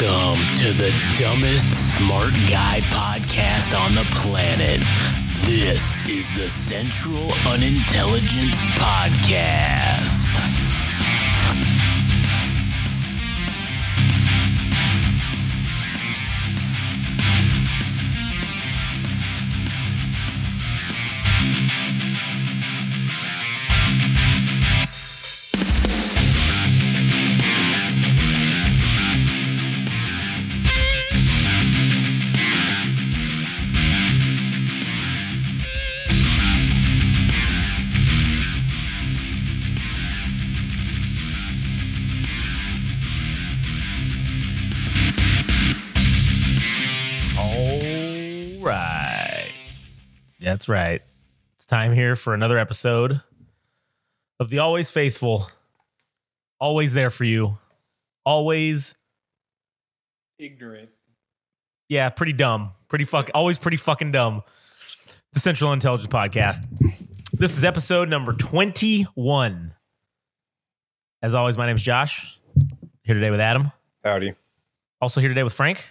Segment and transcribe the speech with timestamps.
[0.00, 4.80] Welcome to the dumbest smart guy podcast on the planet.
[5.42, 10.63] This is the Central Unintelligence Podcast.
[50.64, 51.02] That's right.
[51.56, 53.20] It's time here for another episode
[54.40, 55.42] of The Always Faithful.
[56.58, 57.58] Always there for you.
[58.24, 58.94] Always,
[60.38, 60.88] ignorant.
[61.90, 62.72] yeah, pretty dumb.
[62.88, 64.42] Pretty fuck, always pretty fucking dumb.
[65.34, 66.62] The Central Intelligence Podcast.
[67.34, 69.74] This is episode number 21.
[71.20, 72.38] As always, my name is Josh.
[73.02, 73.70] Here today with Adam.
[74.02, 74.32] Howdy.
[75.02, 75.84] Also here today with Frank.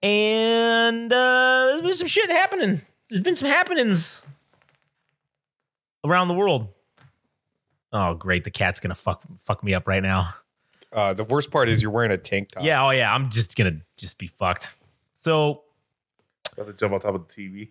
[0.00, 0.10] What's up?
[0.10, 2.80] And uh, there's been some shit happening.
[3.08, 4.24] There's been some happenings
[6.04, 6.68] around the world.
[7.92, 8.44] Oh, great!
[8.44, 10.28] The cat's gonna fuck fuck me up right now.
[10.92, 12.64] Uh, the worst part is you're wearing a tank top.
[12.64, 14.70] Yeah, oh yeah, I'm just gonna just be fucked.
[15.12, 15.62] So
[16.52, 17.70] About to jump on top of the TV.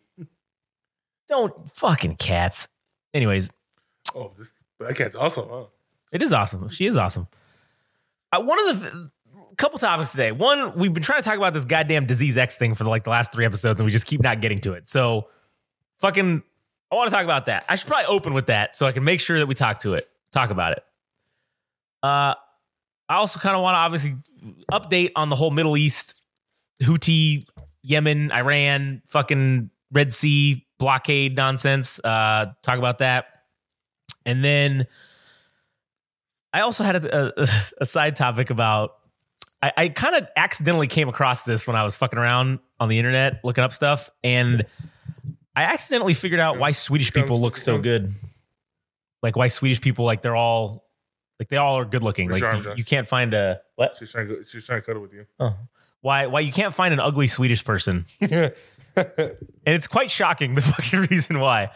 [1.27, 2.67] don't fucking cats.
[3.13, 3.49] Anyways,
[4.15, 5.63] Oh, this that cat's awesome, huh?
[6.11, 6.69] it is awesome.
[6.69, 7.27] She is awesome.
[8.31, 9.03] Uh, one of the th-
[9.55, 10.31] couple topics today.
[10.31, 13.09] One, we've been trying to talk about this goddamn disease X thing for like the
[13.09, 14.87] last three episodes, and we just keep not getting to it.
[14.87, 15.29] So,
[15.99, 16.43] fucking,
[16.91, 17.65] I want to talk about that.
[17.67, 19.93] I should probably open with that so I can make sure that we talk to
[19.93, 20.83] it, talk about it.
[22.03, 22.35] Uh,
[23.07, 24.15] I also kind of want to obviously
[24.71, 26.21] update on the whole Middle East,
[26.81, 27.45] Houthi,
[27.83, 31.99] Yemen, Iran, fucking Red Sea blockade nonsense.
[32.03, 33.25] Uh, talk about that,
[34.25, 34.87] and then.
[36.53, 37.47] I also had a, a,
[37.81, 38.95] a side topic about.
[39.61, 42.99] I, I kind of accidentally came across this when I was fucking around on the
[42.99, 44.65] internet looking up stuff, and
[45.55, 48.11] I accidentally figured out why Swedish people look so good.
[49.23, 50.85] Like why Swedish people like they're all
[51.39, 52.29] like they all are good looking.
[52.29, 53.95] Like Sure, you, you can't find a what?
[53.97, 55.25] She's trying to go, she's trying to cuddle with you.
[55.39, 55.55] Oh.
[56.01, 58.05] Why why you can't find an ugly Swedish person?
[58.21, 58.51] and
[59.65, 61.71] it's quite shocking the fucking reason why.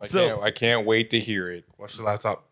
[0.00, 1.64] I, So- can't, I can't wait to hear it.
[1.78, 2.50] Watch the laptop.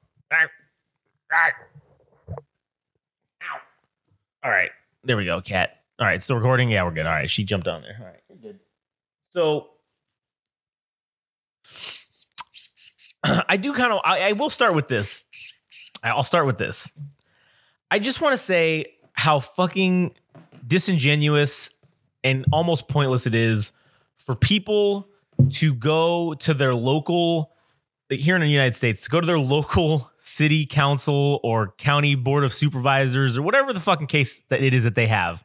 [4.45, 4.71] All right.
[5.05, 5.83] There we go, cat.
[5.99, 6.71] All right, still recording?
[6.71, 7.07] Yeah, we're good.
[7.07, 7.97] All right, she jumped on there.
[8.01, 8.61] All right, we're good.
[9.33, 9.69] So
[13.49, 15.25] I do kind of I, I will start with this.
[16.03, 16.91] I'll start with this.
[17.91, 20.15] I just want to say how fucking
[20.67, 21.71] disingenuous
[22.25, 23.73] and almost pointless it is
[24.17, 25.09] for people
[25.51, 27.52] to go to their local
[28.21, 32.45] here in the United States to go to their local city council or county board
[32.45, 35.45] of supervisors or whatever the fucking case that it is that they have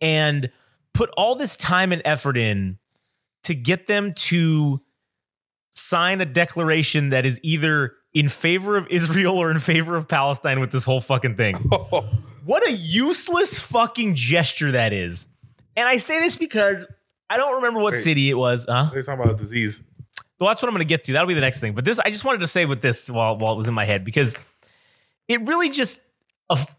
[0.00, 0.50] and
[0.92, 2.78] put all this time and effort in
[3.44, 4.82] to get them to
[5.70, 10.60] sign a declaration that is either in favor of Israel or in favor of Palestine
[10.60, 11.54] with this whole fucking thing.
[12.44, 15.28] what a useless fucking gesture that is.
[15.76, 16.84] And I say this because
[17.30, 18.02] I don't remember what Wait.
[18.02, 18.66] city it was.
[18.68, 18.90] Huh?
[18.92, 19.82] They're talking about disease.
[20.42, 21.12] Well, that's what I'm going to get to.
[21.12, 21.72] That'll be the next thing.
[21.72, 23.84] But this, I just wanted to say with this while while it was in my
[23.84, 24.36] head because
[25.28, 26.00] it really just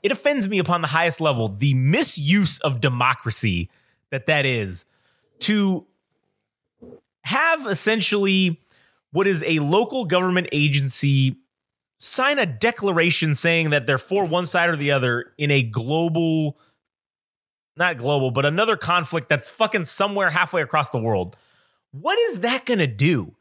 [0.03, 3.69] it offends me upon the highest level the misuse of democracy
[4.11, 4.85] that that is
[5.39, 5.85] to
[7.21, 8.59] have essentially
[9.13, 11.37] what is a local government agency
[11.97, 16.57] sign a declaration saying that they're for one side or the other in a global
[17.77, 21.37] not global but another conflict that's fucking somewhere halfway across the world
[21.91, 23.33] what is that gonna do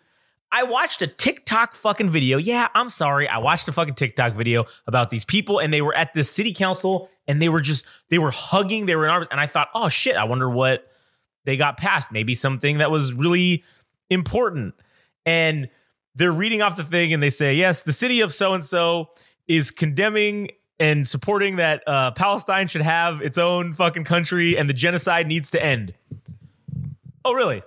[0.55, 2.37] I watched a TikTok fucking video.
[2.37, 3.27] Yeah, I'm sorry.
[3.27, 6.53] I watched a fucking TikTok video about these people and they were at this city
[6.53, 9.29] council and they were just, they were hugging, they were in arms.
[9.31, 10.87] And I thought, oh shit, I wonder what
[11.47, 12.13] they got past.
[12.13, 13.65] Maybe something that was really
[14.11, 14.75] important.
[15.25, 15.71] And
[16.15, 19.09] they're reading off the thing and they say, yes, the city of so and so
[19.49, 24.75] is condemning and supporting that uh, Palestine should have its own fucking country and the
[24.75, 25.95] genocide needs to end.
[27.25, 27.63] Oh, really?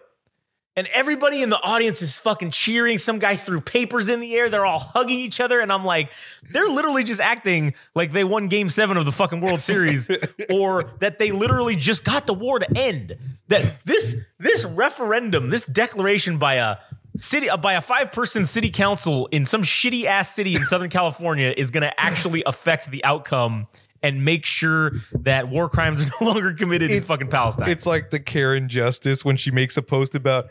[0.77, 2.97] And everybody in the audience is fucking cheering.
[2.97, 4.49] Some guy threw papers in the air.
[4.49, 5.61] They're all hugging each other.
[5.61, 6.11] And I'm like,
[6.49, 10.09] they're literally just acting like they won game seven of the fucking World Series
[10.49, 13.15] or that they literally just got the war to end.
[13.47, 16.77] That this, this referendum, this declaration by a
[17.15, 20.89] city, uh, by a five person city council in some shitty ass city in Southern
[20.89, 23.67] California is going to actually affect the outcome
[24.03, 27.69] and make sure that war crimes are no longer committed in fucking Palestine.
[27.69, 30.49] It's like the Karen Justice when she makes a post about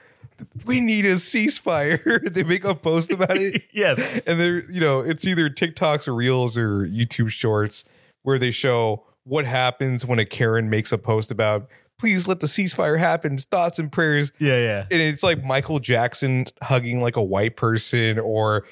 [0.67, 2.23] we need a ceasefire.
[2.33, 3.63] they make a post about it.
[3.73, 3.99] yes.
[4.27, 7.85] and they're you know it's either TikToks or Reels or YouTube Shorts
[8.23, 12.47] where they show what happens when a Karen makes a post about please let the
[12.47, 14.87] ceasefire happen, thoughts and prayers, Yeah, yeah.
[14.91, 18.65] and it's like Michael Jackson hugging like a white person or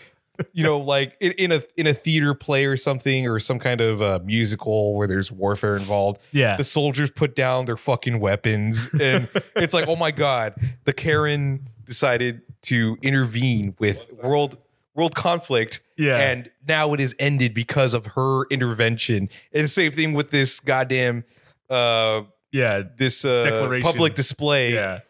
[0.52, 3.80] you know like in, in a in a theater play or something or some kind
[3.80, 6.56] of uh, musical where there's warfare involved Yeah.
[6.56, 11.68] the soldiers put down their fucking weapons and it's like oh my god the karen
[11.84, 14.56] decided to intervene with world
[14.94, 16.16] world conflict Yeah.
[16.18, 20.60] and now it is ended because of her intervention and the same thing with this
[20.60, 21.24] goddamn
[21.70, 22.82] uh yeah.
[22.96, 23.86] this uh Declaration.
[23.86, 25.00] public display Yeah.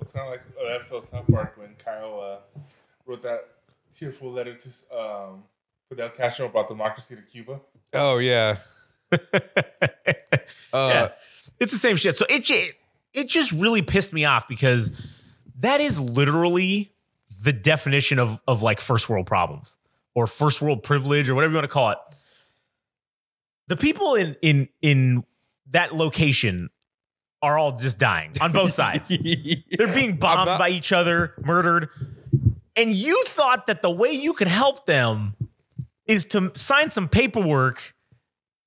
[0.00, 2.60] It's not like an episode of South Park when Kyle uh,
[3.06, 3.55] wrote that
[3.98, 5.44] tearful letter to um,
[5.88, 7.60] Fidel Castro about democracy to Cuba.
[7.94, 8.56] oh yeah
[9.12, 9.18] uh
[10.72, 11.08] yeah.
[11.60, 12.16] It's the same shit.
[12.16, 12.60] So it ju-
[13.14, 14.90] it just really pissed me off because
[15.60, 16.92] that is literally
[17.44, 19.78] the definition of of like first world problems
[20.14, 21.98] or first world privilege or whatever you want to call it.
[23.68, 25.24] The people in in in
[25.70, 26.68] that location
[27.42, 29.08] are all just dying on both sides.
[29.70, 31.88] They're being bombed not- by each other, murdered.
[32.76, 35.34] And you thought that the way you could help them
[36.06, 37.94] is to sign some paperwork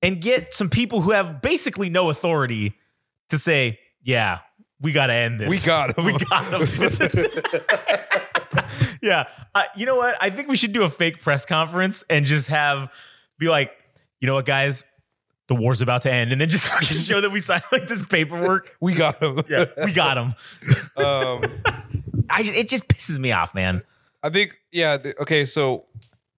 [0.02, 2.74] and get some people who have basically no authority
[3.28, 4.40] to say, yeah,
[4.80, 5.48] we got to end this.
[5.48, 6.68] we got him We got him.
[9.02, 9.28] yeah.
[9.54, 10.16] Uh, you know what?
[10.20, 12.90] I think we should do a fake press conference and just have,
[13.38, 13.70] be like,
[14.20, 14.84] you know what, guys?
[15.48, 16.32] The war's about to end.
[16.32, 16.66] And then just
[17.08, 18.76] show that we signed like this paperwork.
[18.80, 20.34] we got him Yeah, we got him.
[21.04, 21.44] um
[22.28, 23.82] I it just pisses me off, man.
[24.22, 24.96] I think yeah.
[24.98, 25.86] th- okay, so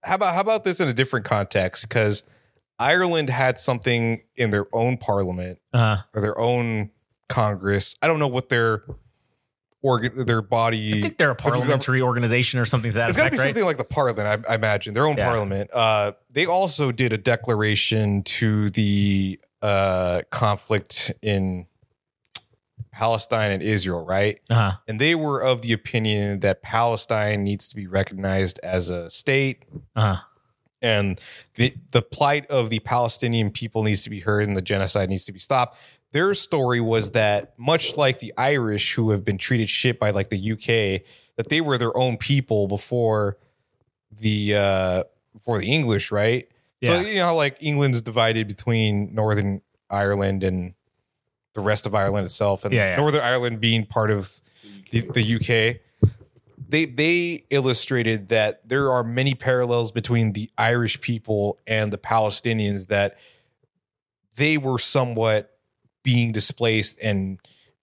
[0.05, 1.89] how about how about this in a different context?
[1.89, 2.23] Because
[2.79, 6.91] Ireland had something in their own parliament Uh, or their own
[7.29, 7.95] Congress.
[8.03, 8.83] I don't know what their
[9.83, 10.99] organ, their body.
[10.99, 13.45] I think they're a parliamentary organization or something to that It's got to be right?
[13.45, 14.45] something like the parliament.
[14.47, 15.27] I, I imagine their own Yeah.
[15.29, 15.71] parliament.
[15.73, 21.67] Uh, they also did a declaration to the uh, conflict in
[22.93, 24.39] Palestine and Israel, right?
[24.51, 24.73] Uh-huh.
[24.87, 29.65] and they were of the opinion that Palestine needs to be recognized as a state
[29.97, 30.17] Uh-huh.
[30.81, 31.21] and
[31.55, 35.25] the the plight of the Palestinian people needs to be heard and the genocide needs
[35.25, 35.79] to be stopped.
[36.13, 40.29] Their story was that much like the Irish who have been treated shit by like
[40.29, 41.03] the UK,
[41.37, 43.39] that they were their own people before
[44.11, 46.47] the uh before the English, right?
[46.85, 50.75] So you know how like England's divided between Northern Ireland and
[51.55, 52.97] the rest of Ireland itself, and Yeah, yeah.
[52.97, 54.41] Northern Ireland being part of
[54.91, 55.81] the, the UK.
[56.69, 62.87] They they illustrated that there are many parallels between the Irish people and the Palestinians
[62.89, 63.19] that
[64.37, 65.51] they were somewhat
[66.03, 67.39] being displaced and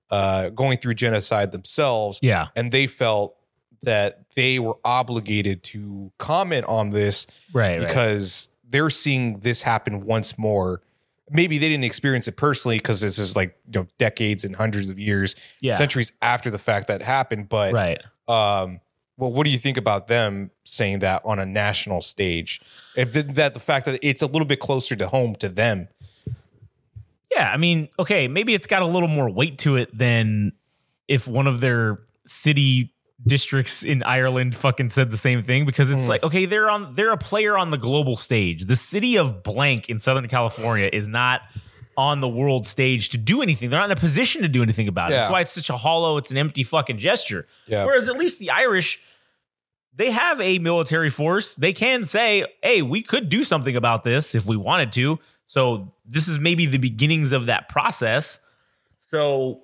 [0.09, 2.47] uh, going through genocide themselves, Yeah.
[2.55, 3.35] and they felt
[3.83, 7.77] that they were obligated to comment on this Right.
[7.79, 7.87] right.
[7.87, 10.81] because they're seeing this happen once more.
[11.31, 14.89] Maybe they didn't experience it personally because this is like you know decades and hundreds
[14.89, 15.75] of years, Yeah.
[15.75, 17.49] centuries after the fact that happened.
[17.49, 18.01] But Right.
[18.27, 18.79] um,
[19.17, 22.61] well, what do you think about them saying that on a national stage?
[22.95, 25.87] If th- that the fact that it's a little bit closer to home to them.
[27.31, 30.53] Yeah, I mean, okay, maybe it's got a little more weight to it than
[31.07, 32.93] if one of their city
[33.25, 36.09] districts in Ireland fucking said the same thing because it's mm.
[36.09, 38.65] like, okay, they're on they're a player on the global stage.
[38.65, 41.41] The city of blank in Southern California is not
[41.97, 43.69] on the world stage to do anything.
[43.69, 45.15] They're not in a position to do anything about it.
[45.15, 47.45] That's why it's such a hollow, it's an empty fucking gesture.
[47.67, 47.85] Yeah.
[47.85, 49.01] Whereas at least the Irish
[49.95, 51.55] they have a military force.
[51.55, 55.91] They can say, "Hey, we could do something about this if we wanted to." So
[56.05, 58.39] this is maybe the beginnings of that process.
[58.99, 59.63] So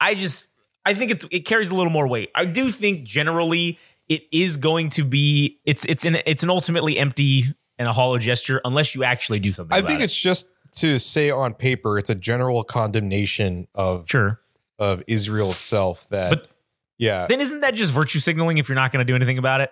[0.00, 0.46] I just
[0.84, 2.30] I think it it carries a little more weight.
[2.34, 6.98] I do think generally it is going to be it's it's an it's an ultimately
[6.98, 9.76] empty and a hollow gesture unless you actually do something.
[9.76, 10.04] I think it.
[10.04, 14.40] it's just to say on paper, it's a general condemnation of sure.
[14.78, 16.08] of Israel itself.
[16.08, 16.48] That, But-
[16.96, 19.60] yeah, Then isn't that just virtue signaling if you're not going to do anything about
[19.60, 19.70] it?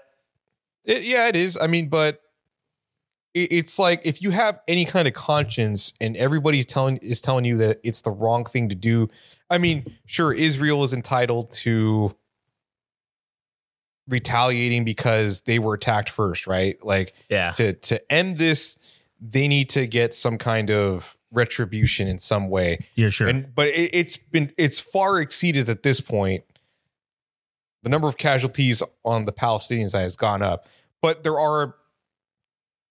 [0.85, 1.57] It, yeah, it is.
[1.61, 2.21] I mean, but
[3.35, 7.57] it's like if you have any kind of conscience and everybody's telling is telling you
[7.59, 9.09] that it's the wrong thing to do.
[9.49, 12.15] I mean, sure, Israel is entitled to
[14.09, 16.83] retaliating because they were attacked first, right?
[16.85, 17.53] Like Yeah.
[17.53, 18.77] to to end this,
[19.21, 22.87] they need to get some kind of retribution in some way.
[22.95, 23.29] Yeah, sure.
[23.29, 26.45] And but it, it's been it's far exceeded at this point.
[27.83, 30.67] The number of casualties on the Palestinian side has gone up,
[31.01, 31.75] but there are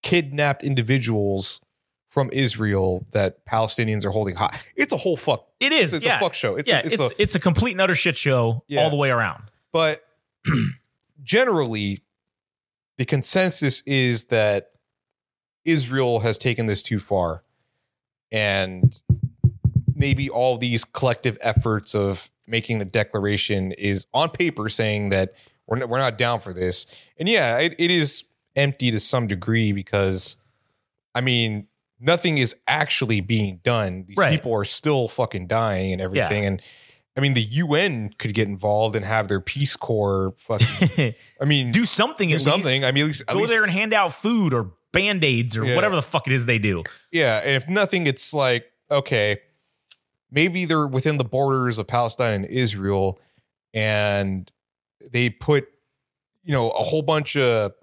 [0.02, 1.62] kidnapped individuals
[2.10, 4.60] from Israel that Palestinians are holding high.
[4.76, 5.48] It's a whole fuck.
[5.60, 5.94] It is.
[5.94, 6.18] It's yeah.
[6.18, 6.56] a fuck show.
[6.56, 8.82] It's yeah, a, it's, it's a it's a complete and utter shit show Yeah.
[8.84, 9.44] all the way around.
[9.72, 10.02] but
[11.24, 12.00] generally
[12.98, 14.72] the consensus is that
[15.66, 17.44] Israel has taken this too far
[18.32, 19.02] and
[19.94, 25.34] maybe all these collective efforts of making a declaration is on paper saying that
[25.68, 26.86] we're not, we're not down for this
[27.18, 28.24] and yeah it, it is
[28.56, 30.36] empty to some degree because
[31.16, 31.68] i mean
[32.00, 34.32] nothing is actually being done these Right.
[34.32, 36.62] people are still fucking dying and everything and
[37.14, 41.14] I mean, the UN could get involved and have their Peace Corps fucking.
[41.42, 42.30] I mean, do something.
[42.30, 42.84] do something.
[42.84, 42.86] Least.
[42.88, 45.58] I mean, at least, at Go least there and hand out food or band aids
[45.58, 45.76] or Yeah.
[45.76, 46.84] whatever the fuck it is they do.
[47.12, 47.42] yeah.
[47.44, 49.40] And if nothing, it's like okay,
[50.32, 53.20] maybe they're within the borders of Palestine and Israel,
[53.74, 54.50] and
[55.12, 55.68] they put
[56.44, 57.74] you know a whole bunch of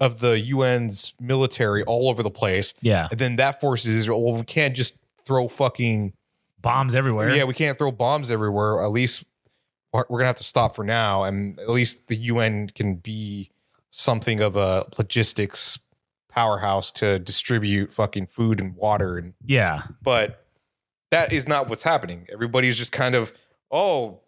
[0.00, 4.22] of the UN's military all over the place, Yeah, and then that forces Israel.
[4.22, 6.14] Well, we can't just throw fucking
[6.60, 7.30] bombs everywhere.
[7.30, 8.82] Yeah, we can't throw bombs everywhere.
[8.82, 9.24] At least
[9.92, 13.50] we're we're gonna have to stop for now, and at least the UN can be
[13.90, 15.78] something of a logistics
[16.28, 19.18] powerhouse to distribute fucking food and water.
[19.18, 19.84] And yeah.
[20.02, 20.44] but
[21.10, 22.26] that is not what's happening.
[22.32, 23.32] Everybody's just kind of
[23.70, 24.20] oh,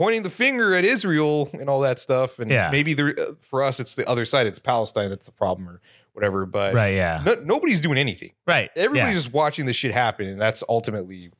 [0.00, 2.38] pointing the finger at Israel and all that stuff.
[2.38, 2.70] And Yeah.
[2.70, 4.46] maybe there, uh, for us, it's the other side.
[4.46, 5.82] It's Palestine that's the problem or
[6.14, 6.46] whatever.
[6.46, 6.94] But Right.
[6.94, 7.20] Yeah.
[7.22, 8.30] no, nobody's doing anything.
[8.46, 8.70] right.
[8.74, 9.20] Everybody's yeah.
[9.20, 11.30] just watching this shit happen, and that's ultimately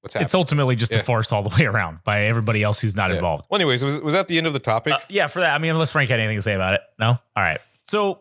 [0.00, 0.26] what's happening.
[0.26, 0.98] It's ultimately just Yeah.
[0.98, 3.16] a farce all the way around by everybody else who's not Yeah.
[3.16, 3.46] involved.
[3.50, 4.92] Well, anyways, was was that the end of the topic?
[4.92, 5.52] Uh, yeah, for that.
[5.52, 6.80] I mean, unless Frank had anything to say about it.
[7.00, 7.08] No.
[7.08, 7.60] All right.
[7.82, 8.20] So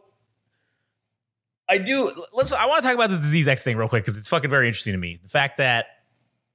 [1.70, 2.12] I do.
[2.34, 2.52] Let's.
[2.52, 4.68] I want to talk about this disease X thing real quick because it's fucking very
[4.68, 5.20] interesting to me.
[5.22, 5.86] The fact that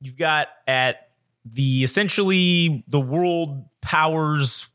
[0.00, 1.08] you've got at
[1.44, 4.68] the essentially the world powers,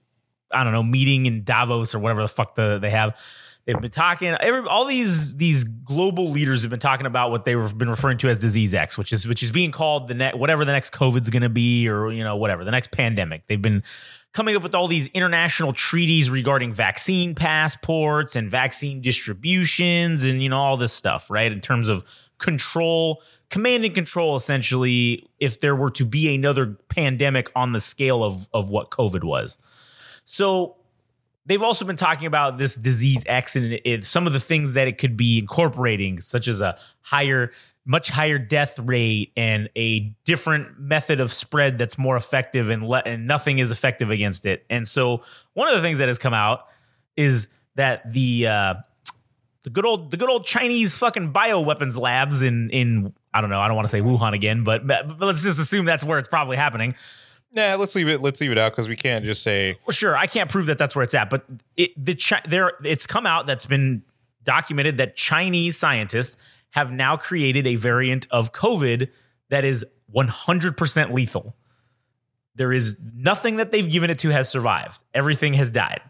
[0.52, 3.18] I don't know, meeting in Davos or whatever the fuck the, they have.
[3.66, 4.30] They've been talking.
[4.30, 8.30] Every, all these these global leaders have been talking about what they've been referring to
[8.30, 11.30] as disease X, which is which is being called the next whatever the next COVID's
[11.30, 13.46] going to be, or you know whatever the next pandemic.
[13.48, 13.84] They've been
[14.34, 20.48] coming up with all these international treaties regarding vaccine passports and vaccine distributions and you
[20.48, 21.52] know all this stuff, right?
[21.52, 22.06] In terms of
[22.38, 28.24] control, command and control essentially if there were to be another pandemic on the scale
[28.24, 29.58] of of what COVID was.
[30.26, 30.76] So
[31.48, 34.98] they've also been talking about this disease X and some of the things that it
[34.98, 37.52] could be incorporating, such as a higher,
[37.86, 43.04] much higher death rate and a different method of spread that's more effective and, le-
[43.06, 44.66] and nothing is effective against it.
[44.70, 45.24] And so
[45.54, 46.68] one of the things that has come out
[47.16, 48.74] is that the uh,
[49.64, 53.60] the good old the good old Chinese fucking bioweapons labs in in I don't know
[53.60, 56.28] I don't want to say Wuhan again, but, but let's just assume that's where it's
[56.28, 56.96] probably happening.
[57.52, 58.22] nah, let's leave it.
[58.22, 60.78] Let's leave it out because we can't just say Well, sure, I can't prove that
[60.78, 64.04] that's where it's at, but it the Chi- there it's come out that's been
[64.44, 66.38] documented that Chinese scientists
[66.72, 69.10] have now created a variant of COVID
[69.50, 71.56] that is 100% lethal.
[72.56, 75.04] There is nothing that they've given it to has survived.
[75.14, 76.02] Everything has died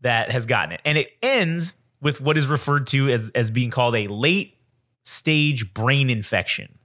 [0.00, 0.80] that has gotten it.
[0.84, 4.56] And it ends with what is referred to as, as being called a late
[5.04, 6.78] stage brain infection,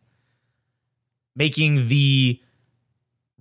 [1.35, 2.39] making the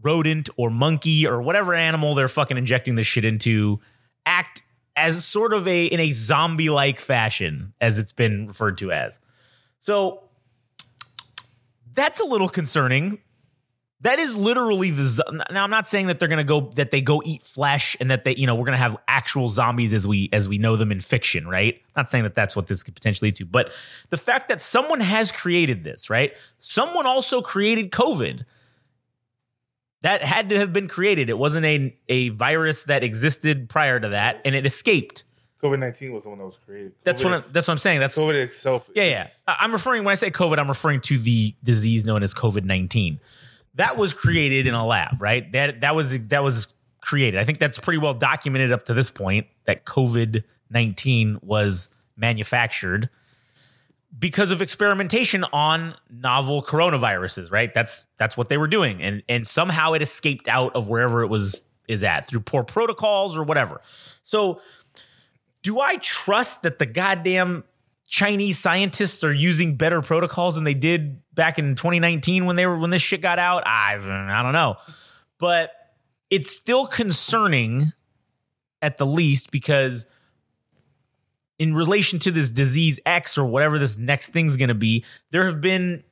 [0.01, 3.81] rodent or monkey or whatever animal they're fucking injecting this shit into
[4.25, 4.63] act
[4.97, 9.21] as sort of a in a zombie like fashion as it's been referred to as.
[9.79, 10.25] So
[11.93, 13.21] that's a little concerning.
[14.03, 15.65] That is literally the now.
[15.65, 18.37] I'm not saying that they're gonna go that they go eat flesh and that they
[18.37, 21.49] you know we're gonna have actual zombies as we as we know them in fiction,
[21.49, 21.83] right?
[21.97, 23.73] not saying that that's what this could potentially lead to, but
[24.11, 26.33] the fact that someone has created this, right?
[26.59, 28.45] Someone also created COVID
[30.03, 31.29] that had to have been created.
[31.29, 35.25] It wasn't a a virus that existed prior to that, and it escaped.
[35.63, 36.93] COVID nineteen was the one that was created.
[37.03, 38.01] That's COVID what I, that's what I'm saying.
[38.01, 38.89] That's COVID itself.
[38.95, 39.27] yeah, yeah.
[39.49, 43.19] I'm referring when I say COVID, I'm referring to the disease known as COVID nineteen.
[43.79, 45.51] That was created in a lab, right?
[45.53, 46.69] That that was that was
[47.01, 47.41] created.
[47.41, 53.09] I think that's pretty well documented up to this point that COVID nineteen was manufactured
[54.19, 57.73] because of experimentation on novel coronaviruses, right?
[57.73, 61.29] That's that's what they were doing, and and somehow it escaped out of wherever it
[61.29, 63.81] was is at through poor protocols or whatever.
[64.23, 64.61] So
[65.63, 67.65] do I trust that the goddamn
[68.09, 72.79] Chinese scientists are using better protocols than they did back in 2019 when they were
[72.79, 73.63] when this shit got out?
[73.67, 74.77] I I don't know.
[75.39, 75.71] But
[76.31, 77.93] it's still concerning
[78.81, 80.07] at the least because
[81.59, 85.45] in relation to this disease X or whatever this next thing's going to be, there
[85.45, 86.03] have been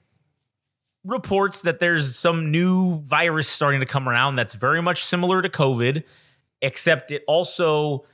[1.04, 5.48] reports that there's some new virus starting to come around that's very much similar to
[5.48, 6.02] COVID,
[6.60, 8.04] except it also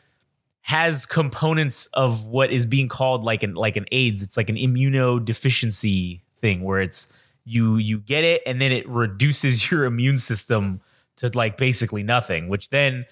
[0.63, 4.23] has components of what is being called like an like an AIDS.
[4.23, 7.13] It's like an immunodeficiency thing where it's
[7.45, 10.81] you you get it and then it reduces your immune system
[11.17, 13.07] to like basically nothing, which then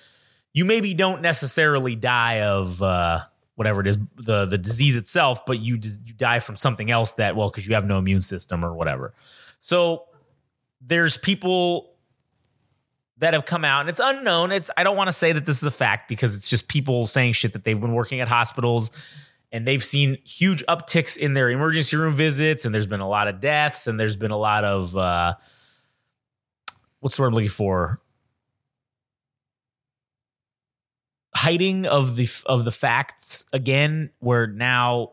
[0.53, 3.21] you maybe don't necessarily die of uh,
[3.57, 7.37] whatever it is the the disease itself, but you you die from something else that
[7.37, 9.13] well because you have no immune system or whatever.
[9.59, 10.05] So
[10.81, 11.90] there's people
[13.21, 14.51] that have come out and it's unknown.
[14.51, 17.07] It's I don't want to say that this is a fact because it's just people
[17.07, 18.91] saying shit that they've been working at hospitals
[19.53, 23.29] and they've seen huge upticks in their emergency room visits and there's been a lot
[23.29, 25.35] of deaths and there's been a lot of uh
[27.01, 28.01] what's the word I'm looking for?
[31.35, 35.13] Hiding of the of the facts again, where now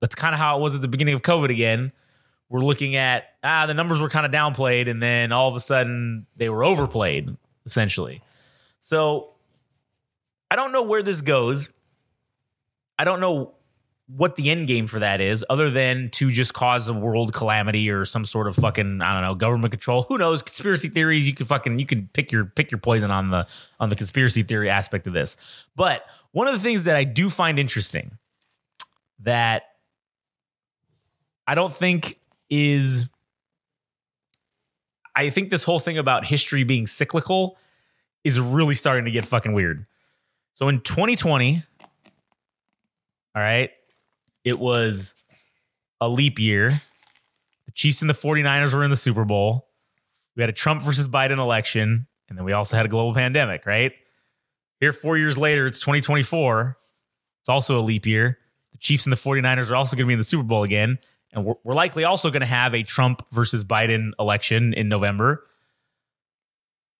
[0.00, 1.92] that's kind of how it was at the beginning of COVID again.
[2.54, 5.60] We're looking at ah, the numbers were kind of downplayed, and then all of a
[5.60, 8.22] sudden they were overplayed, essentially.
[8.78, 9.30] So
[10.52, 11.68] I don't know where this goes.
[12.96, 13.54] I don't know
[14.06, 17.90] what the end game for that is, other than to just cause a world calamity
[17.90, 20.02] or some sort of fucking I don't know government control.
[20.02, 20.40] Who knows?
[20.40, 21.26] Conspiracy theories.
[21.26, 23.48] You can fucking you can pick your pick your poison on the
[23.80, 25.36] on the conspiracy theory aspect of this.
[25.74, 28.12] But one of the things that I do find interesting
[29.18, 29.64] that
[31.48, 32.20] I don't think
[32.50, 33.08] is
[35.16, 37.56] I think this whole thing about history being cyclical
[38.24, 39.86] is really starting to get fucking weird.
[40.54, 41.62] So in 2020,
[43.36, 43.70] all right,
[44.44, 45.14] it was
[46.00, 46.70] a leap year.
[46.70, 49.66] The Chiefs and the 49ers were in the Super Bowl.
[50.36, 53.66] We had a Trump versus Biden election, and then we also had a global pandemic,
[53.66, 53.92] right?
[54.80, 56.76] Here, four years later, it's 2024.
[57.40, 58.38] It's also a leap year.
[58.72, 60.98] The Chiefs and the 49ers are also going to be in the Super Bowl again.
[61.34, 65.46] And we're, we're likely also going to have a Trump versus Biden election in November.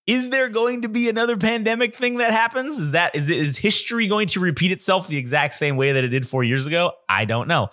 [0.07, 2.77] Is there going to be another pandemic thing that happens?
[2.77, 6.09] Is that is is history going to repeat itself the exact same way that it
[6.09, 6.91] did 4 years ago?
[7.09, 7.69] I don't know.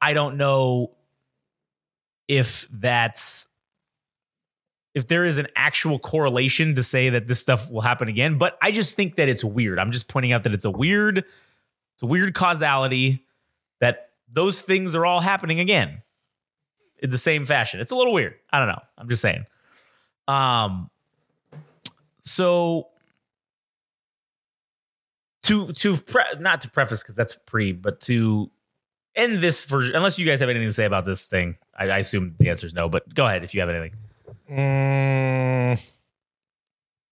[0.00, 0.96] I don't know
[2.28, 3.46] if that's
[4.94, 8.58] if there is an actual correlation to say that this stuff will happen again, but
[8.62, 9.78] I just think that it's weird.
[9.78, 13.24] I'm just pointing out that it's a weird it's a weird causality
[13.80, 16.02] that those things are all happening again
[16.98, 17.80] in the same fashion.
[17.80, 18.34] It's a little weird.
[18.50, 18.82] I don't know.
[18.98, 19.46] I'm just saying.
[20.28, 20.90] Um
[22.20, 22.88] so
[25.44, 28.50] to to pre- not to preface because that's pre, but to
[29.14, 31.98] end this version, unless you guys have anything to say about this thing, I, I
[31.98, 32.88] assume the answer is no.
[32.88, 33.92] But go ahead if you have anything.
[34.50, 35.80] Mm,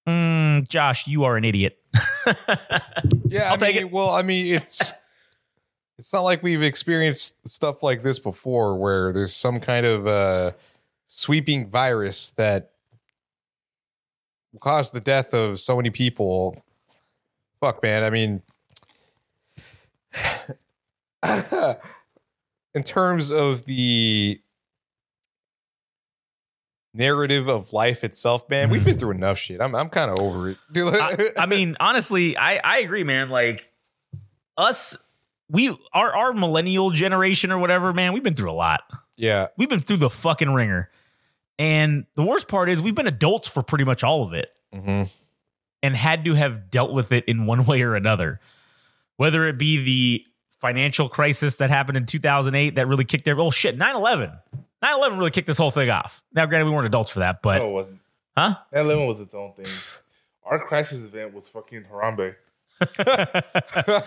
[0.07, 1.79] Mm, Josh, you are an idiot.
[3.27, 3.90] yeah, I'll I take mean, it.
[3.90, 4.92] Well, I mean, it's
[5.98, 10.52] it's not like we've experienced stuff like this before, where there's some kind of uh,
[11.07, 12.72] sweeping virus that
[14.61, 16.64] caused the death of so many people.
[17.61, 18.02] Fuck, man.
[18.02, 18.42] I mean,
[22.74, 24.40] in terms of the
[26.92, 29.61] narrative of life itself, man, we've been through enough shit.
[29.61, 30.59] I'm I'm kind of over it.
[30.76, 33.30] I, I mean, honestly, I I agree, man.
[33.30, 33.68] Like
[34.57, 34.96] us,
[35.55, 38.83] we our our millennial generation or whatever, man, we've been through a lot.
[39.17, 40.90] yeah, We've been through the fucking ringer,
[41.59, 44.51] and the worst part is we've been adults for pretty much all of it.
[44.75, 45.09] Mhm.
[45.85, 48.40] and had to have dealt with it in one way or another.
[49.17, 50.27] Whether it be the
[50.61, 54.33] financial crisis that happened in 2008 that really kicked every oh shit 9/11
[54.83, 56.23] 9/11 really kicked this whole thing off.
[56.33, 58.01] Now granted we weren't adults for that, but no, it wasn't.
[58.37, 58.57] huh?
[58.73, 59.67] That lemon was its own thing.
[60.45, 62.35] Our crisis event was fucking Harambe.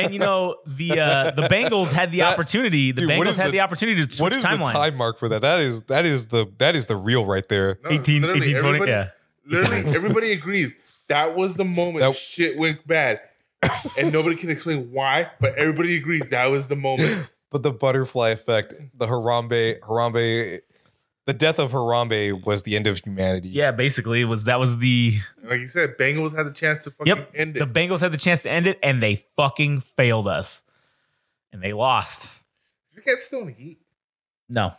[0.00, 3.48] And you know the uh the Bengals had the That- opportunity the Dude, Bengals had
[3.48, 4.66] the- the, opportunity to switch What is timelines.
[4.66, 5.42] the time mark for that?
[5.42, 7.78] That is that is the that is the real right there.
[7.84, 9.10] No, 18 18 20 yeah.
[9.46, 10.74] Literally, everybody agrees
[11.06, 13.20] that was the moment That- shit went bad,
[13.96, 15.30] and nobody can explain why.
[15.40, 17.32] But everybody agrees that was the moment.
[17.52, 20.62] But the butterfly effect, the Harambe Harambe,
[21.26, 23.48] the death of Harambe was the end of humanity.
[23.50, 26.90] Yeah, basically it was that was the Like you said, Bengals had the chance to
[26.90, 27.30] fucking Yep.
[27.34, 27.60] end it.
[27.60, 30.62] The Bengals had the chance to end it and they fucking failed us.
[31.52, 32.42] And they lost.
[32.94, 33.78] you can't still in the heat.
[34.48, 34.72] No.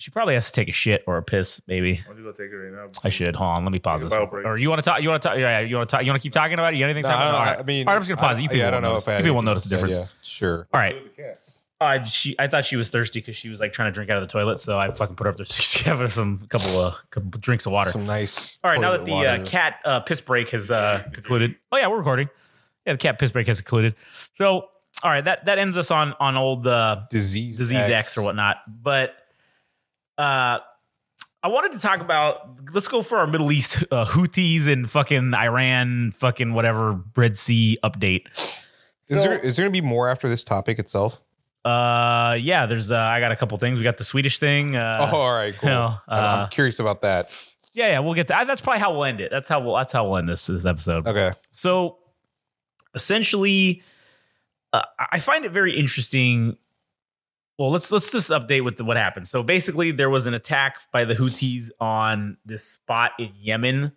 [0.00, 1.96] She probably has to take a shit or a piss, maybe.
[1.96, 2.90] Why don't you go take it right now?
[3.02, 3.34] I should.
[3.34, 3.64] Hold on.
[3.64, 4.12] Let me pause this.
[4.12, 4.44] real quick.
[4.46, 5.02] Or you want to talk?
[5.02, 5.38] You want to talk?
[5.38, 6.04] Yeah, you want to talk?
[6.04, 6.76] You want to keep talking about it?
[6.76, 7.32] You got anything to No, talk I, about?
[7.38, 7.58] don't- All right.
[7.58, 8.42] I mean, All right, I'm just gonna pause it.
[8.42, 9.02] You I, people yeah, I won't don't know notice.
[9.02, 9.98] if I You people won't notice the difference.
[9.98, 10.68] Yeah, sure.
[10.72, 10.96] All right.
[11.80, 12.02] Do the cat.
[12.02, 14.20] Uh, she, I thought she was thirsty because she was like trying to drink out
[14.20, 15.46] of the toilet, so I fucking put her up there.
[15.46, 17.90] She gave her some couple of couple drinks of water.
[17.90, 18.58] Some nice.
[18.64, 21.56] All right, now that the uh, cat uh, piss break has uh, concluded.
[21.70, 22.28] Oh yeah, we're recording.
[22.86, 23.94] Yeah, the cat piss break has concluded.
[24.38, 24.68] So,
[25.02, 28.18] all right, that that ends us on on old uh, disease disease X.
[28.18, 28.56] or whatnot.
[28.66, 29.14] But
[30.16, 30.58] uh,
[31.42, 32.58] I wanted to talk about.
[32.74, 37.78] Let's go for our Middle East uh, Houthis and fucking Iran, fucking whatever Red Sea
[37.84, 38.26] update.
[39.08, 41.22] Is there is there gonna be more after this topic itself?
[41.68, 42.66] Uh, yeah.
[42.66, 42.90] There's.
[42.90, 43.78] Uh, I got a couple things.
[43.78, 44.76] We got the Swedish thing.
[44.76, 45.68] Uh, oh, all right, cool.
[45.70, 47.30] no, I'm- uh, I'm curious about that.
[47.72, 47.98] yeah, yeah.
[48.00, 48.32] We'll get to.
[48.32, 48.46] That.
[48.46, 49.30] That's probably how we'll end it.
[49.30, 49.76] That's how we'll.
[49.76, 51.06] That's how we'll end this this episode.
[51.06, 51.32] Okay.
[51.50, 51.98] So
[52.94, 53.82] essentially,
[54.72, 56.56] uh, I find it very interesting.
[57.58, 59.28] Well, let's let's just update with the, what happened.
[59.28, 63.92] So basically, there was an attack by the Houthis on this spot in Yemen,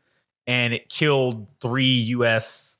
[0.47, 2.79] and it killed three U.S.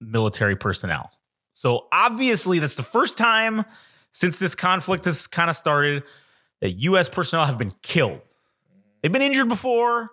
[0.00, 1.10] military personnel.
[1.58, 3.64] So obviously, that's the first time
[4.12, 6.04] since this conflict has kind of started
[6.60, 7.08] that U.S.
[7.08, 8.20] personnel have been killed.
[9.02, 10.08] They've been injured before,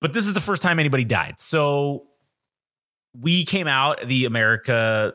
[0.00, 1.40] but this is the first time anybody died.
[1.40, 2.04] So
[3.12, 5.14] we came out, the America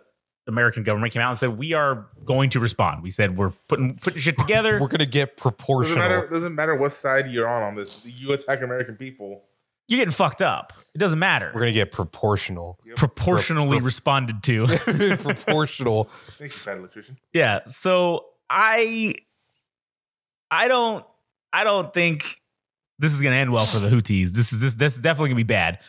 [0.49, 3.03] American government came out and said we are going to respond.
[3.03, 4.77] We said we're putting putting shit together.
[4.81, 5.99] We're gonna get Doesn't proportional.
[5.99, 6.27] matter.
[6.27, 8.05] Doesn't matter what side you're on on this.
[8.05, 9.43] You attack American people.
[9.87, 10.73] You're getting fucked up.
[10.93, 11.51] It doesn't matter.
[11.53, 12.79] We're gonna get proportional.
[12.95, 14.67] Proportionally responded to.
[15.21, 16.05] proportional.
[16.37, 17.17] Thanks, bad electrician.
[17.33, 17.59] yeah.
[17.67, 19.13] So I
[20.49, 21.05] I don't
[21.53, 22.41] I don't think
[22.97, 24.29] this is gonna end well for the Houthis.
[24.29, 25.79] This is this this is definitely gonna be bad.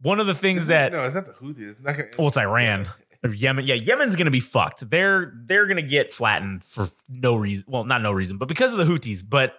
[0.00, 1.70] One of the things that no, it's not the Houthis.
[1.72, 2.08] It's not gonna.
[2.18, 2.88] Well, it's Iran
[3.24, 3.66] or Yemen.
[3.66, 4.88] Yeah, Yemen's going to be fucked.
[4.88, 7.64] They're they're going to get flattened for no reason.
[7.68, 9.22] Well, not no reason, but because of the Houthis.
[9.28, 9.54] But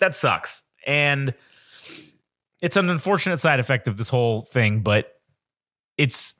[0.00, 1.32] that sucks, and
[2.62, 4.80] it's an unfortunate side effect of this whole thing.
[4.80, 5.12] But
[5.96, 6.34] it's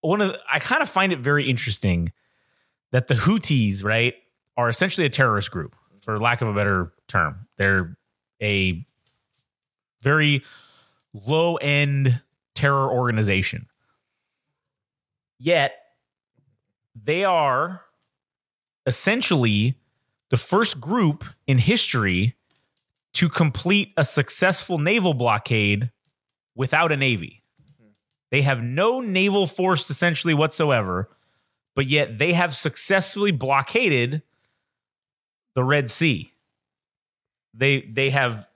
[0.00, 2.12] one of the, I kind of find it very interesting
[2.92, 4.14] that the Houthis, right,
[4.56, 7.46] are essentially a terrorist group, for lack of a better term.
[7.56, 7.96] They're
[8.42, 8.86] a
[10.02, 10.42] very
[11.12, 12.20] low end
[12.54, 13.66] terror organization.
[15.38, 15.74] Yet
[16.94, 17.82] they are
[18.86, 19.78] essentially
[20.30, 22.36] the first group in history
[23.14, 25.90] to complete a successful naval blockade
[26.54, 27.42] without a navy.
[28.30, 31.08] They have no naval force essentially whatsoever,
[31.76, 34.22] but yet they have successfully blockaded
[35.54, 36.32] the Red Sea.
[37.52, 38.48] They they have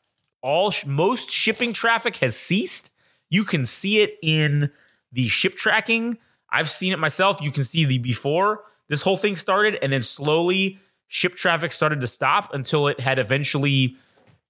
[0.42, 2.92] all most shipping traffic has ceased.
[3.30, 4.70] You can see it in
[5.12, 6.18] the ship tracking.
[6.50, 7.40] I've seen it myself.
[7.40, 12.00] You can see the before this whole thing started, and then slowly ship traffic started
[12.00, 13.96] to stop until it had eventually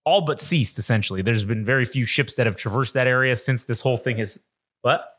[0.08, 0.78] all but ceased.
[0.78, 4.16] Essentially, there's been very few ships that have traversed that area since this whole thing
[4.18, 4.38] has.
[4.82, 5.18] What?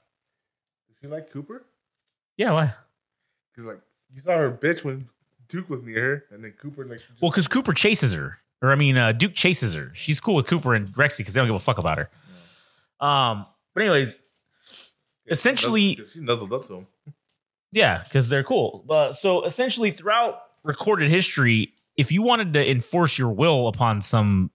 [1.02, 1.64] She like Cooper?
[2.38, 2.74] Yeah, why?
[3.54, 3.80] Because like
[4.14, 5.08] you saw her bitch when
[5.48, 7.00] Duke was near her, and then Cooper like.
[7.00, 9.92] just- Well, because Cooper chases her, or I mean, uh, Duke chases her.
[9.94, 12.10] She's cool with Cooper and Rexy because they don't give a fuck about her.
[13.06, 14.16] Um, but anyways,
[15.28, 16.88] essentially, she nuzzled up to him.
[17.72, 18.84] Yeah, because they're cool.
[18.90, 24.52] Uh, so essentially, throughout recorded history, if you wanted to enforce your will upon some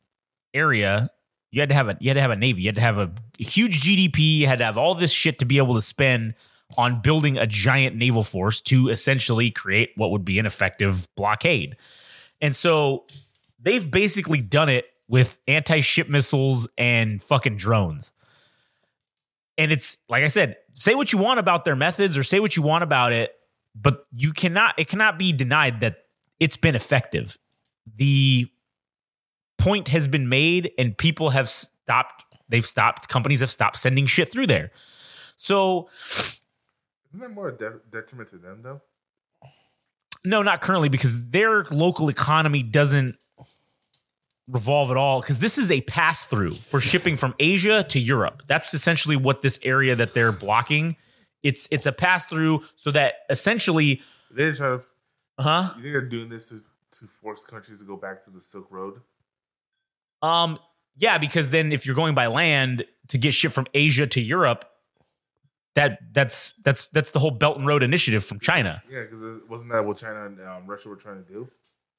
[0.55, 1.11] area,
[1.51, 2.63] you had to have a you had to have a navy.
[2.63, 4.39] You had to have a huge GDP.
[4.39, 6.35] You had to have all this shit to be able to spend
[6.77, 11.77] on building a giant naval force to essentially create what would be an effective blockade.
[12.41, 13.05] And so
[13.61, 18.13] they've basically done it with anti-ship missiles and fucking drones.
[19.57, 22.57] And it's like I said, say what you want about their methods or say what
[22.57, 23.33] you want about it,
[23.75, 26.07] but you cannot it cannot be denied that
[26.41, 27.39] it's been effective.
[27.97, 28.49] The
[29.59, 34.31] point has been made and people have stopped they've stopped companies have stopped sending shit
[34.31, 34.71] through there.
[35.37, 35.89] So
[37.11, 38.81] Isn't that more de- detriment to them though?
[40.25, 43.17] No, not currently because their local economy doesn't
[44.49, 48.43] revolve at all because this is a pass through for shipping from Asia to Europe.
[48.47, 50.97] That's essentially what this area that they're blocking.
[51.43, 54.85] It's it's a pass through so that essentially, They're trying to.
[55.39, 55.73] huh?
[55.77, 56.63] You think they're doing this to
[57.01, 59.01] to force countries to go back to the Silk Road?
[60.25, 60.59] Um,
[60.97, 64.65] yeah, because then if you're going by land to get shit from Asia to Europe,
[65.75, 68.83] that that's that's that's the whole Belt and Road Initiative from China.
[68.91, 71.51] Yeah, because wasn't that what China and um, Russia were trying to do?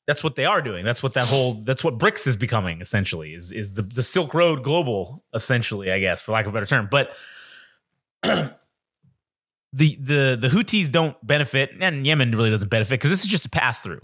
[0.07, 0.85] That's what they are doing.
[0.85, 4.33] That's what that whole that's what BRICS is becoming essentially is is the the Silk
[4.33, 6.87] Road global essentially, I guess, for lack of a better term.
[6.89, 7.09] But
[8.23, 8.55] the
[9.73, 13.49] the the Houthis don't benefit, and Yemen really doesn't benefit because this is just a
[13.49, 14.01] pass through.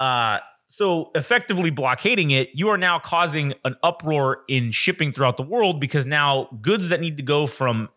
[0.00, 0.38] Uh,
[0.76, 5.80] so effectively blockading it, you are now causing an uproar in shipping throughout the world
[5.80, 7.88] because now goods that need to go from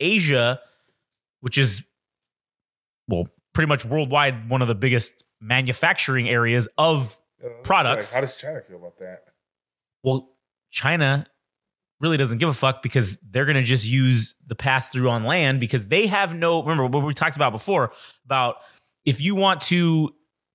[0.00, 0.60] Asia,
[1.40, 1.82] which is
[3.08, 8.12] well pretty much worldwide one of the biggest manufacturing areas of Uh, Products.
[8.12, 9.24] Like, how does China feel about that?
[10.02, 10.30] well,
[10.70, 11.26] China
[12.00, 15.24] really doesn't give a fuck because they're going to just use the pass through on
[15.24, 16.62] land because they have no.
[16.62, 17.92] Remember what we talked about before
[18.24, 18.56] about
[19.04, 20.14] if you want to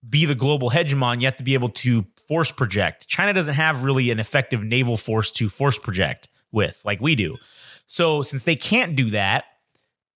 [0.10, 3.08] be the global hegemon, you have to be able to force project.
[3.08, 7.38] China doesn't have really an effective naval force to force project with like we do.
[7.86, 9.46] So since they can't do that,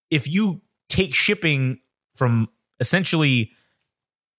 [0.09, 1.79] if you take shipping
[2.15, 2.49] from
[2.79, 3.51] essentially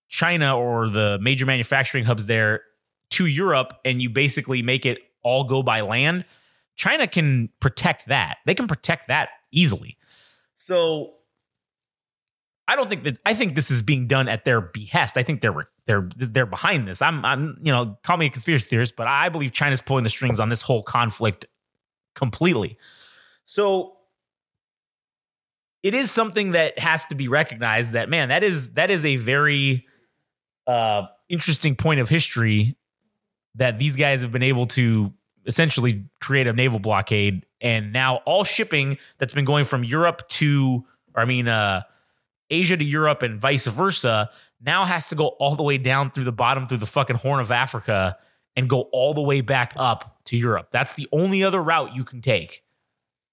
[0.09, 2.61] China or the major manufacturing hubs there
[3.11, 6.25] to Europe and you basically make it all go by land,
[6.77, 8.39] China can protect that.
[8.45, 9.97] They can protect that easily.
[10.59, 11.15] So
[12.73, 15.19] I don't think that I think this is being done at their behest.
[15.19, 17.03] I think they're they're they're behind this.
[17.03, 20.11] I'm I'm you know call me a conspiracy theorist, but I believe China's pulling the
[20.11, 21.45] strings on this whole conflict
[22.15, 22.79] completely.
[23.45, 23.99] So
[25.83, 29.17] it is something that has to be recognized that man that is that is a
[29.17, 29.85] very
[30.67, 32.79] uh interesting point of history
[33.55, 35.13] that these guys have been able to
[35.45, 40.87] essentially create a naval blockade and now all shipping that's been going from Europe to
[41.15, 41.83] I mean uh
[42.53, 46.25] Asia to Europe and vice versa now has to go all the way down through
[46.25, 48.17] the bottom through the fucking horn of Africa
[48.55, 50.69] and go all the way back up to Europe.
[50.71, 52.63] That's the only other route you can take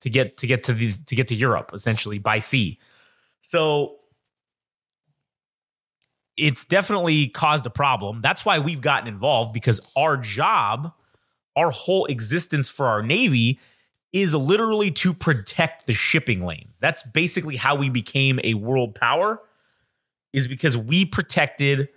[0.01, 2.79] to get to get to the to get to Europe essentially by sea.
[3.41, 3.97] So
[6.37, 8.21] it's definitely caused a problem.
[8.21, 10.93] That's why we've gotten involved because our job,
[11.55, 13.59] our whole existence for our navy
[14.11, 16.77] is literally to protect the shipping lanes.
[16.79, 19.41] That's basically how we became a world power
[20.33, 21.89] is because we protected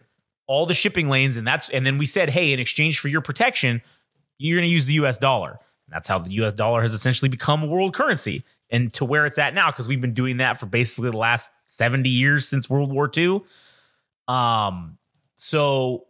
[0.47, 3.21] all the shipping lanes and that's and then we said, "Hey, in exchange for your
[3.21, 3.83] protection,
[4.39, 7.29] you're going to use the US dollar." And that's how the US dollar has essentially
[7.29, 10.59] become a world currency and to where it's at now because we've been doing that
[10.59, 13.43] for basically the last 70 years since World War II.
[14.29, 14.99] Um
[15.37, 16.07] so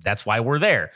[0.00, 0.92] that's why we're there.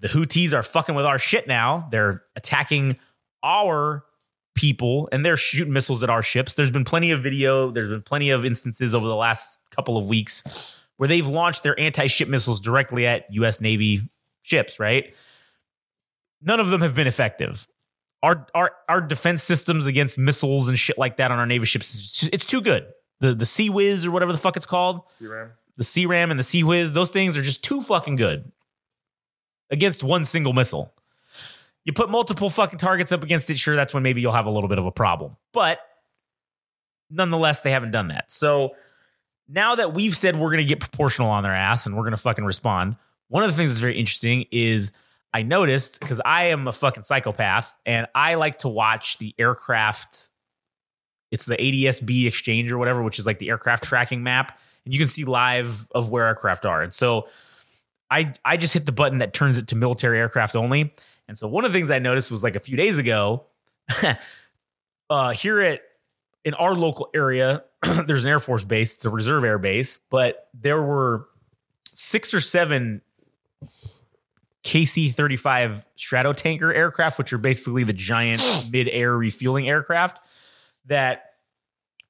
[0.00, 1.88] The Houthis are fucking with our shit now.
[1.90, 2.98] They're attacking
[3.42, 4.04] our
[4.54, 6.54] people and they're shooting missiles at our ships.
[6.54, 10.08] There's been plenty of video, there's been plenty of instances over the last couple of
[10.08, 10.42] weeks
[10.96, 14.02] where they've launched their anti-ship missiles directly at US Navy
[14.42, 15.14] ships, right?
[16.42, 17.66] None of them have been effective.
[18.22, 22.28] Our our our defense systems against missiles and shit like that on our Navy ships,
[22.32, 22.86] it's, too good.
[23.20, 25.50] The the Sea Whiz or whatever the fuck it's called, C-Ram.
[25.76, 28.50] the SeaRAM and the Sea Whiz, those things are just too fucking good
[29.70, 30.92] against one single missile.
[31.84, 34.50] You put multiple fucking targets up against it, sure, that's when maybe you'll have a
[34.50, 35.36] little bit of a problem.
[35.52, 35.78] But
[37.10, 38.32] nonetheless, they haven't done that.
[38.32, 38.74] So
[39.48, 42.12] now that we've said we're going to get proportional on their ass and we're going
[42.12, 42.96] to fucking respond,
[43.28, 44.92] one of the things that's very interesting is
[45.32, 50.30] I noticed because I am a fucking psychopath and I like to watch the aircraft.
[51.30, 54.58] It's the ADSB exchange or whatever, which is like the aircraft tracking map.
[54.84, 56.82] And you can see live of where aircraft are.
[56.82, 57.28] And so
[58.10, 60.94] I I just hit the button that turns it to military aircraft only.
[61.28, 63.46] And so one of the things I noticed was like a few days ago,
[65.10, 65.80] uh, here at
[66.44, 67.64] in our local area,
[68.06, 68.94] there's an Air Force base.
[68.94, 71.26] It's a reserve air base, but there were
[71.92, 73.02] six or seven
[74.62, 80.20] KC 35 Stratotanker aircraft, which are basically the giant mid air refueling aircraft
[80.86, 81.34] that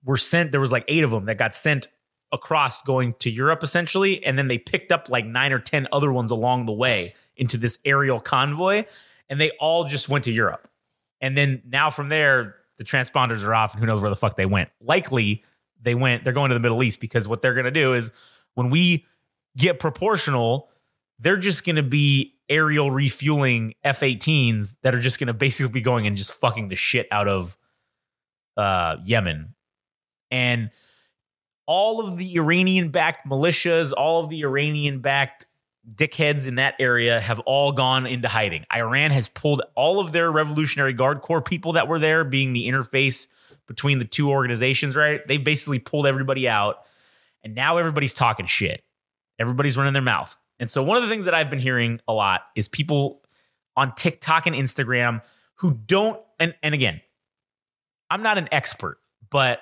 [0.04, 0.52] were sent.
[0.52, 1.88] There was like eight of them that got sent
[2.32, 4.24] across going to Europe essentially.
[4.24, 7.56] And then they picked up like nine or 10 other ones along the way into
[7.56, 8.84] this aerial convoy.
[9.28, 10.68] And they all just went to Europe.
[11.20, 14.36] And then now from there, the transponders are off and who knows where the fuck
[14.36, 14.70] they went.
[14.80, 15.42] Likely
[15.80, 18.10] they went, they're going to the Middle East because what they're going to do is
[18.54, 19.06] when we
[19.56, 20.68] get proportional,
[21.18, 25.72] they're just going to be aerial refueling F 18s that are just going to basically
[25.72, 27.56] be going and just fucking the shit out of
[28.56, 29.54] uh, Yemen.
[30.30, 30.70] And
[31.66, 35.46] all of the Iranian backed militias, all of the Iranian backed
[35.94, 38.64] dickheads in that area have all gone into hiding.
[38.74, 42.66] Iran has pulled all of their Revolutionary Guard Corps people that were there, being the
[42.68, 43.28] interface
[43.66, 45.26] between the two organizations, right?
[45.26, 46.82] They basically pulled everybody out.
[47.44, 48.82] And now everybody's talking shit.
[49.38, 50.36] Everybody's running their mouth.
[50.58, 53.22] And so one of the things that I've been hearing a lot is people
[53.76, 55.22] on TikTok and Instagram
[55.56, 57.00] who don't and and again,
[58.10, 58.98] I'm not an expert,
[59.30, 59.60] but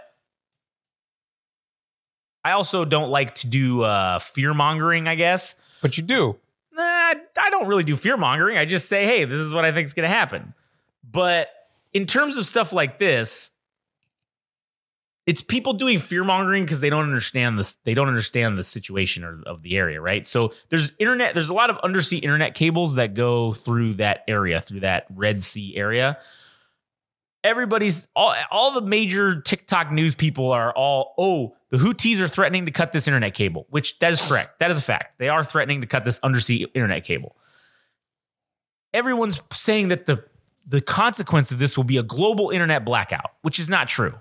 [2.44, 5.54] I also don't like to do uh, fear mongering, I guess.
[5.80, 6.36] But you do.
[6.72, 8.58] Nah, I don't really do fear mongering.
[8.58, 10.52] I just say, hey, this is what I think is going to happen.
[11.08, 11.48] But
[11.92, 13.52] in terms of stuff like this,
[15.26, 17.76] it's people doing fear mongering because they don't understand this.
[17.84, 20.26] They don't understand the situation or, of the area, right?
[20.26, 21.34] So there's internet.
[21.34, 25.42] There's a lot of undersea internet cables that go through that area, through that Red
[25.42, 26.18] Sea area.
[27.44, 32.64] Everybody's all all the major TikTok news people are all oh the Houthis are threatening
[32.66, 34.58] to cut this internet cable, which that is correct.
[34.60, 35.18] That is a fact.
[35.18, 37.36] They are threatening to cut this undersea internet cable.
[38.94, 40.24] Everyone's saying that the
[40.66, 44.14] the consequence of this will be a global internet blackout, which is not true.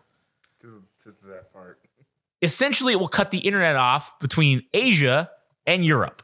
[0.62, 1.79] To, to that part.
[2.41, 5.31] Essentially, it will cut the internet off between Asia
[5.65, 6.21] and Europe.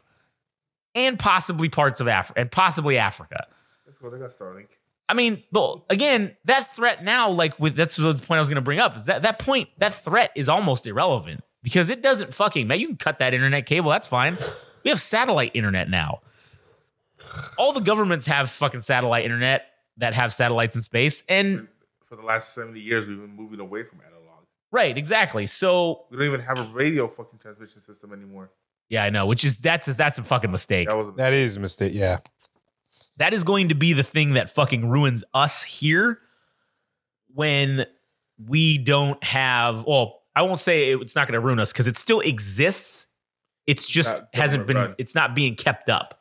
[0.96, 3.46] and possibly parts of Africa and possibly Africa.
[3.86, 4.68] That's what they got Starlink.
[5.10, 8.56] I mean, but again, that threat now, like with that's the point I was going
[8.56, 12.32] to bring up is that that point, that threat is almost irrelevant because it doesn't
[12.34, 12.80] fucking man.
[12.80, 14.38] You can cut that internet cable, that's fine.
[14.84, 16.20] We have satellite internet now.
[17.58, 19.66] All the governments have fucking satellite internet
[19.98, 21.68] that have satellites in space, and
[22.06, 24.46] For the last 70 years, we've been moving away from analog.
[24.72, 25.46] right, exactly.
[25.48, 28.52] So We don't even have a radio fucking transmission system anymore.
[28.90, 30.88] yeah, I know, which is that's that's a fucking mistake.
[30.88, 31.94] That was a That is a mistake.
[31.96, 32.20] Yeah.
[33.20, 36.20] That is going to be the thing that fucking ruins us here
[37.34, 37.86] when
[38.48, 41.98] we don't have well i won't say it's not going to ruin us because it
[41.98, 43.08] still exists.
[43.68, 44.96] It's just hasn't been run.
[44.98, 46.20] it's not being kept up.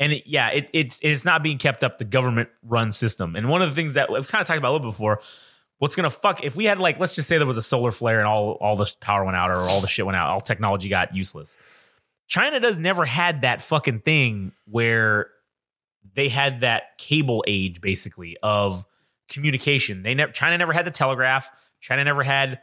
[0.00, 3.36] And it, yeah it, it's it's not being kept up the government run system.
[3.36, 5.20] And one of the things that we've kind of talked about a little bit before
[5.78, 7.92] what's going to fuck if we had like let's just say there was a solar
[7.92, 10.40] flare and all all the power went out or all the shit went out all
[10.40, 11.56] technology got useless.
[12.26, 15.30] China does never had that fucking thing where
[16.14, 18.84] they had that cable age basically of
[19.28, 20.02] communication.
[20.02, 21.50] They never China never had the telegraph.
[21.80, 22.60] China never had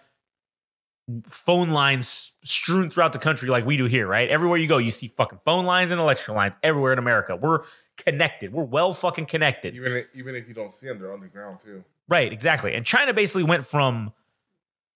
[1.28, 4.28] phone lines strewn throughout the country like we do here, right?
[4.30, 7.36] Everywhere you go, you see fucking phone lines and electrical lines everywhere in America.
[7.36, 7.62] We're
[7.98, 8.52] connected.
[8.52, 9.76] We're well fucking connected.
[9.76, 11.84] even if, even if you don't see them, they're underground too.
[12.08, 12.74] Right, exactly.
[12.74, 14.14] And China basically went from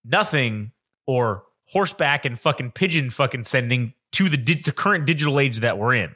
[0.04, 0.72] nothing
[1.06, 5.78] or horseback and fucking pigeon fucking sending to the di- the current digital age that
[5.78, 6.16] we're in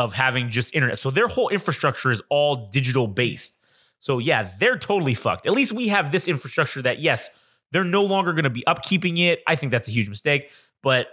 [0.00, 0.98] of having just internet.
[0.98, 3.58] So their whole infrastructure is all digital based.
[3.98, 5.46] So yeah, they're totally fucked.
[5.46, 7.28] At least we have this infrastructure that yes,
[7.70, 9.40] they're no longer going to be upkeeping it.
[9.46, 10.50] I think that's a huge mistake,
[10.82, 11.08] but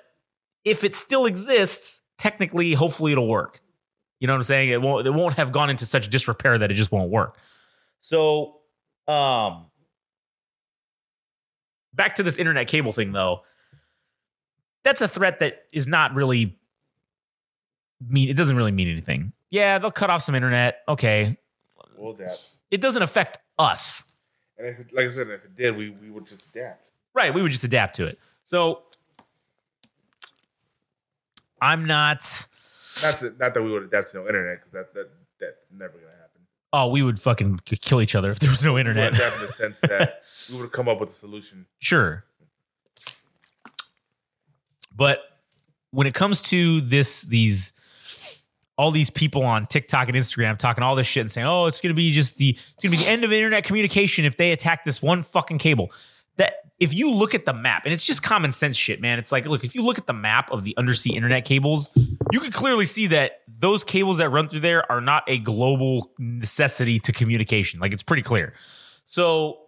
[0.64, 3.60] if it still exists, technically hopefully it'll work.
[4.22, 4.70] You know what I'm saying?
[4.70, 7.38] It won't it won't have gone into such disrepair that it just won't work.
[8.00, 8.62] So
[9.06, 9.66] um
[11.94, 13.42] back to this internet cable thing though.
[14.86, 16.58] That's a threat that is not really
[18.06, 19.34] mean it doesn't really mean anything.
[19.50, 20.82] Yeah, they'll cut off some internet.
[20.88, 21.38] Okay.
[21.98, 22.50] We'll adapt.
[22.70, 24.04] It doesn't affect us.
[24.58, 26.92] And if it, like I said, if it did, we, we would just adapt.
[27.14, 28.20] Right, we would just adapt to it.
[28.46, 28.84] So
[31.62, 32.46] I'm not
[33.04, 35.94] Not that, not that we would adapt to no internet because that, that that's never
[35.94, 36.42] gonna happen.
[36.74, 39.14] oh, we would fucking kill each other if there was no We would internet.
[39.14, 41.66] adapt in the sense that we would have come up with a solution.
[41.80, 42.24] Sure.
[44.96, 45.20] But
[45.92, 47.72] when it comes to this, these
[48.78, 51.82] all these people on TikTok and Instagram talking all this shit and saying, "Oh, it's
[51.82, 54.38] going to be just the it's going to be the end of internet communication if
[54.38, 55.92] they attack this one fucking cable."
[56.38, 59.18] That if you look at the map, and it's just common sense shit, man.
[59.18, 61.90] It's like, look, if you look at the map of the undersea internet cables,
[62.32, 66.12] you can clearly see that those cables that run through there are not a global
[66.20, 67.80] necessity to communication.
[67.80, 68.54] Like it's pretty clear.
[69.06, 69.60] So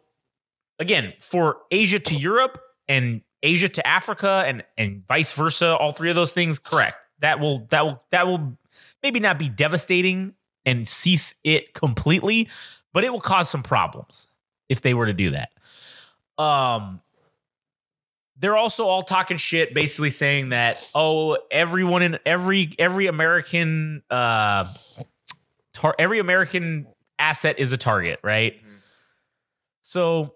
[0.78, 6.10] again, for Asia to Europe and Asia to Africa and and vice versa, all three
[6.10, 6.98] of those things, correct.
[7.20, 8.59] That will that will that will
[9.04, 10.34] maybe not be devastating
[10.66, 12.50] and cease it completely,
[12.94, 14.28] but it will cause some problems
[14.68, 15.50] if they were to do that.
[16.42, 17.02] Um
[18.42, 24.72] they're also all talking shit basically saying that oh everyone in every every American uh
[25.74, 28.54] tar- every American asset is a target, right?
[29.82, 30.36] So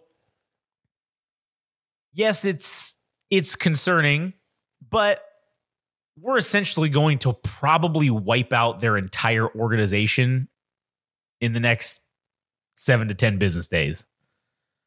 [2.13, 2.95] yes, it's
[3.29, 4.33] it's concerning,
[4.89, 5.23] but
[6.19, 10.47] we're essentially going to probably wipe out their entire organization
[11.41, 12.01] in the next
[12.75, 14.05] 7 to 10 business days.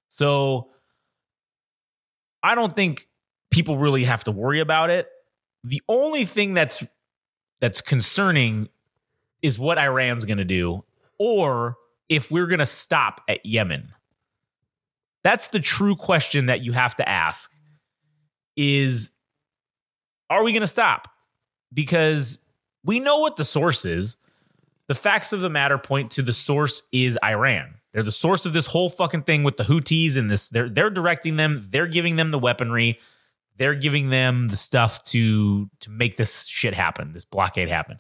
[0.08, 0.70] So
[2.42, 3.08] I don't think
[3.50, 5.08] people really have to worry about it.
[5.64, 6.84] The only thing that's
[7.60, 8.68] that's concerning
[9.42, 10.84] is what Iran's going to do
[11.18, 11.76] or
[12.08, 13.92] if we're going to stop at Yemen.
[15.24, 17.50] That's the true question that you have to ask
[18.56, 19.10] is
[20.30, 21.08] are we going to stop?
[21.76, 22.38] Because
[22.82, 24.16] we know what the source is.
[24.88, 27.74] The facts of the matter point to the source is Iran.
[27.92, 30.90] They're the source of this whole fucking thing with the Houthis and this they're they're
[30.90, 33.00] directing them, they're giving them the weaponry,
[33.56, 37.98] they're giving them the stuff to to make this shit happen, this blockade happen.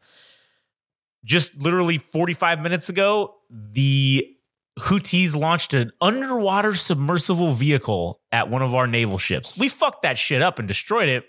[1.24, 4.36] Just literally 45 minutes ago, the
[4.78, 9.56] Houthis launched an underwater submersible vehicle at one of our naval ships.
[9.56, 11.24] We fucked that shit up and destroyed it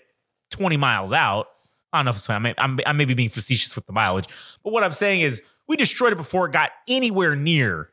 [0.50, 1.48] 20 miles out.
[1.92, 3.92] I don't know if it's, I may, I'm, I may be being facetious with the
[3.92, 4.26] mileage,
[4.62, 7.90] but what I'm saying is we destroyed it before it got anywhere near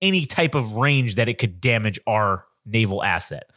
[0.00, 3.50] any type of range that it could damage our naval asset.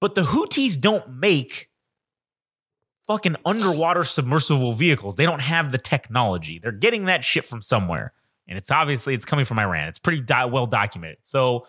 [0.00, 1.70] But the Houthis don't make
[3.06, 5.16] fucking underwater submersible vehicles.
[5.16, 6.58] They don't have the technology.
[6.58, 8.12] They're getting that shit from somewhere.
[8.46, 9.88] And it's obviously it's coming from Iran.
[9.88, 11.18] It's pretty di- well documented.
[11.22, 11.66] So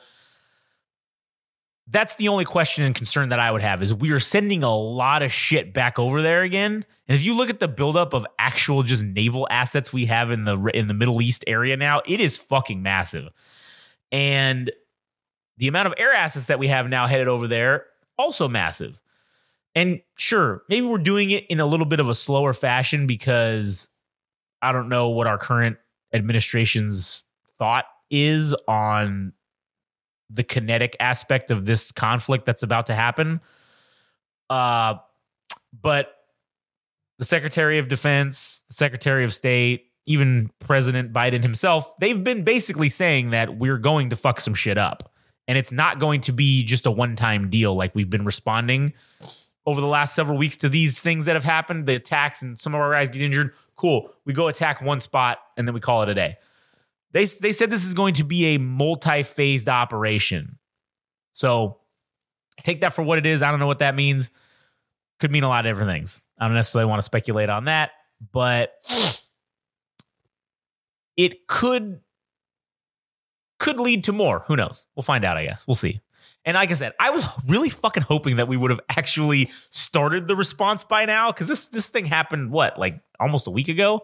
[1.91, 4.73] that's the only question and concern that I would have is we are sending a
[4.73, 6.85] lot of shit back over there again.
[7.07, 10.45] And if you look at the buildup of actual just naval assets we have in
[10.45, 13.27] the in the Middle East area now, it is fucking massive.
[14.09, 14.71] And
[15.57, 17.87] the amount of air assets that we have now headed over there
[18.17, 19.01] also massive.
[19.75, 23.89] And sure, maybe we're doing it in a little bit of a slower fashion because
[24.61, 25.77] I don't know what our current
[26.13, 27.23] administration's
[27.57, 29.33] thought is on
[30.31, 33.41] the kinetic aspect of this conflict that's about to happen.
[34.49, 34.95] Uh,
[35.79, 36.13] but
[37.19, 42.89] the Secretary of Defense, the Secretary of State, even President Biden himself, they've been basically
[42.89, 45.11] saying that we're going to fuck some shit up.
[45.47, 48.93] And it's not going to be just a one time deal like we've been responding
[49.65, 52.73] over the last several weeks to these things that have happened, the attacks, and some
[52.73, 53.53] of our guys get injured.
[53.75, 54.11] Cool.
[54.25, 56.37] We go attack one spot and then we call it a day.
[57.13, 60.57] They, they said this is going to be a multi phased operation.
[61.33, 61.79] So
[62.63, 63.41] take that for what it is.
[63.41, 64.31] I don't know what that means.
[65.19, 66.21] Could mean a lot of different things.
[66.39, 67.91] I don't necessarily want to speculate on that,
[68.31, 68.73] but
[71.17, 72.01] it could
[73.59, 74.43] could lead to more.
[74.47, 74.87] Who knows?
[74.95, 75.67] We'll find out, I guess.
[75.67, 76.01] We'll see.
[76.45, 80.27] And like I said, I was really fucking hoping that we would have actually started
[80.27, 84.01] the response by now because this this thing happened what like almost a week ago.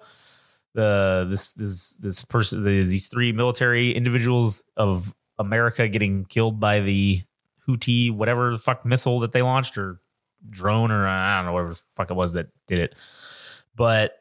[0.78, 7.24] The this this this person these three military individuals of America getting killed by the
[7.68, 10.00] Houthi whatever the fuck missile that they launched or
[10.48, 12.94] drone or I don't know whatever the fuck it was that did it,
[13.76, 14.12] but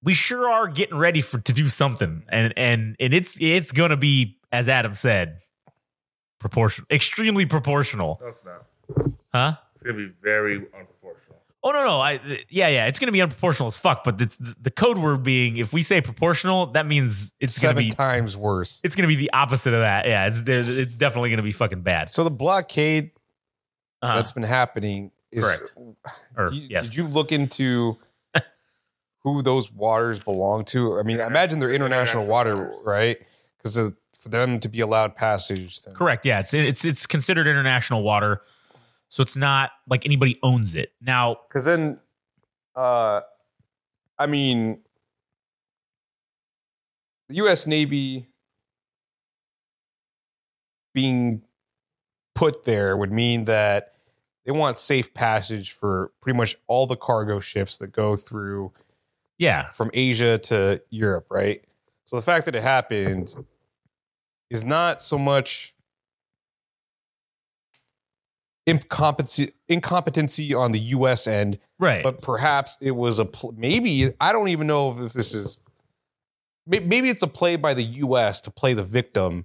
[0.00, 3.96] we sure are getting ready for to do something and and and it's it's gonna
[3.96, 5.40] be as Adam said
[6.38, 9.10] proportional extremely proportional No, it's not.
[9.32, 11.23] huh It's gonna be very unproportional.
[11.64, 14.54] Oh no no I yeah yeah it's gonna be unproportional as fuck but it's the,
[14.60, 18.36] the code word being if we say proportional that means it's gonna Seven be times
[18.36, 18.80] worse.
[18.84, 22.08] it's gonna be the opposite of that yeah it's it's definitely gonna be fucking bad
[22.08, 23.10] So the blockade
[24.02, 25.44] uh, that's been happening is.
[25.44, 25.74] Correct.
[26.36, 27.98] or, Do you- yes Did you look into
[29.22, 30.98] who those waters belong to?
[30.98, 33.16] I mean, I imagine they're international water, right?
[33.56, 36.26] Because for them to be allowed passage, then Correct.
[36.26, 38.42] Yeah, it's it's it's considered international water,
[39.14, 40.90] so it's not like anybody owns it.
[41.00, 42.00] Now, because then
[42.74, 43.20] uh
[44.18, 44.80] i mean
[47.28, 48.26] the us navy
[50.92, 51.42] being
[52.34, 53.94] put there would mean that
[54.44, 58.72] they want safe passage for pretty much all the cargo ships that go through
[59.38, 61.62] yeah, from asia to europe right
[62.04, 63.32] so the fact that it happened
[64.50, 65.73] is not so much
[68.66, 72.02] incompetency incompetency on the us end right.
[72.02, 75.58] but perhaps it was a pl- maybe I don't even know if this is
[76.66, 78.40] maybe it's a play by the U.S.
[78.42, 79.44] to play the victim.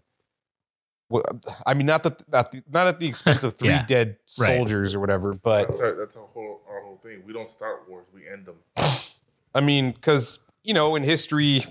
[1.66, 3.86] I mean, not that not, the, not at the expense of three Yeah.
[3.86, 4.56] dead Right.
[4.56, 7.24] soldiers or whatever, but That's our, that's a whole our whole thing.
[7.26, 8.56] We don't start wars, we end them.
[9.56, 11.66] I mean, because you know, in history,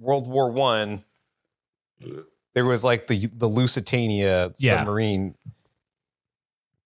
[0.00, 1.04] World War One,
[2.54, 4.78] there was like the the Lusitania Yeah.
[4.78, 5.34] submarine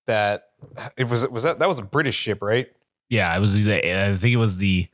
[0.06, 0.50] that
[0.96, 2.68] it was was that that was a British ship, right?
[3.08, 3.54] yeah, it was.
[3.68, 4.88] I think it was the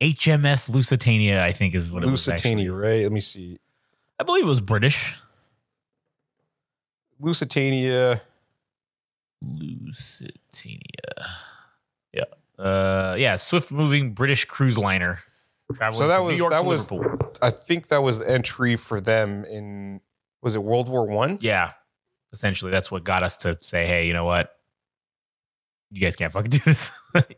[0.00, 1.44] HMS Lusitania.
[1.44, 2.26] I think is what it was.
[2.28, 3.02] Lusitania, right?
[3.02, 3.58] Let me see.
[4.18, 5.14] I believe it was British.
[7.20, 8.22] Lusitania.
[9.42, 10.78] Lusitania.
[12.12, 12.22] Yeah.
[12.58, 15.20] Uh, yeah, swift moving British cruise liner.
[15.74, 17.30] Traveling So that was- that to was- Liverpool.
[17.42, 20.00] I think that was the entry for them in
[20.40, 21.38] was it World War One?
[21.40, 21.72] Yeah.
[22.34, 24.50] Essentially, that's what got us to say, hey, you know what?
[25.90, 26.90] You guys can't fucking do this.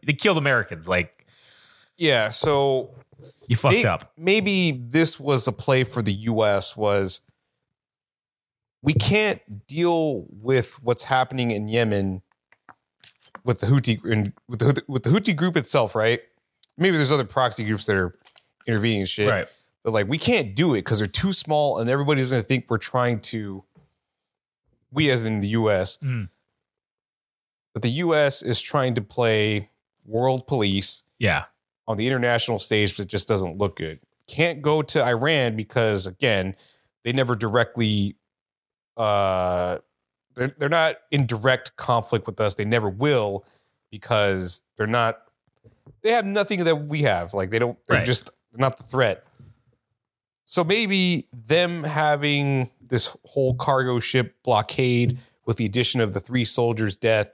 [0.05, 0.89] they killed Americans.
[0.89, 1.27] Like,
[1.99, 2.31] Yeah.
[2.31, 2.95] So
[3.47, 4.13] you fucked may- up.
[4.17, 6.77] maybe this was a play for the U.S.
[6.77, 7.21] Was
[8.83, 12.23] we can't deal with what's happening in Yemen
[13.45, 16.21] with the Houthi and with the with the Houthi group itself, right?
[16.79, 18.15] Maybe there's other proxy groups that are
[18.67, 19.49] intervening and shit, Right.
[19.85, 22.79] But like we can't do it because they're too small, and everybody's gonna think we're
[22.79, 23.63] trying to.
[24.97, 26.29] We, as in the U.S., Mm.
[27.75, 28.43] that the U.S.
[28.43, 29.71] is trying to play
[30.05, 31.45] world police Yeah.
[31.87, 34.01] on the international stage, but it just doesn't look good.
[34.27, 36.57] Can't go to Iran because again,
[37.05, 38.17] they never directly
[38.97, 39.79] uh
[40.35, 42.55] they're they're not in direct conflict with us.
[42.55, 43.45] They never will
[43.91, 45.19] because they're not
[46.03, 47.35] they have nothing that we have.
[47.35, 48.07] Like they don't they're Right.
[48.07, 49.26] just not the threat.
[50.47, 56.45] So maybe them having this whole cargo ship blockade with the addition of the three
[56.45, 57.31] soldiers' death,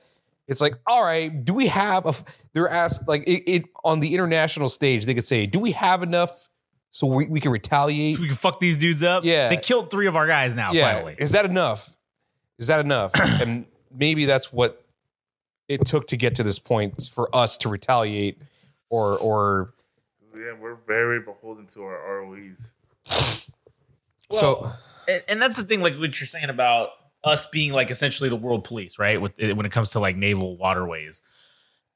[0.49, 2.15] it's like, all right, do we have a?
[2.55, 5.05] They're asked like it, it on the international stage.
[5.05, 6.49] They could say, do we have enough
[6.91, 8.17] so we, we can retaliate?
[8.17, 9.25] So we can fuck these dudes up.
[9.27, 9.51] Yeah.
[9.51, 11.15] They killed three of our guys now, yeah, finally.
[11.19, 11.95] is that enough?
[12.59, 13.13] Is that enough?
[13.15, 14.85] and maybe that's what
[15.69, 18.41] it took to get to this point for us to retaliate
[18.89, 19.75] or or
[20.35, 22.72] Yeah, we're very beholden to our ROEs.
[24.31, 24.73] So
[25.29, 26.91] and, that's the thing, like what you're saying about
[27.25, 29.21] us being like essentially the world police, right?
[29.21, 31.23] With eh, when it comes to like naval waterways.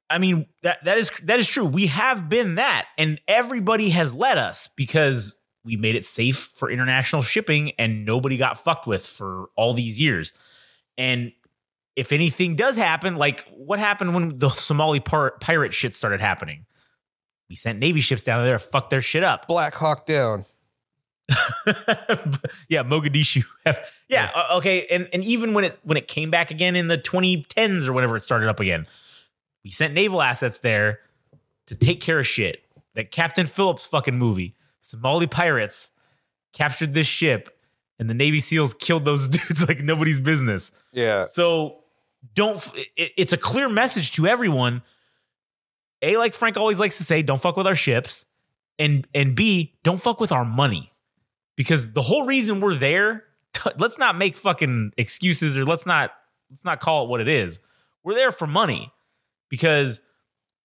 [0.08, 1.64] I mean that that is that is true.
[1.64, 6.70] We have been that, and everybody has let us because we made it safe for
[6.70, 10.32] international shipping, and nobody got fucked with for all these years.
[10.96, 11.32] And
[11.96, 16.66] if anything does happen, like what happened when the Somali par- pirate shit started happening,
[17.48, 19.48] we sent Navy ships down there to fuck their shit up.
[19.48, 20.44] Black Hawk down.
[22.68, 23.44] yeah, Mogadishu.
[24.08, 26.98] yeah, uh, okay, and and even when it when it came back again in the
[26.98, 28.86] 2010s or whenever it started up again,
[29.64, 31.00] we sent naval assets there
[31.66, 32.62] to take care of shit.
[32.94, 35.90] That Captain Phillips fucking movie, Somali pirates
[36.54, 37.58] captured this ship,
[37.98, 40.72] and the Navy SEALs killed those dudes like nobody's business.
[40.92, 41.26] Yeah.
[41.26, 41.80] So
[42.34, 42.58] don't.
[42.96, 44.82] It, it's a clear message to everyone.
[46.02, 48.26] A, like Frank always likes to say, don't fuck with our ships,
[48.78, 50.92] and and B, don't fuck with our money,
[51.56, 53.24] because the whole reason we're there.
[53.52, 56.12] T- let's not make fucking excuses, or let's not
[56.50, 57.58] let's not call it what it is.
[58.04, 58.92] We're there for money,
[59.48, 60.00] because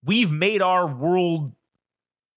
[0.04, 1.54] we've made our world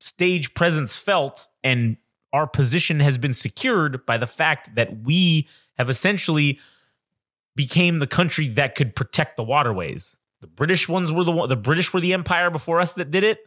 [0.01, 1.97] stage presence felt, and
[2.33, 6.59] our position has been secured by the fact that we have essentially
[7.57, 10.19] became the country that could protect the waterways.
[10.41, 13.39] The British ones were the the British were the empire before us that did it.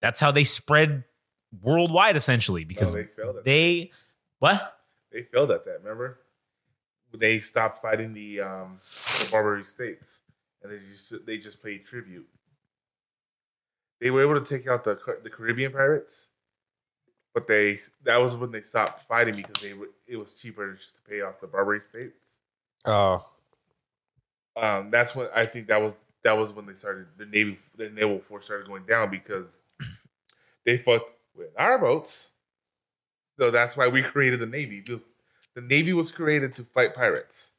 [0.00, 1.04] That's how they spread
[1.62, 3.90] worldwide essentially because No, they failed at they
[4.38, 4.78] what?
[5.12, 5.80] They failed at that.
[5.82, 6.18] Remember,
[7.12, 10.20] they stopped fighting the um, the Barbary states,
[10.62, 12.26] and they just they just paid tribute.
[14.00, 16.30] They were able to take out the the Caribbean pirates,
[17.32, 19.74] but they that was when they stopped fighting because they
[20.06, 22.40] it was cheaper just to pay off the Barbary states.
[22.84, 23.26] Oh.
[24.56, 27.90] Um, that's when I think that was that was when they started the navy the
[27.90, 29.62] naval force started going down because
[30.64, 31.02] they fought
[31.36, 32.32] with our boats.
[33.38, 34.80] So that's why we created the navy.
[34.80, 35.02] Because
[35.54, 37.52] the navy was created to fight pirates,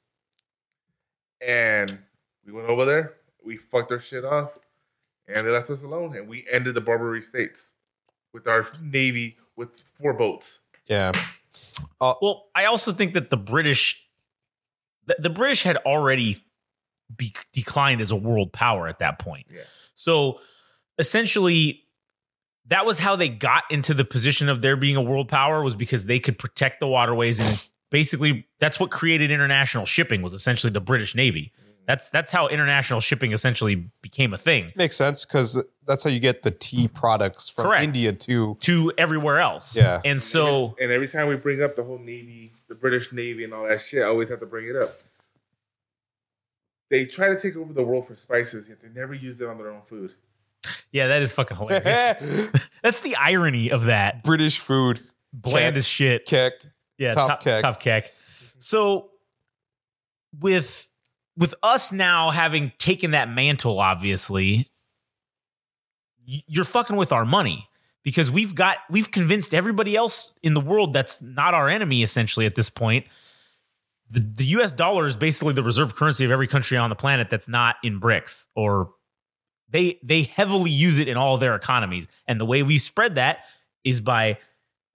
[1.45, 1.99] and
[2.45, 3.13] we went over there.
[3.43, 4.57] We fucked their shit off,
[5.27, 6.15] and they left us alone.
[6.15, 7.73] And we ended the Barbary states
[8.33, 10.61] with our navy with four boats.
[10.87, 11.11] Yeah.
[11.99, 14.05] Uh, well, I also think that the British
[15.05, 16.37] the, the British had already
[17.15, 19.47] be, declined as a world power at that point.
[19.49, 19.61] Yeah.
[19.93, 20.39] So
[20.97, 21.84] essentially,
[22.67, 25.75] that was how they got into the position of there being a world power was
[25.75, 30.71] because they could protect the waterways and basically that's what created international shipping was essentially
[30.71, 31.51] the British Navy.
[31.87, 36.19] That's that's how international shipping essentially became a thing Makes sense because that's how you
[36.19, 37.83] get the tea products from Correct.
[37.83, 39.77] India to to everywhere else.
[39.77, 40.01] Yeah.
[40.03, 43.53] And so and every time we bring up the whole navy, the British Navy, and
[43.53, 44.89] all that shit, I always have to bring it up.
[46.89, 49.57] They try to take over the world for spices, yet they never used it on
[49.57, 50.13] their own food.
[50.91, 52.69] Yeah, that is fucking hilarious.
[52.83, 54.23] that's the irony of that.
[54.23, 55.01] British food.
[55.33, 55.77] Bland Keck.
[55.77, 56.25] as shit.
[56.25, 56.53] Keck.
[56.97, 57.61] Yeah, Top top, keck.
[57.61, 58.11] top keck.
[58.57, 59.09] So
[60.39, 60.87] with
[61.37, 64.71] with us now having taken that mantle, obviously,
[66.25, 67.67] you're fucking with our money
[68.03, 72.45] because we've got we've convinced everybody else in the world that's not our enemy essentially
[72.45, 73.05] at this point.
[74.09, 77.29] The, the US dollar is basically the reserve currency of every country on the planet
[77.29, 78.91] that's not in BRICS or
[79.75, 82.07] they they heavily use it in all their economies.
[82.27, 83.39] And the way we spread that
[83.83, 84.37] is by,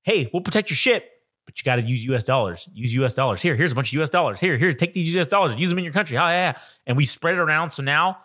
[0.02, 1.04] hey, we'll protect your ship,
[1.44, 2.66] but you got to use US dollars.
[2.72, 3.42] Use US dollars.
[3.42, 4.40] Here, here's a bunch of US dollars.
[4.40, 6.16] Here, here, take these US dollars use them in your country.
[6.16, 6.58] Oh, yeah, yeah.
[6.86, 7.70] And we spread it around.
[7.70, 8.18] So now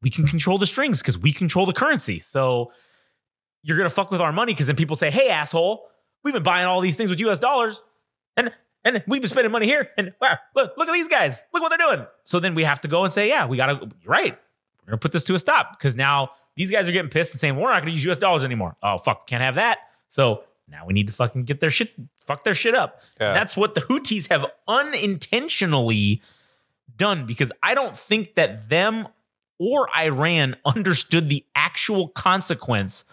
[0.00, 2.20] we can control the strings because we control the currency.
[2.20, 2.72] So
[3.64, 5.88] you're gonna fuck with our money because then people say, hey, asshole,
[6.22, 7.82] we've been buying all these things with US dollars.
[8.36, 8.52] And
[8.84, 9.90] and we've been spending money here.
[9.98, 11.42] And wow, look, look at these guys.
[11.52, 12.06] Look what they're doing.
[12.22, 14.38] So then we have to go and say, yeah, we gotta, you're right.
[14.82, 17.40] We're gonna put this to a stop because now these guys are getting pissed and
[17.40, 18.76] saying, we're not gonna use US dollars anymore.
[18.82, 19.78] Oh, fuck, can't have that.
[20.08, 21.92] So now we need to fucking get their shit,
[22.24, 23.00] fuck their shit up.
[23.20, 23.32] Yeah.
[23.34, 26.22] That's what the Houthis have unintentionally
[26.96, 29.08] done because I don't think that them
[29.58, 33.04] or Iran understood the actual consequence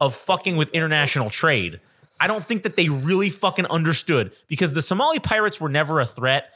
[0.00, 1.80] of fucking with international trade.
[2.20, 6.06] I don't think that they really fucking understood because the Somali pirates were never a
[6.06, 6.54] threat.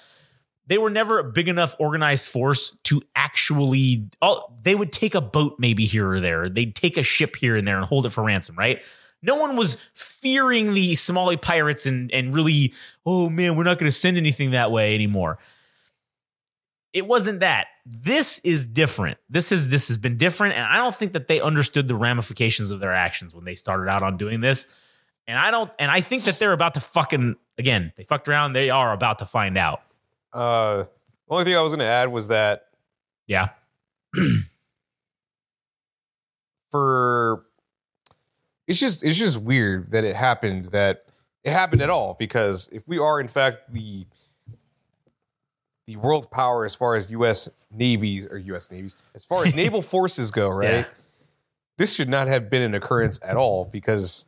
[0.69, 4.07] They were never a big enough organized force to actually.
[4.21, 6.49] Oh, they would take a boat maybe here or there.
[6.51, 8.83] They'd take a ship here and there and hold it for ransom, right?
[9.23, 12.75] No one was fearing the Somali pirates and and really,
[13.07, 15.39] oh man, we're not going to send anything that way anymore.
[16.93, 17.69] It wasn't that.
[17.87, 19.17] This is different.
[19.31, 22.71] This is this has been different, and I don't think that they understood the ramifications
[22.71, 24.67] of their actions when they started out on doing this.
[25.27, 27.93] And I don't, and I think that they're about to fucking again.
[27.97, 28.53] They fucked around.
[28.53, 29.81] They are about to find out.
[30.33, 30.85] Uh,
[31.29, 32.67] only thing I was going to add was that
[33.27, 33.49] Yeah.
[36.71, 37.45] for
[38.67, 41.07] it's just it's just weird that it happened that
[41.45, 44.07] it happened at all because if we are in fact the
[45.87, 47.49] the world power as far as U.S.
[47.71, 48.71] navies or U.S.
[48.71, 50.71] navies as far as naval forces go, right?
[50.71, 50.85] Yeah.
[51.79, 54.27] This should not have been an occurrence at all because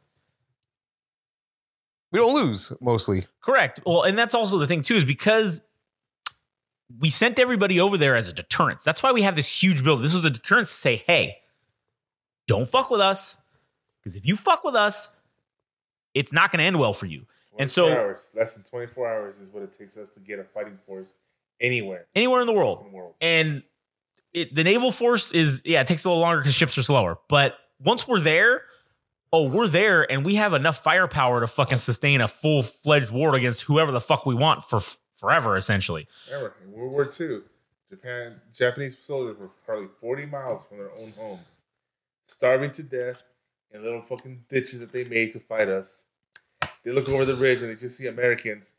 [2.12, 3.26] we don't lose mostly.
[3.42, 3.80] Correct.
[3.84, 5.60] Well, and that's also the thing too, is because
[6.98, 8.82] we sent everybody over there as a deterrence.
[8.82, 10.02] That's why we have this huge build.
[10.02, 11.36] This was a deterrence to say, hey,
[12.46, 13.38] don't fuck with us.
[14.00, 15.10] Because if you fuck with us,
[16.14, 17.26] it's not going to end well for you.
[17.58, 20.44] And so hours, less than 24 hours is what it takes us to get a
[20.44, 21.12] fighting force
[21.60, 22.80] anywhere anywhere in the world.
[22.86, 23.14] in the world.
[23.20, 23.62] And
[24.32, 27.18] it, the naval force is, yeah, it takes a little longer because ships are slower.
[27.28, 28.62] But once we're there,
[29.32, 33.34] oh, we're there and we have enough firepower to fucking sustain a full fledged war
[33.34, 34.80] against whoever the fuck we want for
[35.20, 36.08] forever, essentially.
[36.28, 37.40] Remember, in World War II,
[37.90, 41.46] Japan, Japanese soldiers were probably 40 miles from their own homes,
[42.26, 43.22] starving to death
[43.72, 46.04] in little fucking ditches that they made to fight us.
[46.84, 48.72] They look over the ridge and they just see Americans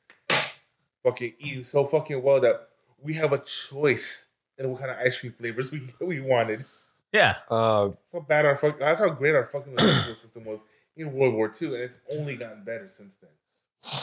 [1.04, 2.70] fucking eating so fucking well that
[3.02, 4.28] we have a choice
[4.58, 6.66] in what kind of ice cream flavors we we wanted.
[7.12, 7.38] Yeah.
[7.50, 10.60] Uh, That's how bad our fuck, that's how great our fucking logistical system was
[10.96, 14.02] in World War II, and it's only gotten better since then.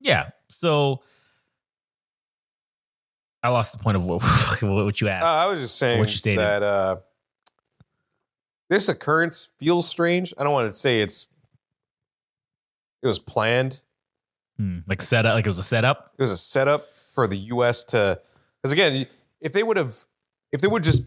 [0.00, 0.30] Yeah.
[0.48, 1.02] So
[3.42, 4.22] I lost the point of what,
[4.62, 5.24] what you Uh, asked.
[5.26, 6.40] I was just saying What you stated.
[6.40, 6.96] that uh,
[8.68, 10.32] this occurrence feels strange.
[10.38, 11.26] I don't want to say it's
[13.02, 13.80] it was planned.
[14.58, 16.12] Hmm, like setup, like it was a setup.
[16.18, 17.82] It was a setup for the U.S.
[17.84, 18.20] to
[18.62, 19.06] because again,
[19.40, 19.96] if they would have,
[20.52, 21.04] if they would just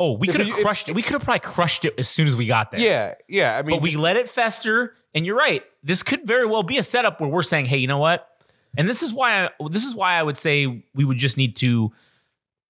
[0.00, 0.94] Oh, we could have you- if- crushed it.
[0.94, 2.78] We could have probably crushed it as soon as we got there.
[2.80, 3.58] yeah, yeah.
[3.58, 4.94] I mean, but we let it fester.
[5.12, 5.64] And you're right.
[5.82, 8.28] This could very well be a setup where we're saying, "Hey, you know what?"
[8.78, 11.56] And this is why I, this is why I would say we would just need
[11.56, 11.92] to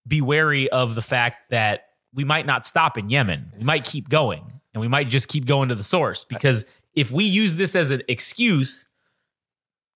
[0.06, 3.52] be wary of the fact that we might not stop in Yemen.
[3.58, 4.42] We might keep going,
[4.72, 7.90] and we might just keep going to the source because if we use this as
[7.90, 8.86] an excuse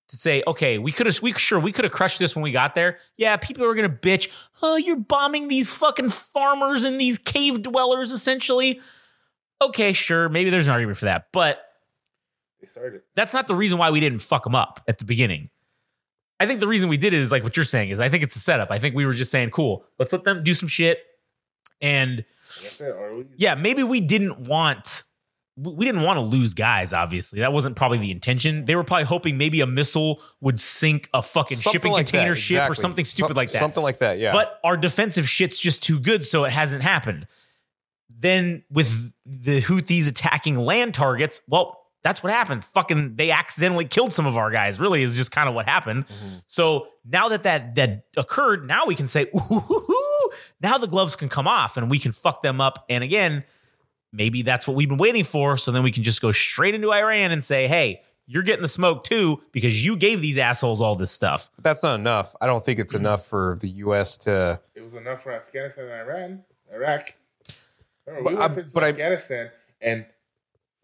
[0.08, 2.50] to say, okay, we could have, we sure we could have crushed this when we
[2.52, 2.98] got there.
[3.16, 4.28] Yeah, people are gonna bitch.
[4.62, 8.80] Oh, you're bombing these fucking farmers and these cave dwellers, essentially.
[9.62, 11.64] Okay, sure, maybe there's an argument for that, but
[12.60, 13.00] They started.
[13.14, 15.48] that's not the reason why we didn't fuck them up at the beginning.
[16.42, 18.24] I think the reason we did it is like what you're saying is I think
[18.24, 18.72] it's a setup.
[18.72, 20.98] I think we were just saying, cool, let's let them do some shit.
[21.80, 22.88] And That's it.
[22.88, 25.04] Or we, yeah, maybe we didn't want
[25.56, 27.40] we didn't want to lose guys, obviously.
[27.40, 28.64] That wasn't probably the intention.
[28.64, 32.10] They were probably hoping maybe a missile would sink a fucking something shipping like that,
[32.10, 33.58] container ship or something stupid Some- like that.
[33.58, 34.18] Something like that.
[34.18, 34.32] Yeah.
[34.32, 37.28] But our defensive shit's just too good, so it hasn't happened.
[38.08, 42.64] Then with the Houthis attacking land targets, well, that's what happened.
[42.64, 44.80] Fucking, they accidentally killed some of our guys.
[44.80, 46.06] Really, is just kind of what happened.
[46.06, 46.36] Mm-hmm.
[46.46, 50.30] So now that that that occurred, now we can say, ooh,
[50.60, 52.84] now the gloves can come off and we can fuck them up.
[52.88, 53.44] And again,
[54.12, 55.56] maybe that's what we've been waiting for.
[55.56, 58.02] So then we can just go straight into Iran and say, hey.
[58.28, 61.50] You're getting the smoke too because you gave these assholes all this stuff.
[61.56, 62.36] But that's not enough.
[62.40, 63.04] I don't think it's mm-hmm.
[63.04, 64.16] enough for the U.S.
[64.18, 64.60] to.
[64.76, 67.14] it was enough for Afghanistan and Iran, Iraq.
[68.06, 69.50] Remember, But we I- went into but I- Afghanistan
[69.80, 70.06] and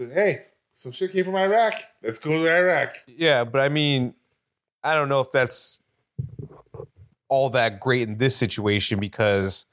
[0.00, 0.42] said, "Hey,
[0.78, 1.74] some shit came from Iraq.
[2.02, 4.14] Let's go to Iraq." Yeah, but I mean,
[4.84, 5.80] I don't know if that's
[7.28, 9.66] all that great in this situation because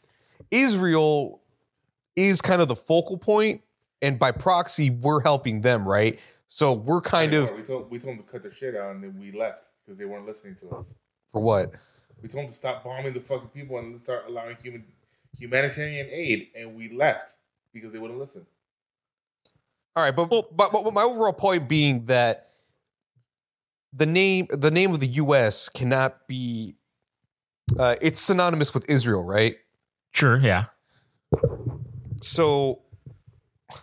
[0.51, 1.41] Israel
[2.15, 3.61] is kind of the focal point,
[4.01, 6.19] and by proxy, we're helping them, right?
[6.47, 9.03] So we're kind of we told we told them to cut their shit out, and
[9.03, 10.95] then we left because they weren't listening to us.
[11.31, 11.71] for what?
[12.21, 14.85] We told them to stop bombing the fucking people and start allowing human
[15.37, 17.35] humanitarian aid, and we left
[17.73, 18.45] because they wouldn't listen.
[19.95, 22.47] All right, but, but but my overall point being that
[23.93, 25.69] the name the name of the U.S.
[25.69, 26.75] cannot be
[27.79, 29.55] uh, it's synonymous with Israel, right?
[30.11, 30.65] Sure, yeah.
[32.21, 32.81] So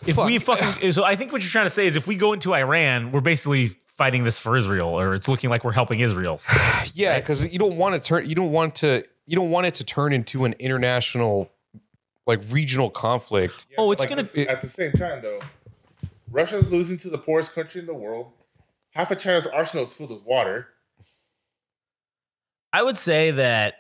[0.07, 2.35] If we fucking so I think what you're trying to say is if we go
[2.35, 6.41] into Iran, we're basically fighting this for Israel, or it's looking like we're helping Israel.
[6.95, 9.75] yeah, because you don't want to turn you don't want to you don't want it
[9.77, 11.51] to turn into an international
[12.27, 13.67] like regional conflict.
[13.71, 15.41] Yeah, Oh, it's like gonna- this- at the same time though.
[16.33, 18.33] Russia's losing to the poorest country in the world.
[18.91, 20.69] Half of China's arsenal is filled with water.
[22.73, 23.75] I would say that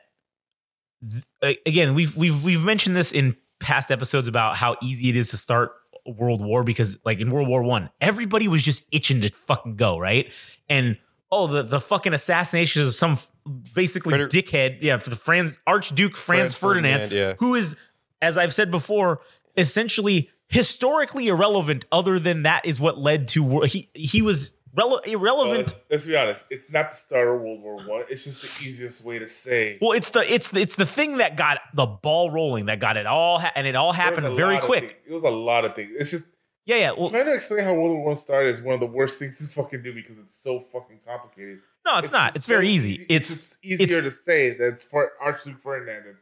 [1.42, 5.30] th- again, we've we've we've mentioned this in past episodes about how easy it is
[5.30, 5.72] to start
[6.07, 9.76] a world war because like in World War 1, everybody was just itching to fucking
[9.76, 10.32] go, right?
[10.68, 10.98] And
[11.30, 13.30] oh, the the fucking assassinations of some f-
[13.74, 17.34] basically Freder- dickhead, yeah, for the Franz Archduke Franz, Franz Ferdinand, Ferdinand, yeah.
[17.38, 17.76] who is
[18.20, 19.20] as I've said before,
[19.57, 23.66] essentially historically irrelevant other than that is what led to war.
[23.66, 25.59] He he was Rele- Well, irrelevant.
[25.59, 26.44] let's, let's be honest.
[26.48, 28.05] It's not the start of World War One.
[28.09, 29.76] It's just the easiest way to say.
[29.82, 32.96] Well, it's the it's the, it's the thing that got the ball rolling, that got
[32.96, 35.03] it all, ha- and it all happened very quick.
[35.07, 35.90] It was a lot of things.
[35.98, 36.24] It's just
[36.64, 36.92] Yeah, yeah.
[36.92, 39.36] Well, trying to explain how World War One started is one of the worst things
[39.38, 41.59] to fucking do because it's so fucking complicated.
[41.84, 42.28] no, it's, not.
[42.28, 43.07] just It's very so easy.
[43.11, 46.16] It's just easier to say than for Archduke Ferdinand.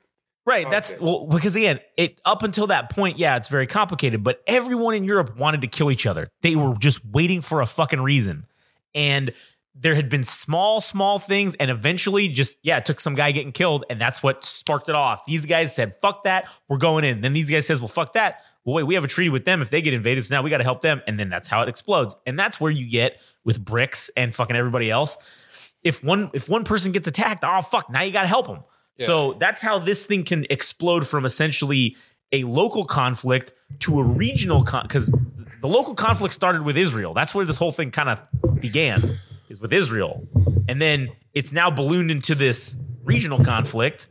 [0.46, 0.68] Right.
[0.70, 4.24] That's well because again, it up until that point, yeah, it's very complicated.
[4.24, 6.28] But everyone in Europe wanted to kill each other.
[6.42, 8.46] They were just waiting for a fucking reason,
[8.94, 9.32] and
[9.74, 13.52] there had been small, small things, and eventually, just yeah, it took some guy getting
[13.52, 15.24] killed, and that's what sparked it off.
[15.26, 18.42] These guys said, "Fuck that, we're going in." Then these guys says, "Well, fuck that."
[18.64, 19.62] Well, wait, we have a treaty with them.
[19.62, 21.62] If they get invaded, so now we got to help them, and then that's how
[21.62, 22.14] it explodes.
[22.26, 25.16] And that's where you get with BRICS and fucking everybody else.
[25.82, 28.64] If one if one person gets attacked, oh fuck, now you got to help them.
[28.98, 31.96] So that's how this thing can explode from essentially
[32.32, 35.16] a local conflict to a regional con because
[35.60, 37.14] the local conflict started with Israel.
[37.14, 38.22] That's where this whole thing kind of
[38.60, 39.18] began,
[39.48, 40.26] is with Israel.
[40.68, 44.08] And then it's now ballooned into this regional conflict.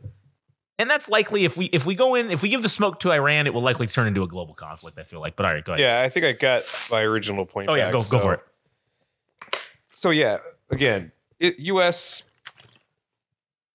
[0.78, 3.12] And that's likely if we if we go in, if we give the smoke to
[3.12, 5.36] Iran, it will likely turn into a global conflict, I feel like.
[5.36, 5.82] But all right, go ahead.
[5.82, 7.68] Yeah, I think I got my original point.
[7.68, 8.40] Oh yeah, back, go go so- for it.
[9.94, 10.38] So yeah,
[10.70, 12.22] again, it, U.S.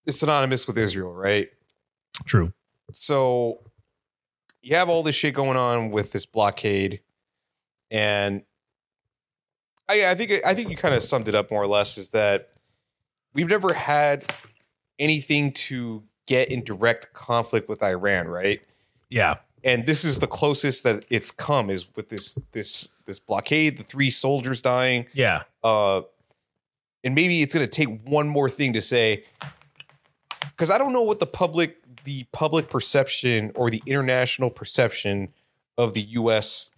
[0.06, 1.49] is synonymous with Israel, right?
[2.26, 2.53] True.
[2.91, 3.60] So
[4.62, 7.01] you have all this shit going on with this blockade,
[7.91, 8.43] and
[9.89, 11.97] I, I think I think you kind of summed it up more or less.
[11.97, 12.49] Is that
[13.34, 14.26] we've never had
[14.97, 18.62] anything to get in direct conflict with Iran, right?
[19.10, 19.36] Yeah.
[19.64, 23.84] and this is the closest that it's come is with this this this blockade the
[23.84, 25.43] three soldiers dying Yeah.
[25.64, 26.01] uh
[27.03, 29.24] and maybe it's going to take one more thing to say
[30.57, 35.33] cuz i don't know what the public the public perception or the international perception
[35.77, 36.71] of the US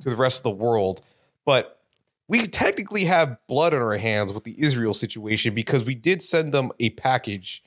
[0.00, 1.02] to the rest of the world
[1.44, 1.80] but
[2.28, 6.52] we technically have blood on our hands with the Israel situation because we did send
[6.52, 7.64] them a package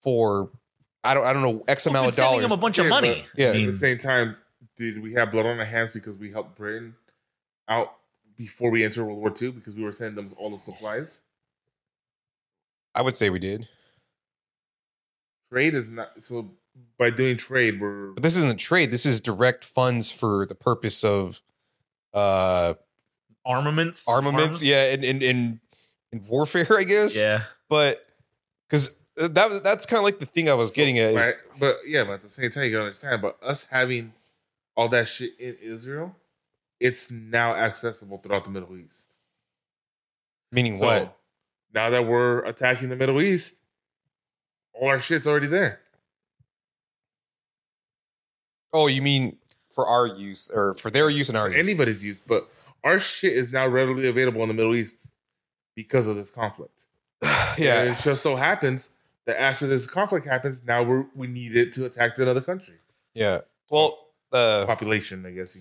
[0.00, 0.50] for
[1.02, 2.42] I don't I don't know X We've amount been of sending dollars.
[2.50, 3.26] them a bunch of money.
[3.36, 4.36] yeah, I At the same time,
[4.76, 6.94] did we have blood on our hands because we helped Britain
[7.68, 7.94] out
[8.36, 11.22] before we entered World War II because we were sending them all the supplies?
[12.94, 13.68] I would say we did.
[15.52, 16.50] Trade is not so.
[16.98, 18.90] By doing trade, we're But this isn't trade.
[18.90, 21.42] This is direct funds for the purpose of
[22.14, 22.74] uh
[23.44, 24.08] armaments.
[24.08, 24.46] armaments.
[24.46, 24.64] Arms?
[24.64, 25.60] Yeah, and in in
[26.12, 27.14] in warfare, I guess.
[27.16, 27.42] Yeah.
[27.68, 28.04] But
[28.66, 31.14] because that was that's kind of like the thing I was getting at.
[31.14, 33.20] Is, but yeah, but at the same time, you gotta understand.
[33.20, 34.14] But us having
[34.74, 36.16] all that shit in Israel,
[36.80, 39.08] it's now accessible throughout the Middle East.
[40.50, 41.18] meaning So what?
[41.74, 43.61] now that we're attacking the Middle East,
[44.74, 45.80] all our shit's already there.
[48.72, 49.36] Oh, you mean
[49.70, 51.58] for our use or for their use and our use?
[51.58, 52.48] anybody's use, but
[52.84, 54.96] our shit is now readily available in the Middle East
[55.74, 56.86] because of this conflict.
[57.52, 57.82] And yeah.
[57.82, 58.88] it just so happens
[59.26, 62.76] that after this conflict happens, now we're, we need it to attack another country.
[63.12, 63.40] Yeah.
[63.70, 63.98] Well,
[64.32, 65.54] uh, Population, I guess.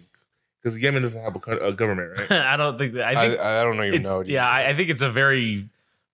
[0.61, 2.31] Because Yemen doesn't have a, a government, right?
[2.47, 3.05] I don't think that.
[3.05, 4.21] I think I, I don't even know.
[4.21, 5.67] yeah, I, I think it's a very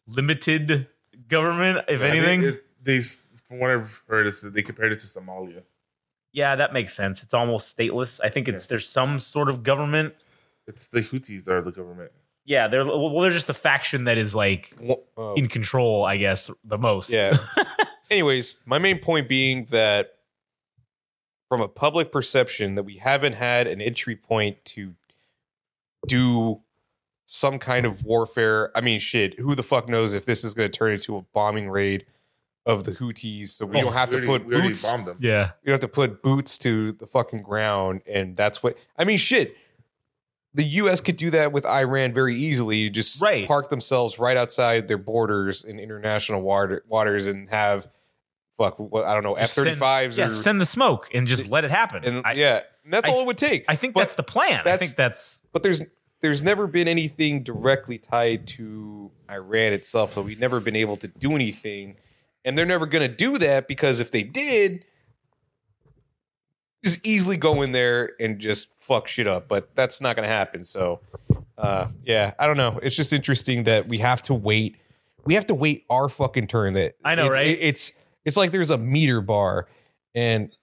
[0.08, 0.88] limited
[1.28, 2.44] government, if I think anything.
[2.44, 5.62] it- they, from what I've heard, is that they compared it to Somalia.
[6.34, 7.22] yeah, that makes sense.
[7.22, 8.20] It's almost stateless.
[8.24, 10.16] I think it's there's some sort of government.
[10.66, 12.12] It's the Houthis that are the government.
[12.46, 16.18] Yeah, they're well, they're just the faction that is like Wha- uh, in control, I
[16.18, 17.10] guess, the most.
[17.12, 17.36] Yeah.
[18.10, 20.16] Anyways, my main point being that
[21.50, 24.96] from a public perception that we haven't had an entry point to
[26.08, 26.62] do
[27.26, 28.72] some kind of warfare.
[28.76, 31.22] I mean, shit, who the fuck knows if this is going to turn into a
[31.34, 32.06] bombing raid
[32.68, 33.48] of the Houthis?
[33.50, 34.92] So we Oh, don't have to we put already, we already boots.
[34.92, 35.18] bombed them.
[35.20, 35.52] yeah.
[35.64, 39.18] You have to put boots to the fucking ground, and that's what I mean.
[39.18, 39.56] Shit,
[40.54, 41.02] the U.S.
[41.02, 42.90] could do that with Iran very easily.
[42.90, 43.48] Just Right.
[43.48, 47.88] park themselves right outside their borders in international water, waters and have
[48.58, 48.78] fuck.
[48.80, 51.64] What I don't know, F Just thirty send- Yeah, send the smoke and just let
[51.64, 52.04] it happen.
[52.04, 53.66] and I, yeah, and that's I- all it would take.
[53.68, 54.62] I think But- that's the plan.
[54.62, 55.84] I that's- think that's but there's
[56.22, 61.08] there's never been anything directly tied to Iran itself, so we've never been able to
[61.08, 61.96] do anything,
[62.48, 64.86] and they're never going to do that because if they did,
[66.84, 69.48] just easily go in there and just fuck shit up.
[69.48, 70.64] But that's not going to happen.
[70.64, 71.02] So,
[71.58, 72.80] uh, yeah, I don't know.
[72.82, 74.78] It's just interesting that we have to wait.
[75.26, 76.74] We have to wait our fucking turn.
[76.74, 77.48] That I know, it's, right?
[77.48, 77.92] it- it's
[78.24, 79.68] it's like there's a meter bar,
[80.16, 80.56] and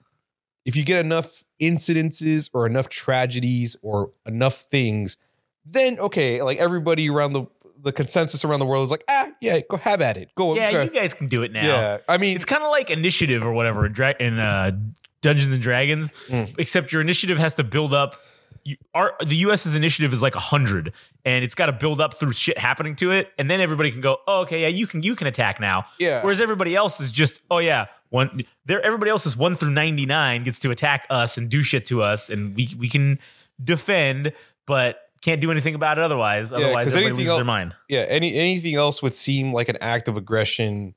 [0.64, 5.18] if you get enough incidences or enough tragedies or enough things,
[5.66, 7.44] then okay, like everybody around the
[7.84, 10.30] the consensus around the world is like, ah, yeah, go have at it.
[10.34, 10.72] Go, yeah.
[10.72, 10.82] go.
[10.82, 11.66] You guys can do it now.
[11.66, 11.98] yeah.
[12.08, 14.72] I mean, It's kind of like initiative or whatever in, uh,
[15.20, 16.54] Dungeons and Dragons, Mm.
[16.58, 18.16] except your initiative has to build up
[18.64, 20.92] you, our the U.S.'s initiative is like hundred,
[21.24, 24.00] and it's got to build up through shit happening to it, and then everybody can
[24.00, 25.84] go, oh, okay, yeah, you can you can attack now.
[25.98, 26.22] Yeah.
[26.22, 28.80] Whereas everybody else is just, oh yeah, one there.
[28.80, 32.02] Everybody else is one through ninety nine gets to attack us and do shit to
[32.02, 33.18] us, and we we can
[33.62, 34.32] defend,
[34.66, 36.52] but can't do anything about it otherwise.
[36.52, 37.74] otherwise, everybody anything loses el- their mind.
[37.88, 40.94] Yeah, any anything else would seem like an act of aggression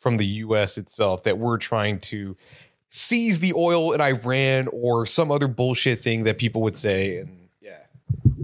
[0.00, 2.36] from the US itself that we're trying to
[2.90, 7.48] seize the oil in Iran or some other bullshit thing that people would say and
[7.60, 7.78] yeah.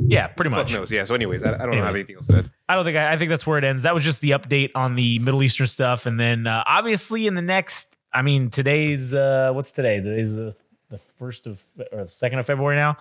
[0.07, 0.72] Yeah, pretty much.
[0.72, 0.91] knows.
[0.93, 1.95] Yeah, so anyways, I, I don't have Anyways.
[1.97, 2.51] anything else said.
[2.68, 3.82] I don't think I, I think that's where it ends.
[3.82, 7.34] That was just the update on the Middle Eastern stuff, and then uh, obviously in
[7.34, 10.01] the next, I mean, today's uh, what's today?
[10.01, 10.55] Today's the
[10.91, 11.61] the first of
[11.93, 12.97] or the second of February now.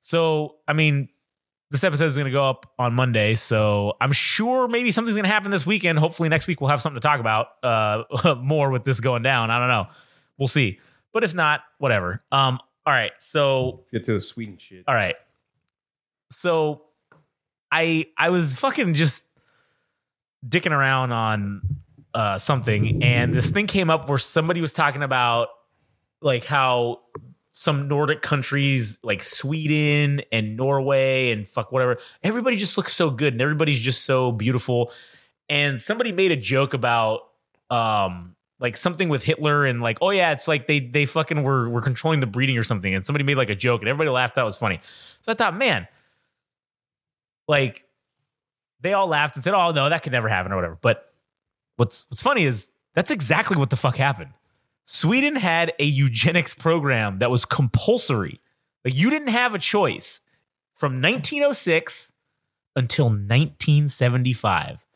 [0.00, 1.08] So I mean,
[1.70, 5.24] this episode is going to go up on Monday, so I'm sure maybe something's going
[5.24, 5.98] to happen this weekend.
[5.98, 9.50] Hopefully next week we'll have something to talk about uh, more with this going down.
[9.50, 9.86] I don't know,
[10.38, 10.78] we'll see.
[11.12, 12.22] But if not, whatever.
[12.30, 14.84] Um, all right, so Let's get to the Sweden shit.
[14.86, 15.16] all right.
[16.30, 16.82] So
[17.70, 19.26] I I was fucking just
[20.46, 21.62] dicking around on
[22.14, 25.48] uh something and this thing came up where somebody was talking about
[26.20, 27.00] like how
[27.58, 31.96] some Nordic countries like Sweden and Norway and fuck whatever.
[32.22, 34.92] Everybody just looks so good and everybody's just so beautiful.
[35.48, 37.20] And somebody made a joke about
[37.70, 41.66] um like something with Hitler and like oh yeah it's like they they fucking were
[41.70, 42.94] were controlling the breeding or something.
[42.94, 44.34] And somebody made like a joke and everybody laughed.
[44.34, 44.78] That was funny.
[44.82, 45.88] So I thought man
[47.48, 47.86] like
[48.82, 50.76] they all laughed and said oh no that could never happen or whatever.
[50.82, 51.10] But
[51.76, 54.34] what's what's funny is that's exactly what the fuck happened
[54.86, 58.40] Sweden had a eugenics program that was compulsory.
[58.84, 60.22] Like you didn't have a choice.
[60.72, 62.12] From 1906
[62.74, 64.86] until 1975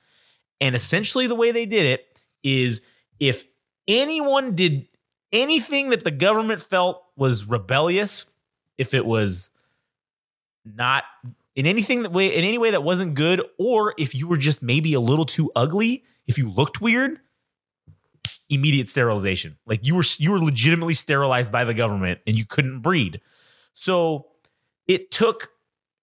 [0.61, 2.83] and essentially, the way they did it is
[3.19, 3.45] if
[3.89, 4.87] anyone did
[5.33, 8.27] anything that the government felt was rebellious,
[8.77, 9.51] if it was
[10.65, 11.05] not
[11.57, 14.63] in anything that way, in any way that wasn't good, or if you were just
[14.63, 17.21] maybe a little too ugly, if you looked weird,
[18.51, 19.57] immediate sterilization.
[19.67, 23.21] Like you were you were legitimately sterilized by the government and you couldn't breed.
[23.73, 24.27] So
[24.87, 25.53] it took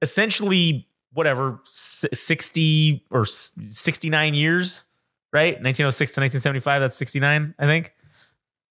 [0.01, 4.85] essentially whatever 60 or 69 years
[5.33, 7.95] right 1906 to 1975 that's 69 i think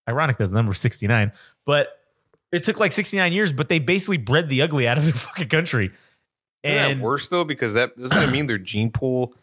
[0.09, 1.33] ironic that the number 69
[1.65, 1.89] but
[2.53, 5.49] it took like 69 years but they basically bred the ugly out of their fucking
[5.49, 5.87] country
[6.63, 7.43] Isn't and that worse though?
[7.43, 9.35] Because that doesn't that mean their gene pool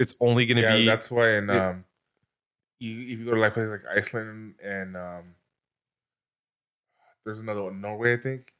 [0.00, 1.34] it's only gonna yeah, be that's why.
[1.34, 1.84] In um,
[2.80, 5.22] you if you go to like places like Iceland and um,
[7.24, 8.54] there's another one, Norway, I think.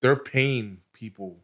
[0.00, 1.38] They're paying people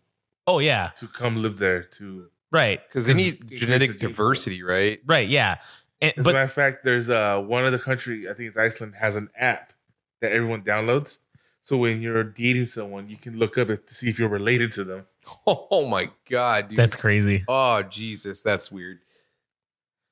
[0.47, 2.29] oh yeah to come live there to.
[2.51, 5.01] right because they need genetic the gene diversity, right?
[5.07, 5.59] right yeah
[6.01, 8.49] and, As a but matter of fact, there's uh one of the country, I think
[8.49, 9.73] it's Iceland, has an app
[10.21, 11.19] that everyone downloads.
[11.63, 14.73] So when you're dating someone, you can look up if, to see if you're related
[14.73, 15.07] to them.
[15.47, 16.79] Oh my god, dude.
[16.79, 19.01] that's crazy oh Jesus, that's weird.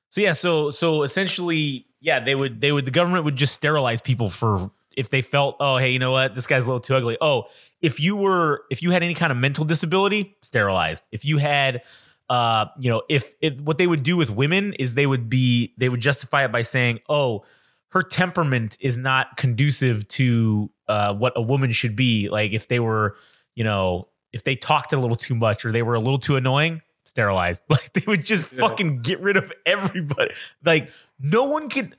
[0.09, 4.01] So yeah, so so essentially, yeah, they would they would the government would just sterilize
[4.01, 6.95] people for if they felt, oh hey, you know what, this guy's a little too
[6.95, 7.17] ugly.
[7.21, 7.45] Oh,
[7.81, 11.03] if you were if you had any kind of mental disability, sterilized.
[11.11, 11.83] If you had
[12.29, 15.73] uh, you know, if if what they would do with women is they would be
[15.77, 17.45] they would justify it by saying, oh,
[17.89, 22.29] her temperament is not conducive to uh what a woman should be.
[22.29, 23.15] Like if they were,
[23.55, 26.35] you know, if they talked a little too much or they were a little too
[26.35, 27.63] annoying, sterilized.
[27.69, 28.59] Like they would just Yeah.
[28.67, 30.31] fucking get rid of everybody.
[30.63, 31.95] Like no one could.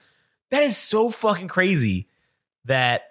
[0.51, 2.09] That is so fucking crazy
[2.65, 3.03] that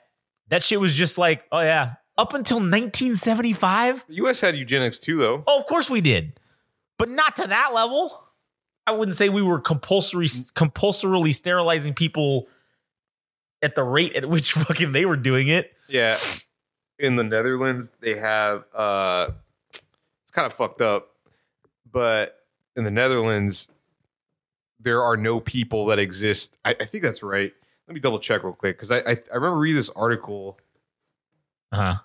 [0.50, 4.06] that shit was just like, oh yeah, up until 1975.
[4.08, 4.42] The U.S.
[4.42, 5.44] had eugenics too, though.
[5.46, 6.40] Oh, of course we did,
[6.98, 8.24] but not to that level.
[8.86, 12.48] I wouldn't say we were compulsory compulsorily sterilizing people
[13.62, 15.74] at the rate at which fucking they were doing it.
[15.90, 16.16] Yeah.
[17.00, 19.30] In the Netherlands, they have uh
[19.72, 21.10] it's kind of fucked up,
[21.98, 22.46] but
[22.76, 23.70] in the Netherlands,
[24.80, 26.56] there are no people that exist.
[26.64, 27.52] I, I think that's right.
[27.88, 30.60] Let me double check real quick because I, I I remember reading this article.
[31.72, 31.96] Uh huh.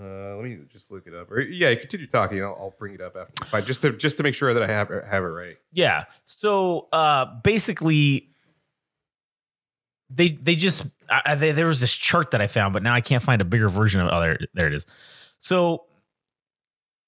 [0.00, 1.30] Uh, let me just look it up.
[1.30, 2.42] Or, yeah, continue talking.
[2.42, 4.68] I'll, I'll bring it up after, but just to just to make sure that I
[4.68, 5.56] have have it right.
[5.70, 6.06] Yeah.
[6.24, 8.30] So uh basically
[10.08, 13.02] they they just I, they, there was this chart that I found, but now I
[13.02, 14.08] can't find a bigger version of.
[14.10, 14.86] Oh, there there it is.
[15.38, 15.84] So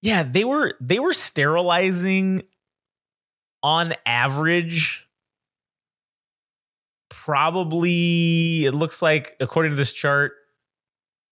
[0.07, 2.45] yeah, they were they were sterilizing
[3.61, 5.09] on average
[7.09, 10.35] probably it looks like according to this chart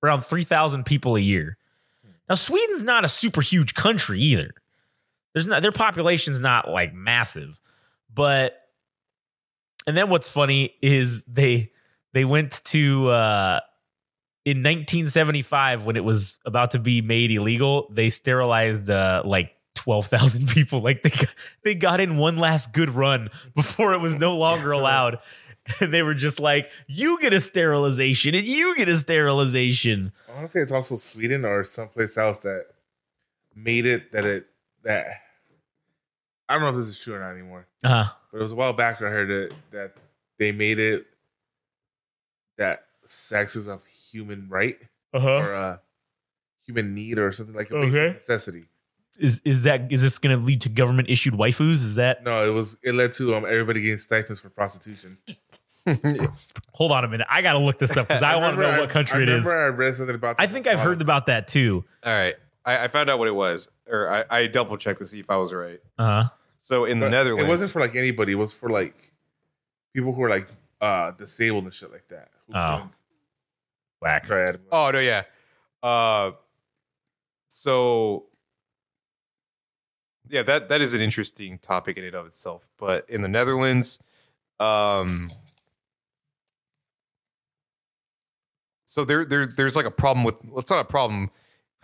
[0.02, 1.56] around 3000 people a year.
[2.28, 4.50] Now Sweden's not a super huge country either.
[5.32, 7.60] There's not their population's not like massive,
[8.12, 8.60] but
[9.86, 11.70] and then what's funny is they
[12.12, 13.60] they went to uh
[14.44, 20.48] in 1975 when it was about to be made illegal, they sterilized uh, like 12,000
[20.54, 20.80] people.
[20.80, 21.34] Like they got,
[21.64, 25.18] they got in one last good run before it was no longer allowed.
[25.80, 30.34] And they were just like, "You get a sterilization, and you get a sterilization." I
[30.34, 32.66] want to say it's also Sweden or someplace else that
[33.54, 34.46] made it that it
[34.82, 35.06] that
[36.50, 37.66] I don't know if this is true or not anymore.
[37.82, 39.94] Uh, But it was a while back I heard it that
[40.38, 41.06] they made it
[42.58, 43.78] that sex is a
[44.14, 44.76] human right
[45.12, 45.28] uh-huh.
[45.28, 45.80] or a
[46.64, 47.90] human need or something like a Okay.
[47.90, 48.64] basic necessity.
[49.18, 51.70] Is is that is this going to lead to government issued waifus?
[51.72, 52.24] Is that?
[52.24, 55.16] No, it was it led to um everybody getting stipends for prostitution.
[55.86, 56.52] Yes.
[56.72, 57.26] Hold on a minute.
[57.30, 59.22] I got to look this up because I, want to know I- what country I
[59.24, 59.44] it is.
[59.44, 60.36] remember I read something about.
[60.38, 61.84] I this think a I've heard about that too.
[62.04, 62.34] All right.
[62.64, 65.28] I, I found out what it was, or I, I double checked to see if
[65.30, 65.78] I was right.
[65.98, 66.28] Uh huh.
[66.60, 68.32] So in the Netherlands, It wasn't for like anybody.
[68.32, 69.12] It was for like
[69.94, 70.48] people who are like
[70.80, 72.30] uh disabled and shit like that.
[72.48, 72.90] Who Oh.
[74.04, 74.26] Whack.
[74.26, 74.60] Sorry, Adam.
[74.70, 75.22] Oh no, yeah.
[75.82, 76.32] Uh,
[77.48, 78.26] so
[80.28, 82.68] yeah, that that is an interesting topic in and of itself.
[82.78, 83.98] But in the Netherlands,
[84.60, 85.28] um,
[88.84, 90.34] so there there there's like a problem with.
[90.44, 91.30] Well, it's not a problem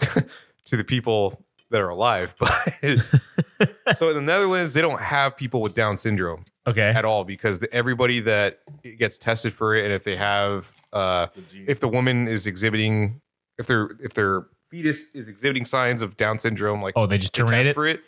[0.66, 2.50] to the people that are alive, but
[3.96, 6.90] so in the Netherlands, they don't have people with Down syndrome Okay.
[6.90, 8.60] at all because the, everybody that
[8.98, 13.20] gets tested for it, and if they have uh The if the woman is exhibiting
[13.58, 17.32] if their if their fetus is exhibiting signs of Down syndrome, like Oh, they just
[17.32, 17.74] they terminate test it.
[17.74, 18.00] for it,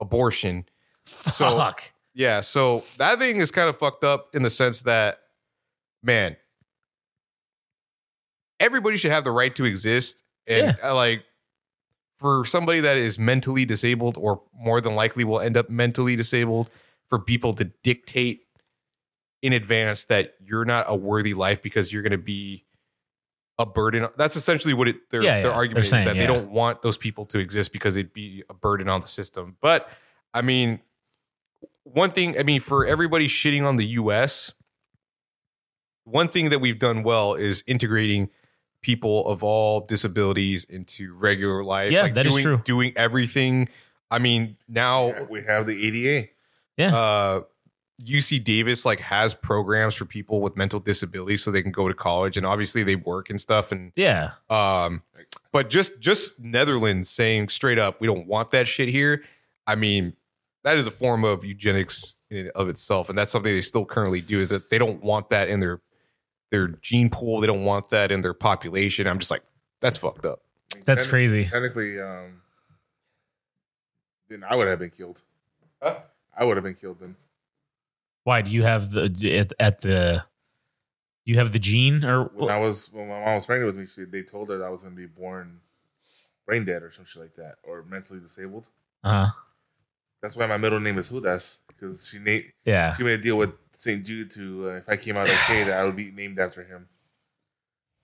[0.00, 0.64] abortion.
[1.06, 1.92] So Fuck.
[2.14, 5.20] yeah, so that thing is kind of fucked up in the sense that,
[6.02, 6.36] man,
[8.60, 11.24] everybody should have the right to exist, and uh, like
[12.18, 16.70] for somebody that is mentally disabled or more than likely will end up mentally disabled,
[17.08, 18.42] for people to dictate
[19.42, 22.64] in advance that you're not a worthy life because you're going to be
[23.58, 24.08] a burden.
[24.16, 25.56] That's essentially what it, their Yeah, their yeah.
[25.56, 26.22] argument They're is saying, that yeah.
[26.22, 29.56] they don't want those people to exist because it'd be a burden on the system.
[29.60, 29.88] But
[30.34, 30.80] I mean,
[31.84, 34.52] one thing, I mean, for everybody shitting on the US,
[36.04, 38.30] one thing that we've done well is integrating
[38.82, 41.92] people of all disabilities into regular life.
[41.92, 42.60] Yeah, that is doing, true.
[42.64, 43.68] Doing everything.
[44.10, 46.28] I mean, now Yeah, we have the ADA.
[46.78, 47.40] Uh
[48.04, 51.94] UC Davis like has programs for people with mental disabilities so they can go to
[51.94, 54.32] college and obviously they work and stuff and Yeah.
[54.50, 55.02] um
[55.52, 59.24] but just just Netherlands saying straight up we don't want that shit here.
[59.66, 60.12] I mean,
[60.64, 64.20] that is a form of eugenics in of itself and that's something they still currently
[64.20, 65.80] do is that they don't want that in their
[66.50, 69.06] their gene pool, they don't want that in their population.
[69.06, 69.42] I'm just like
[69.80, 70.40] that's fucked up.
[70.74, 71.44] I mean, That's techni- crazy.
[71.46, 72.42] Technically, um,
[74.28, 75.22] then I would have been killed.
[76.36, 77.16] I would have been killed then.
[78.24, 80.24] Why do you have the at, at the?
[81.24, 82.24] You have the gene or?
[82.24, 84.64] When I was when my mom was pregnant with me, she, they told her that
[84.64, 85.60] I was going to be born
[86.46, 88.68] brain dead or some shit like that, or mentally disabled.
[89.02, 89.28] Uh,
[90.22, 92.94] That's why my middle name is Judas because she na- yeah.
[92.94, 94.04] she made a deal with St.
[94.04, 96.88] Jude to uh, if I came out okay that I would be named after him.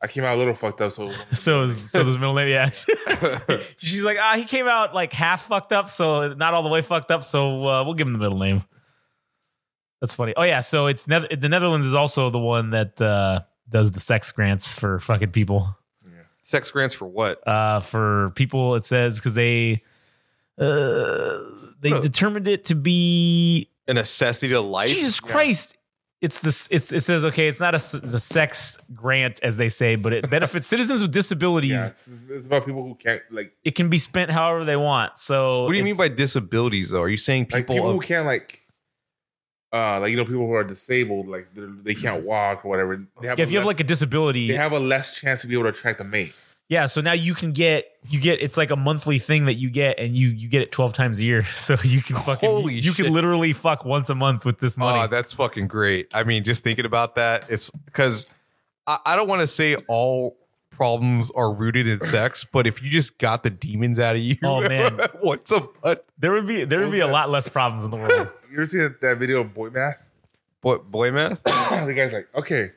[0.02, 2.70] I came out a little fucked up, so So is- so this middle name, yeah.
[3.76, 6.82] She's like, ah, he came out like half fucked up, so not all the way
[6.82, 7.22] fucked up.
[7.24, 8.64] So uh, we'll give him the middle name.
[10.00, 10.34] That's funny.
[10.36, 14.00] Oh yeah, so it's Neth- the Netherlands is also the one that uh, does the
[14.00, 15.76] sex grants for fucking people.
[16.44, 17.46] Sex grants for what?
[17.46, 19.82] Uh, for people, it says because they
[20.58, 21.38] uh,
[21.80, 22.00] they Huh.
[22.00, 24.88] determined it to be A necessity to life.
[24.88, 25.76] Jesus Christ.
[26.22, 26.68] It's this.
[26.70, 27.48] It's it says okay.
[27.48, 31.02] It's not a, s- it's a sex grant as they say, but it benefits citizens
[31.02, 31.72] with disabilities.
[31.72, 35.18] yeah, it's, it's about people who can't like It can be spent however they want.
[35.18, 37.02] So What do you mean by disabilities though?
[37.02, 38.60] Are you saying like people, people who can't like
[39.72, 43.26] uh like you know people who are disabled like they're, can't walk or whatever they
[43.28, 45.46] have Yeah, if you have less- like a disability, they have a less chance to
[45.48, 46.34] be able to attract a mate
[46.68, 46.86] yeah.
[46.86, 49.98] So now you can get you get it's like a monthly thing that you get,
[49.98, 51.42] and you you get it twelve times a year.
[51.52, 53.04] So you can fucking Holy you shit.
[53.06, 55.00] can literally fuck once a month with this money.
[55.00, 56.14] Oh, that's fucking great.
[56.14, 58.26] I mean, just thinking about that, it's because
[58.86, 60.36] I, I don't want to say all
[60.70, 64.36] problems are rooted in sex, but if you just got the demons out of you,
[64.42, 64.98] Oh, man.
[65.20, 66.06] what's a butt?
[66.18, 68.28] there would be there would be a oh, lot less problems in the world.
[68.50, 70.08] you ever see that, that video of boy math
[70.62, 71.42] Boy, boy math?
[71.44, 72.70] the guy's like okay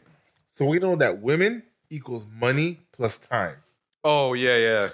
[0.51, 3.55] so we know that women equals money plus time
[4.06, 4.89] Oh yeah, yeah.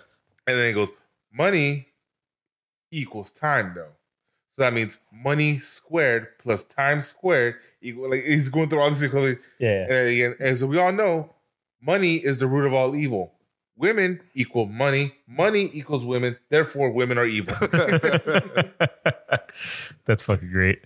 [0.47, 0.89] and then it goes
[1.32, 1.88] money
[2.91, 3.91] equals time though
[4.55, 9.01] so that means money squared plus time squared equal like he's going through all this
[9.01, 9.86] equality Yeah.
[9.89, 11.34] And again, and so we all know
[11.82, 13.34] money is the root of all evil.
[13.78, 15.14] Women equal money.
[15.28, 16.38] Money equals women.
[16.49, 17.55] Therefore, women are evil.
[20.05, 20.82] That's fucking great.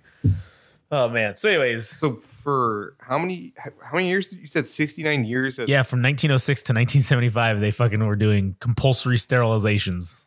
[0.92, 1.34] Oh man.
[1.36, 5.68] So, anyways, So for how many how many years did you said 69 years at
[5.68, 10.24] yeah, from 1906 to 1975, they fucking were doing compulsory sterilizations.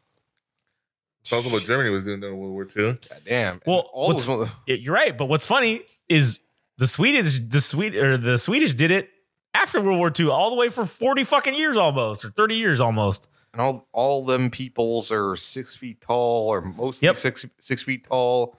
[1.22, 2.92] Sounds like what Germany was doing during World War II.
[2.92, 3.60] God damn.
[3.66, 6.38] Well, all what's- those Yeah, You're right, but what's funny is
[6.78, 9.10] the Swedish, the Swede or the Swedish did it
[9.52, 12.80] after World War II, all the way for 40 fucking years almost, or 30 years
[12.80, 13.28] almost.
[13.52, 17.16] and all all them peoples are six feet tall or mostly Yep.
[17.16, 18.57] six six feet tall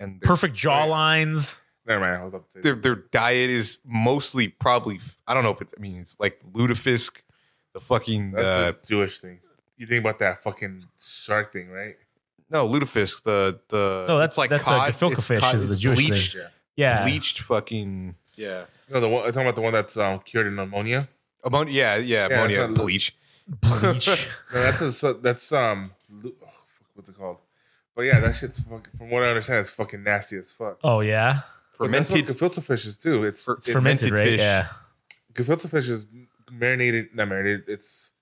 [0.00, 1.60] and Perfect jaw lines.
[1.86, 2.16] Never mind.
[2.16, 5.60] I was about to say their their diet is mostly probably I don't know if
[5.62, 7.22] it's I mean it's like lutefisk
[7.72, 9.38] the fucking that's uh, the Jewish thing.
[9.76, 11.96] You think about that fucking shark thing, right?
[12.50, 15.66] no lutefisk the the No, that's- like that's a cod, gefilte it's fish cod- is
[15.68, 16.08] the it's Jewish thing.
[16.08, 16.36] bleached,
[16.76, 17.02] Yeah.
[17.04, 20.58] bleached fucking yeah No, the one I'm talking about the one that's um, cured in
[20.58, 21.08] ammonia.
[21.44, 23.16] ammonia yeah yeah Yeah, ammonia it's not- bleach
[23.48, 24.08] Bleach.
[24.54, 27.38] No, that's a, that's um, lu- oh, fuck, what's it called?
[27.98, 28.92] But yeah, that shit's fucking.
[28.96, 30.78] From what I understand, it's fucking nasty as fuck.
[30.84, 31.40] oh, yeah.
[31.80, 33.24] But that's what fermented gefilte fish is too.
[33.24, 34.22] It's For- It's fermented, right?
[34.22, 34.38] fish.
[34.40, 34.68] Yeah.
[35.32, 36.06] gefilte fish is
[36.48, 37.64] marinated, not marinated.
[37.66, 38.12] It's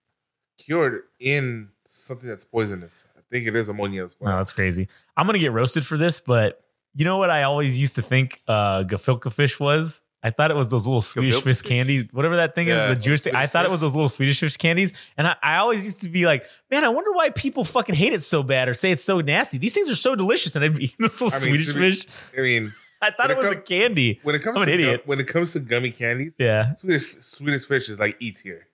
[0.56, 3.04] cured in something that's poisonous.
[3.18, 4.32] I think it is ammonia as well.
[4.32, 4.88] No, that's crazy.
[5.14, 6.58] I'm gonna get roasted for this, but
[6.94, 10.00] you know what I always used to think uh gefilte fish was?
[10.26, 11.62] I thought it was those little Swedish fish fish?
[11.62, 13.34] candies, whatever that thing Yeah, is, the Jewish thing.
[13.34, 16.08] I thought it was those little Swedish fish candies, and I, I always used to
[16.08, 19.04] be like, man, I wonder why people fucking hate it so bad or say it's
[19.04, 19.58] so nasty.
[19.58, 21.74] These things are so delicious, and I'd be eating this little I mean, Swedish to
[21.74, 22.06] be- fish.
[22.36, 22.72] I mean,
[23.02, 24.20] I thought it it was a candy.
[24.22, 25.00] when it comes I'm an to idiot.
[25.02, 26.74] Gum, when it comes to gummy candies, Yeah.
[26.76, 28.66] Swedish Swedish fish is like E tier.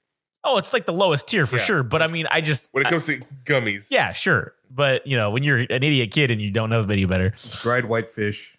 [0.45, 1.63] Oh, it's like the lowest tier for Yeah.
[1.63, 1.83] sure.
[1.83, 4.55] But I mean, I just When it I- comes to gummies, yeah, sure.
[4.71, 7.85] But you know, when you're an idiot kid and you don't know any better, dried
[7.85, 8.57] whitefish,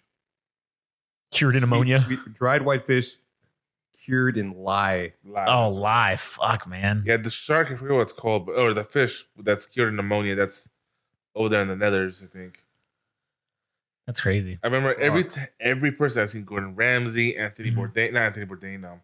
[1.30, 2.00] cured in ammonia.
[2.00, 3.16] sweet- sweet- dried whitefish,
[4.04, 5.12] cured in lye.
[5.24, 5.48] live.
[5.48, 6.16] Oh, lie.
[6.16, 7.02] Fuck, man.
[7.06, 7.70] yeah, the shark.
[7.70, 10.34] I forget what it's called, but, or the fish that's cured in ammonia.
[10.34, 10.68] That's
[11.34, 12.62] over there in the Nethers, I think.
[14.06, 14.58] That's crazy.
[14.62, 17.76] I remember every t- every person I've seen Gordon Ramsay, Anthony Mhm.
[17.76, 19.00] Bourdain, not Anthony Bourdain, um,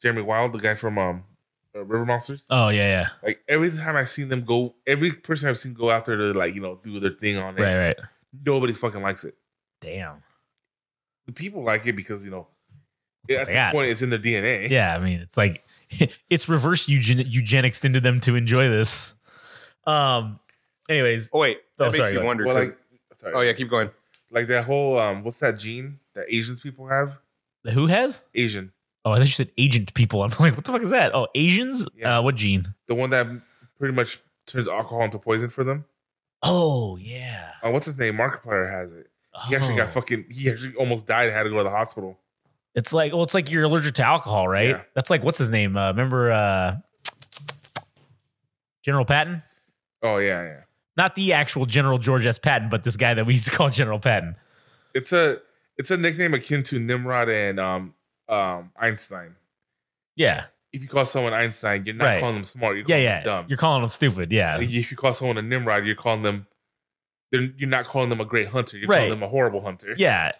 [0.00, 1.24] Jeremy Wild, the guy from um,
[1.74, 2.46] uh, River Monsters.
[2.48, 3.08] Oh yeah, yeah.
[3.24, 6.32] Like every time I've seen them go, every person I've seen go out there to
[6.32, 7.96] like you know do their thing on it, Right, right.
[8.44, 9.34] nobody fucking likes it.
[9.80, 10.22] Damn.
[11.26, 12.46] The people like it because you know
[13.28, 13.72] That's at they this got.
[13.72, 14.68] point it's in their DNA.
[14.70, 15.64] Yeah, I mean, it's like
[16.30, 19.14] it's reverse eugen- eugenics into them to enjoy this.
[19.86, 20.40] Um.
[20.88, 22.76] Anyways, oh wait that Oh, makes sorry, me wonder Well, 'cause-
[23.10, 23.34] like sorry.
[23.34, 23.90] oh yeah keep going
[24.30, 27.18] like that whole um, what's that gene that Asians people have?
[27.72, 28.22] who has?
[28.36, 28.72] Asian,
[29.04, 30.22] Oh, I thought you said agent people.
[30.22, 31.12] I'm like, what the fuck is that?
[31.14, 31.86] Oh, Asians.
[31.96, 32.18] Yeah.
[32.18, 32.64] Uh, what gene?
[32.86, 33.26] the one that
[33.78, 35.84] pretty much turns alcohol into poison for them.
[36.42, 37.50] Oh yeah.
[37.64, 38.16] Uh, what's his name?
[38.16, 39.08] Markiplier has it.
[39.48, 39.78] He actually Oh.
[39.78, 40.26] got fucking.
[40.30, 42.18] He actually almost died and had to go to the hospital.
[42.74, 44.68] It's like, well, it's like you're allergic to alcohol, right?
[44.70, 44.82] Yeah.
[44.94, 45.76] That's like, what's his name?
[45.76, 46.76] Uh, remember uh,
[48.82, 49.42] General Patton?
[50.02, 50.60] Oh yeah, yeah.
[50.96, 52.38] Not the actual General George S.
[52.38, 54.36] Patton, but this guy that we used to call General Patton.
[54.94, 55.40] It's a
[55.76, 57.94] it's a nickname akin to Nimrod and um
[58.28, 59.36] um Einstein.
[60.14, 60.44] Yeah.
[60.72, 62.20] If you call someone Einstein, you're not Right.
[62.20, 62.76] calling them smart.
[62.76, 63.14] You're Yeah, calling yeah.
[63.20, 63.46] them dumb.
[63.48, 64.32] You're calling him stupid.
[64.32, 64.58] Yeah.
[64.60, 66.46] if you call someone a Nimrod, you're calling them.
[67.38, 68.78] They're, you're not calling them a great hunter.
[68.78, 68.98] You're Right.
[68.98, 69.94] calling them a horrible hunter.
[69.96, 70.32] Yeah.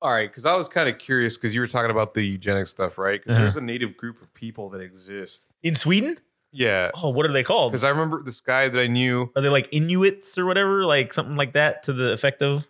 [0.00, 2.66] all right because I was kind of curious because you were talking about the eugenic
[2.68, 3.42] stuff right because Uh-huh.
[3.42, 6.16] there's a native group of people that exist In Sweden?
[6.52, 7.72] yeah Oh, what are they called?
[7.72, 10.84] because I remember this guy that I knew Are they like Inuits or whatever?
[10.84, 12.66] Like something like that to the effect of?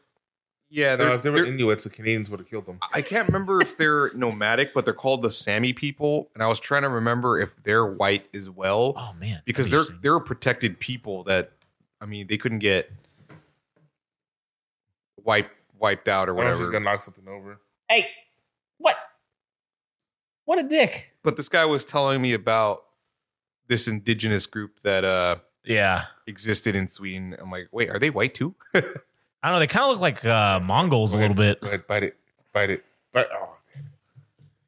[0.70, 2.78] yeah No, they're, if they were they're- Inuits, the Canadians would have killed them.
[2.94, 6.60] I can't remember if they're nomadic, but they're called the Sami people, and I was
[6.60, 10.80] trying to remember if they're white as well Oh man, because they're they're a protected
[10.80, 11.52] people that
[12.00, 12.90] I mean they couldn't get
[15.28, 17.60] wiped wiped out or I was just gonna knock something over.
[17.88, 18.08] hey,
[18.78, 18.96] what?
[20.46, 21.12] What a dick!
[21.22, 22.84] But this guy was telling me about
[23.68, 27.36] this indigenous group that uh Yeah, existed in Sweden.
[27.38, 28.54] I'm like, wait, are they white too?
[28.74, 29.58] I don't know.
[29.60, 31.60] They kind of look like uh, Mongols a little bit.
[31.60, 32.16] Go ahead, bite it,
[32.52, 33.26] bite it, bite.
[33.32, 33.50] Oh,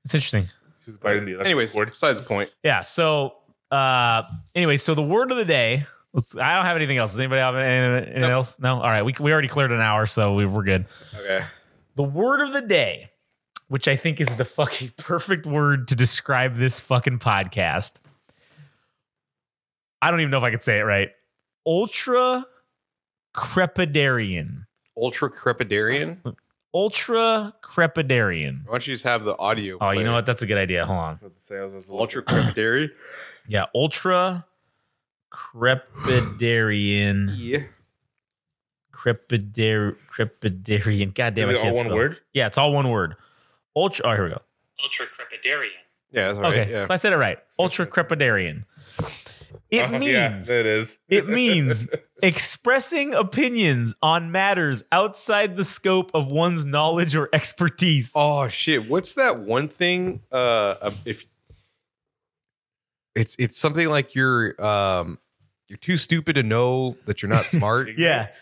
[0.04, 0.46] It's interesting.
[0.84, 1.32] she's biting the.
[1.32, 1.88] electrical Anyways, cord.
[1.90, 2.50] besides the point.
[2.62, 2.82] Yeah.
[2.82, 3.34] So,
[3.72, 4.22] uh,
[4.54, 5.86] anyway, so the word of the day.
[6.12, 7.12] Let's, I don't have anything else.
[7.12, 8.30] Does anybody have anything, anything Nope.
[8.32, 8.58] else?
[8.58, 8.76] No.
[8.76, 9.04] All right.
[9.04, 10.86] We we already cleared an hour, so we, we're good.
[11.16, 11.44] Okay.
[11.96, 13.10] The word of the day,
[13.68, 18.00] which I think is the fucking perfect word to describe this fucking podcast.
[20.02, 21.10] I don't even know if I could say it right.
[21.66, 22.44] Ultra
[23.36, 24.64] crepidarian.
[24.96, 26.34] Ultra crepidarian.
[26.74, 28.64] Ultra crepidarian.
[28.64, 29.78] Why don't you just have the audio?
[29.80, 30.26] Oh, you know what?
[30.26, 30.86] That's a good idea.
[30.86, 31.04] Hold on.
[31.04, 32.88] I was about to say, I was about to- Ultra crepidarian.
[33.48, 34.46] Yeah, ultra
[35.32, 37.32] crepidarian.
[37.36, 37.62] yeah.
[38.92, 41.14] Crepidar crepidarian.
[41.14, 41.96] God damn Is I it can't all one spell.
[41.96, 42.20] word?
[42.34, 43.16] Yeah, it's all one word.
[43.74, 44.06] Ultra.
[44.08, 44.42] Oh, here we go.
[44.82, 45.68] ultra crepidarian.
[46.12, 46.58] Yeah, that's all right.
[46.60, 46.86] Okay, Yeah.
[46.86, 47.38] so I said it right.
[47.58, 48.64] Ultra crepidarian.
[49.68, 50.04] It Oh, means
[50.48, 50.98] yeah, it is.
[51.08, 51.86] it means
[52.22, 58.12] expressing opinions on matters outside the scope of one's knowledge or expertise.
[58.16, 58.88] Oh shit!
[58.88, 60.22] What's that one thing?
[60.30, 60.34] Uh,
[60.80, 61.24] uh, if
[63.14, 65.18] it's it's something like you're um
[65.68, 67.88] you're too stupid to know that you're not smart.
[67.98, 68.32] Yeah.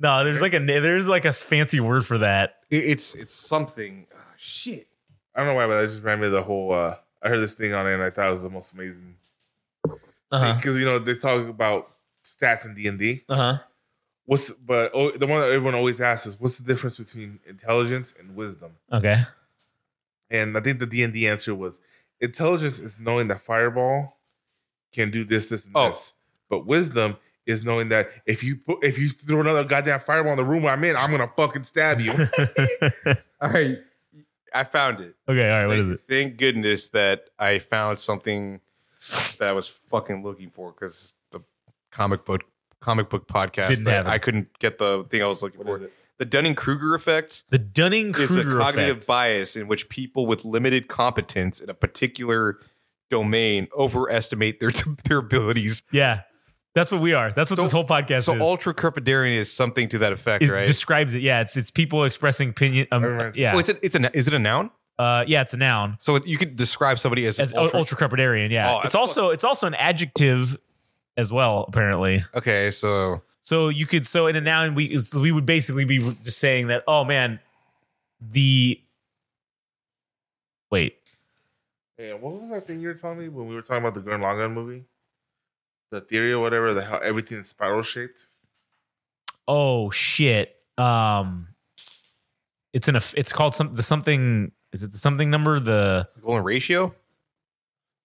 [0.00, 2.56] No, there's like a there's like a fancy word for that.
[2.70, 4.06] It- it's it's something.
[4.12, 4.88] Oh, shit.
[5.34, 6.72] I don't know why, but that just reminded me of the whole.
[6.74, 9.14] Uh, I heard this thing on it, and I thought it was the most amazing
[10.30, 11.88] Uh because you know they talk about
[12.24, 13.20] stats in D and D.
[13.28, 13.58] Uh huh.
[14.24, 18.14] What's but oh, the one that everyone always asks is what's the difference between intelligence
[18.18, 18.72] and wisdom?
[18.92, 19.22] Okay.
[20.30, 21.78] And I think the D and D answer was
[22.22, 24.16] intelligence is knowing that fireball
[24.92, 25.86] can do this, this, and Oh.
[25.88, 26.14] this,
[26.48, 30.36] but wisdom is knowing that if you put if you throw another goddamn fireball in
[30.38, 32.12] the room where I'm in, I'm gonna fucking stab you.
[33.40, 33.78] All right,
[34.54, 35.14] I found it.
[35.28, 35.50] Okay.
[35.50, 35.66] All right.
[35.66, 36.00] What Thank, it?
[36.08, 38.60] thank goodness that I found something
[39.38, 41.40] that I was fucking looking for because the
[41.90, 42.42] comic book
[42.80, 44.10] comic book podcast Didn't that have it.
[44.10, 45.90] I couldn't get the thing I was looking What for.
[46.20, 46.30] Is it?
[46.30, 47.44] The Dunning Kruger effect.
[47.50, 49.06] The Dunning Kruger is a cognitive effect.
[49.06, 52.58] bias in which people with limited competence in a particular
[53.10, 54.70] domain overestimate their
[55.04, 55.82] their abilities.
[55.92, 56.22] Yeah.
[56.74, 57.30] That's what we are.
[57.32, 58.40] That's what So- this whole podcast So is.
[58.42, 60.66] ultra crepidarian is something to that effect, it right?
[60.66, 61.20] describes it.
[61.20, 62.86] Yeah, it's it's people expressing opinion.
[62.90, 64.70] Um, That yeah, oh, it's a, it's a is it a noun?
[64.98, 65.96] uh, yeah, it's a noun.
[66.00, 68.50] So you could describe somebody as, As ultra, ultra, crepidarian.
[68.50, 70.56] Yeah, Oh, it's that's also it's also an adjective
[71.18, 71.66] as well.
[71.68, 75.98] Apparently, Okay, so so you could so in a noun we we would basically be
[76.22, 76.84] just saying that.
[76.86, 77.40] Oh man,
[78.20, 78.80] the
[80.70, 80.96] wait.
[81.98, 84.00] Yeah, what was that thing you were telling me when we were talking about the
[84.00, 84.84] Gurren Lagann movie?
[85.90, 88.28] The theory or whatever, the how everything is spiral shaped.
[89.48, 90.56] Oh shit.
[90.78, 91.48] Um,
[92.72, 93.02] it's in a.
[93.16, 94.52] It's called some the something.
[94.72, 95.58] Is it the something number?
[95.58, 96.94] The golden ratio.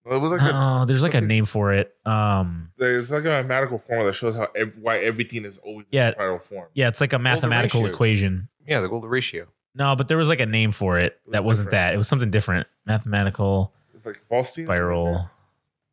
[0.07, 1.93] Well, it was like a, oh, there's like a name for it.
[2.05, 6.07] Um, it's like a mathematical formula that shows how ev- why everything is always Yeah.
[6.07, 6.69] in spiral form.
[6.73, 8.47] yeah, it's like a mathematical equation.
[8.65, 9.47] Yeah, the golden ratio.
[9.75, 11.87] No, but there was like a name for it was that wasn't different.
[11.89, 11.93] that.
[11.93, 12.67] It was something different.
[12.85, 15.29] Mathematical It's like Falstein spiral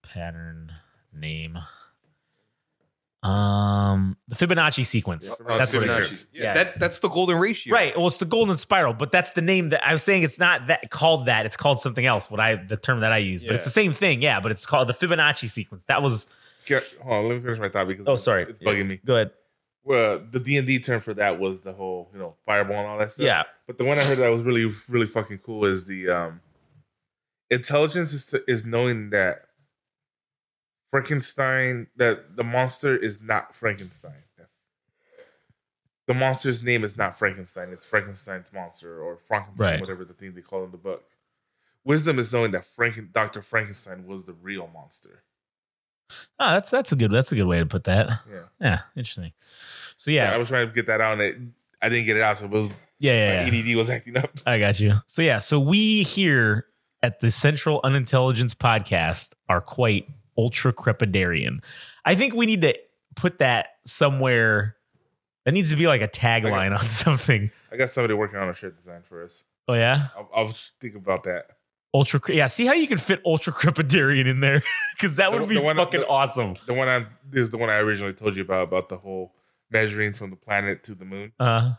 [0.03, 0.73] pattern
[1.13, 1.59] name.
[3.25, 5.35] Um, the Fibonacci sequence.
[5.49, 6.27] Yeah, That's what it is.
[6.33, 6.55] Yeah, Yeah.
[6.55, 7.73] that that's the golden ratio.
[7.73, 7.97] Right.
[7.97, 10.25] Well, it's the golden spiral, but that's the name that I was saying.
[10.25, 11.47] It's not that called that.
[11.47, 12.31] It's called something else.
[12.31, 14.21] What I the term that I use, but it's the same thing.
[14.23, 15.85] Yeah, but it's called the Fibonacci sequence.
[15.89, 16.27] That was.
[16.69, 18.45] Yeah, hold on, let me finish my thought because Oh, sorry.
[18.45, 19.01] it's bugging me.
[19.05, 19.31] Go ahead.
[19.85, 22.87] Well, the D and D term for that was the whole you know fireball and
[22.89, 23.25] all that stuff.
[23.25, 23.43] Yeah.
[23.67, 26.41] But the one I heard that was really really fucking cool is the um
[27.51, 29.43] intelligence is to, is knowing that
[30.99, 34.13] Frankenstein that the monster is not Frankenstein.
[36.07, 37.71] The monster's name is not Frankenstein.
[37.73, 39.81] It's Frankenstein's monster or Frankenstein, Right.
[39.81, 41.03] whatever the thing they call in the book.
[41.83, 43.43] Wisdom is knowing that Franken, Dr.
[43.43, 45.25] Frankenstein was the real monster.
[46.39, 48.21] Oh, that's that's a good that's a good way to put that.
[48.31, 48.43] Yeah.
[48.61, 49.33] Yeah, interesting.
[49.97, 50.29] So Yeah.
[50.29, 51.37] yeah, I was trying to get that out and it,
[51.83, 52.69] I didn't get it out, so it was
[53.01, 53.51] yeah, yeah.
[53.51, 53.63] my yeah.
[53.73, 54.31] EDD was acting up.
[54.47, 54.95] I got you.
[55.09, 56.67] So yeah, so we here
[57.03, 60.07] at the Central Unintelligence Podcast are quite
[60.39, 61.59] ultra crepidarian.
[62.05, 62.75] I think we need to
[63.17, 64.77] put that somewhere.
[65.45, 67.51] That needs to be like a tagline on something.
[67.71, 69.45] I got somebody working on a shirt design for us.
[69.69, 70.49] Oh yeah, I'll, I'll
[70.81, 71.47] think about that.
[71.95, 72.21] ultra.
[72.29, 74.63] Yeah, see how you can fit ultra crepidarian in there
[74.97, 76.55] because that The- would be one- fucking the- awesome.
[76.67, 79.35] The one I is the one I originally told you about about the whole
[79.71, 81.33] measuring from the planet to the moon.
[81.41, 81.73] Uh,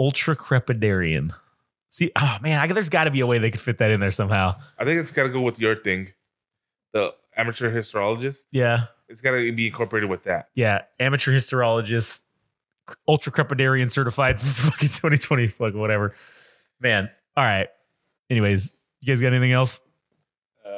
[0.00, 1.32] ultra crepidarian.
[1.90, 4.00] See, oh man, I, there's got to be a way they could fit that in
[4.00, 4.54] there somehow.
[4.78, 6.12] I think it's got to go with your thing,
[6.92, 8.44] the amateur histologist.
[8.50, 10.48] Yeah, It's got to be incorporated with that.
[10.54, 10.82] yeah.
[11.00, 12.24] Amateur histologist,
[13.06, 16.14] ultra crepidarian certified since fucking 2020, fuck whatever.
[16.80, 17.68] Man, all right.
[18.28, 19.80] Anyways, you guys got anything else?
[20.66, 20.70] Uh,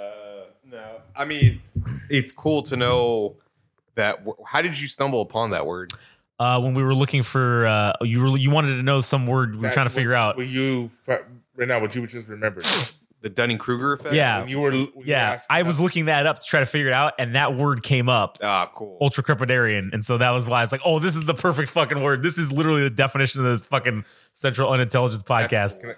[0.65, 1.61] no, I mean,
[2.09, 3.37] it's cool to know
[3.97, 4.25] that.
[4.47, 5.93] How did you stumble upon that word?
[6.39, 9.53] Uh, when we were looking for, uh, you were you wanted to know some word
[9.57, 10.37] we were That- trying to figure what- out.
[10.37, 12.65] What you right now, what you just remembered.
[13.23, 14.15] The Dunning Kruger effect.
[14.15, 14.41] Yeah.
[14.41, 16.61] When you were, when you were Yeah, I was us- looking that up to try
[16.61, 18.39] to figure it out, and that word came up.
[18.43, 18.97] Ah, cool.
[19.01, 19.93] ultra crepidarian.
[19.93, 22.23] And so that was why I was like, oh, this is the perfect fucking word.
[22.23, 25.81] This is literally the definition of this fucking Central Unintelligence podcast.
[25.81, 25.95] Can I-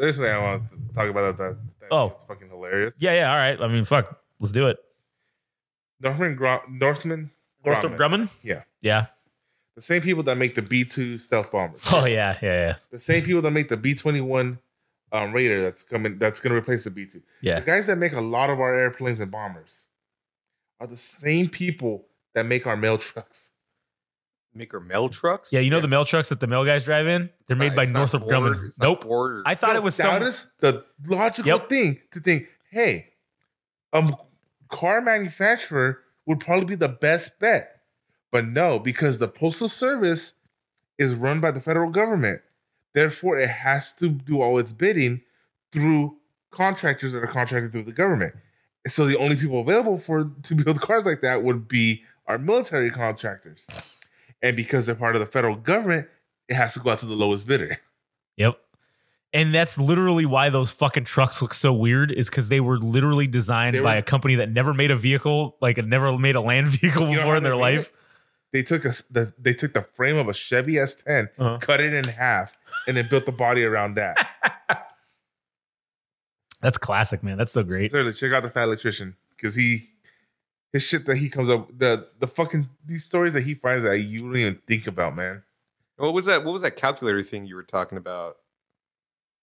[0.00, 1.56] There's something I want to talk about that.
[1.80, 2.08] that Oh.
[2.08, 2.94] it's fucking hilarious.
[2.98, 3.58] Yeah, yeah, all right.
[3.60, 4.20] I mean, fuck.
[4.38, 4.78] Let's do it.
[6.00, 7.30] Northman Gro- Northman
[7.64, 7.98] Northrop Grumman.
[8.24, 8.30] Grumman?
[8.42, 9.06] Yeah, Yeah.
[9.76, 11.80] the same people that make the B two stealth bombers.
[11.92, 12.74] Oh, yeah, yeah, yeah.
[12.90, 14.58] the same people that make the B twenty one
[15.12, 17.22] um, Raider that's coming that's going to replace the B two.
[17.40, 17.60] Yeah.
[17.60, 19.88] The guys that make a lot of our airplanes and bombers
[20.80, 23.52] are the same people that make our mail trucks.
[24.54, 25.50] Make our mail trucks.
[25.52, 27.30] Yeah, you know the mail trucks that the mail guys drive in?
[27.46, 28.72] They're made It's by not Northrop Ford, Grumman.
[28.80, 29.02] Nope.
[29.04, 30.22] Ford or- I thought Yo, it was that some.
[30.28, 31.68] is the logical Yep.
[31.70, 32.48] thing to think.
[32.70, 33.08] Hey,
[33.94, 34.12] a
[34.68, 37.80] car manufacturer would probably be the best bet.
[38.30, 40.34] But no, because the postal service
[40.98, 42.42] is run by the federal government.
[42.94, 45.22] Therefore, it has to do all its bidding
[45.70, 46.18] through
[46.50, 48.34] contractors that are contracted through the government.
[48.86, 52.90] So the only people available for to build cars like that would be our military
[52.90, 53.66] contractors.
[54.42, 56.08] And because they're part of the federal government,
[56.48, 57.78] it has to go out to the lowest bidder.
[58.36, 58.58] Yep.
[59.34, 63.26] And that's literally why those fucking trucks look so weird is because they were literally
[63.26, 66.68] designed were- by a company that never made a vehicle, like never made a land
[66.80, 67.90] vehicle before in their life.
[68.52, 68.56] It?
[68.56, 71.58] They took a, s- the they took the frame of a Chevy S10, Uh-huh.
[71.60, 72.56] cut it in half,
[72.86, 74.16] and then built the body around that.
[76.60, 77.38] That's classic, man.
[77.38, 77.90] That's so great.
[77.90, 79.80] Seriously, check out the fat electrician because he
[80.72, 83.98] his shit that he comes up the the fucking these stories that he finds that
[83.98, 85.42] you don't even think about, man.
[85.96, 86.44] What was that?
[86.44, 88.36] What was that calculator thing you were talking about?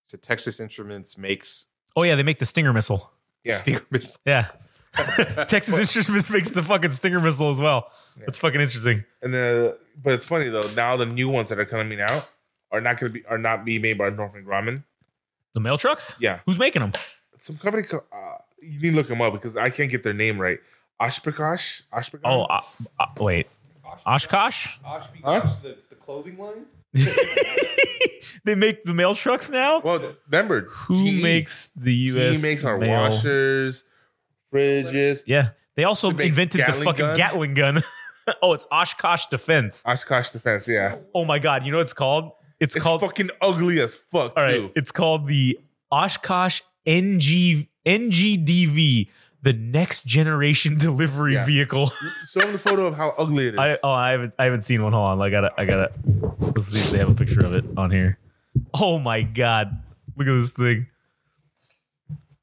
[0.07, 1.65] So Texas Instruments makes
[1.95, 3.11] Oh yeah, they make the Stinger missile.
[3.43, 4.19] Yeah, Stinger missile.
[4.25, 4.47] Yeah.
[5.47, 7.91] Texas Instruments makes the fucking Stinger missile as well.
[8.17, 9.03] That's fucking interesting.
[9.21, 10.61] and the but it's funny though.
[10.75, 12.31] Now the new ones that are coming out
[12.71, 14.83] are not going to be are not being made by Northrop Grumman.
[15.53, 16.17] The mail trucks?
[16.19, 16.91] Yeah, Who's making them?
[17.39, 17.83] some company.
[17.83, 20.59] co- Uh, you need to look them up because I can't get their name right.
[20.99, 22.19] Oshkosh, Oshkosh.
[22.25, 22.61] Oh, uh,
[22.99, 23.47] uh, wait.
[24.05, 24.77] Oshkosh?
[24.83, 24.99] Huh?
[25.63, 26.65] the, the clothing line?
[28.43, 29.79] they make the mail trucks now?
[29.79, 32.41] well, remember Who GE, makes the He U.S.
[32.41, 32.89] makes our mail?
[33.09, 33.83] washers,
[34.53, 35.21] fridges.
[35.25, 35.49] Yeah.
[35.75, 37.17] They also They invented the fucking guns?
[37.17, 37.81] Gatling gun.
[38.41, 39.83] oh, it's Oshkosh Defense.
[39.85, 40.95] Oshkosh Defense, yeah.
[41.15, 41.65] Oh my God.
[41.65, 42.31] You know what it's called?
[42.59, 42.99] It's, It's called.
[43.01, 44.55] fucking ugly as fuck all right.
[44.55, 44.71] too.
[44.75, 45.57] It's called the
[45.91, 49.07] Oshkosh NG, NGDV,
[49.41, 51.45] the next generation delivery Yeah.
[51.45, 51.91] vehicle.
[52.29, 53.59] Show them the photo of how ugly it is.
[53.59, 54.91] I oh I haven't I haven't seen one.
[54.91, 55.91] Hold on, I gotta I gotta
[56.41, 58.19] let's see if they have a picture of it on here.
[58.73, 59.81] Oh my god,
[60.17, 60.87] look at this thing.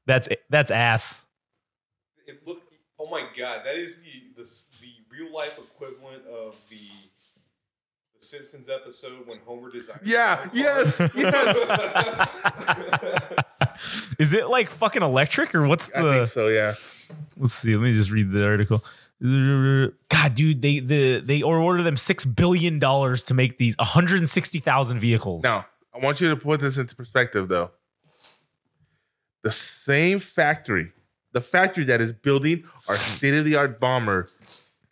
[0.07, 1.21] That's that's ass.
[2.27, 2.61] It look,
[2.99, 4.43] oh my god, that is the the,
[4.81, 6.77] the real life equivalent of the
[8.19, 10.01] the Simpsons episode when Homer designs.
[10.03, 11.55] yeah, yes, yes.
[14.19, 15.99] Is it like fucking electric or what's the?
[15.99, 16.11] I the?
[16.13, 16.47] think so.
[16.47, 16.73] Yeah.
[17.37, 17.75] Let's see.
[17.75, 18.83] Let me just read the article.
[19.21, 25.43] God, dude, they the they ordered them six billion dollars to make these 160,000 vehicles.
[25.43, 27.71] Now, I want you to put this into perspective, though.
[29.43, 30.91] The same factory,
[31.33, 34.29] the factory that is building our state of the art bomber,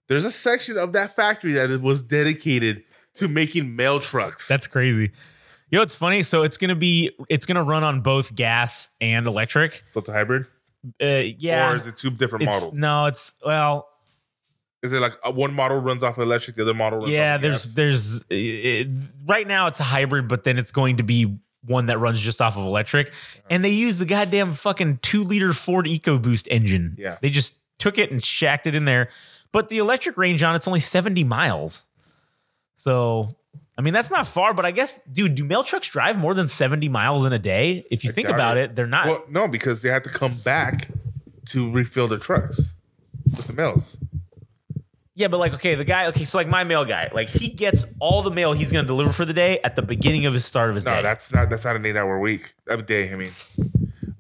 [0.08, 2.84] there's a section of that factory that was dedicated
[3.16, 4.48] to making mail trucks.
[4.48, 5.12] That's crazy.
[5.70, 6.22] You know what's funny?
[6.24, 9.84] So it's gonna be it's gonna run on both gas and electric.
[9.94, 10.46] so it's a hybrid,
[11.02, 11.06] Uh,
[11.40, 11.72] yeah.
[11.72, 12.74] or is it two different it's, models?
[12.76, 13.88] no, it's well,
[14.84, 17.36] Is it like uh, one model runs off electric, the other model runs yeah.
[17.36, 17.74] off There's gas?
[17.74, 18.88] there's it,
[19.26, 21.36] right now it's a hybrid, but then it's going to be
[21.66, 23.08] one that runs just off of electric.
[23.08, 23.42] Uh-huh.
[23.50, 26.96] And they use the goddamn fucking two liter Ford EcoBoost engine.
[26.98, 27.18] Yeah.
[27.22, 29.10] they just took it and shacked it in there.
[29.52, 31.88] But the electric range on it's only 70 miles.
[32.74, 33.30] So
[33.78, 36.48] I mean that's not far, but I guess, dude, do mail trucks drive more than
[36.48, 37.86] 70 miles in a day?
[37.90, 38.72] If you I think about it.
[38.72, 39.08] it, they're not.
[39.08, 40.90] Well, no, because they have to come back
[41.48, 42.74] to refill their trucks
[43.36, 43.98] with the mails.
[45.18, 47.86] Yeah, but like, okay, the guy, okay, so like my mail guy, like he gets
[48.00, 50.68] all the mail he's gonna deliver for the day at the beginning of his start
[50.70, 51.02] of his No, day.
[51.02, 52.54] that's not that's not an eight hour week.
[52.68, 53.32] A day, I mean.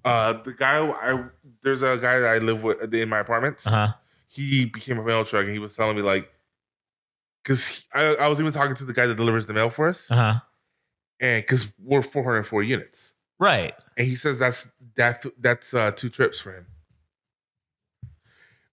[0.05, 1.25] Uh the guy I
[1.63, 3.67] there's a guy that I live with in my apartments.
[3.67, 3.87] uh huh.
[4.27, 6.31] He became a mail truck and he was telling me like
[7.43, 10.09] because I, I was even talking to the guy that delivers the mail for us,
[10.09, 10.39] Uh huh.
[11.19, 13.73] and because we're 404 units, Right.
[13.97, 14.65] and he says that's
[14.95, 16.67] that that's uh, two trips for him.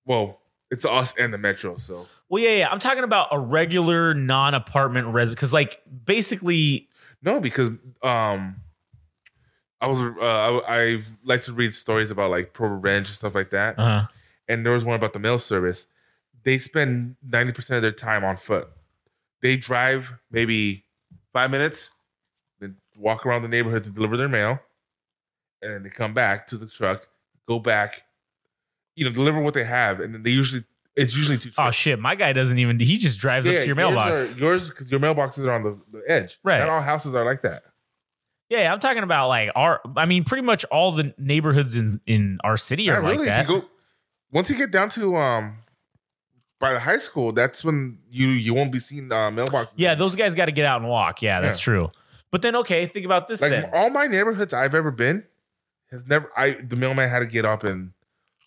[0.05, 0.41] Well,
[0.73, 2.69] it's us and the metro, so Well, yeah, yeah.
[2.71, 6.89] I'm talking about a regular non-apartment resident, because like basically,
[7.23, 7.69] No, because
[8.03, 8.57] um,
[9.81, 13.35] I was uh, I, I like to read stories about like pro revenge and stuff
[13.35, 14.07] like that, uh huh.
[14.49, 15.87] and there was one about the mail service.
[16.43, 18.69] They spend ninety percent of their time on foot.
[19.43, 20.87] They drive maybe
[21.35, 21.91] five minutes,
[22.61, 24.59] then walk around the neighborhood to deliver their mail,
[25.61, 27.07] and then they come back to the truck,
[27.47, 28.05] go back,
[28.95, 30.65] you know, deliver what they have, and then they usually
[30.97, 31.51] it's usually two.
[31.59, 32.79] Oh shit, my guy doesn't even.
[32.79, 34.37] He just drives up to your yours mailbox.
[34.37, 36.39] Are, yours because your mailboxes are on the, the edge.
[36.45, 36.59] Right.
[36.59, 37.63] Not all houses are like that.
[38.51, 39.81] yeah, yeah, I'm talking about like our.
[39.97, 43.25] I mean, pretty much all the neighborhoods in in our city are Not like really.
[43.27, 43.45] that.
[43.45, 43.67] If you go,
[44.31, 45.59] once you get down to um
[46.61, 49.73] by the high school, that's when you you won't be seeing uh, mailboxes.
[49.77, 51.23] yeah, those guys got to get out and walk.
[51.23, 51.65] Yeah, that's Yeah.
[51.73, 51.91] true.
[52.31, 53.71] But then, okay, think about this like then.
[53.75, 55.25] all my neighborhoods I've ever been
[55.91, 56.31] has never.
[56.37, 57.93] I the mailman had to get up and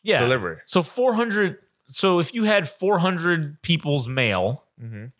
[0.05, 0.19] Yeah.
[0.19, 0.61] deliver.
[0.65, 1.57] So 400.
[1.87, 5.11] So if you had 400 people's mail Mhm.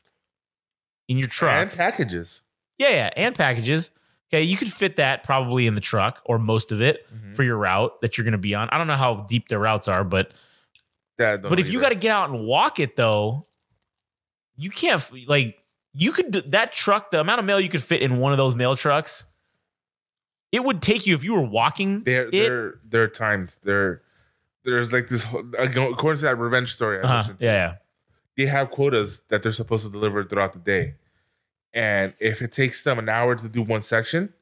[1.08, 2.42] in your truck, and packages.
[2.78, 3.92] yeah, yeah, and packages.
[4.34, 7.32] Okay, you could fit that probably in the truck or most of it Mm-hmm.
[7.34, 8.68] for your route that you're going to be on.
[8.72, 10.32] I don't know how deep their routes are, but
[11.18, 13.46] That But if you got to get out and walk it though,
[14.58, 15.58] you can't like
[15.94, 18.54] you could that truck the amount of mail you could fit in one of those
[18.56, 19.24] mail trucks.
[20.52, 22.04] It would take you if you were walking.
[22.04, 23.56] they're it, they're they're timed.
[23.64, 24.02] They're
[24.66, 27.46] there's like this whole- according to that revenge story I uh-huh, listened to.
[27.46, 27.74] yeah, yeah.
[28.38, 30.96] they have quotas that they're supposed to deliver throughout the day.
[31.74, 34.34] And if it takes them an hour to do one section,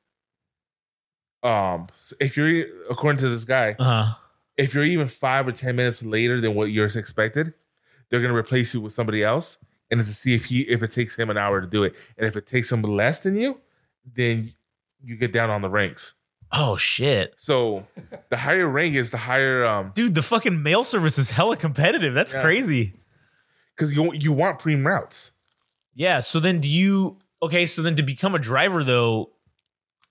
[1.42, 1.88] um,
[2.20, 4.14] if you're according to this guy, Uh-huh.
[4.58, 7.54] if you're even five or ten minutes later than what you're expected,
[8.10, 9.58] they're gonna replace you with somebody else,
[9.92, 12.26] and to see if he if it takes him an hour to do it, and
[12.28, 13.60] if it takes him less than you,
[14.06, 14.54] then
[15.04, 16.14] you get down on the ranks.
[16.56, 17.34] Oh shit.
[17.38, 17.88] So
[18.30, 22.14] the higher rank is the higher um Dude, the fucking mail service is hella competitive.
[22.14, 22.42] That's Yeah.
[22.42, 22.94] crazy.
[23.76, 25.32] because you you want preem routes.
[25.96, 26.20] Yeah.
[26.20, 29.32] So then do you okay, so then to become a driver though,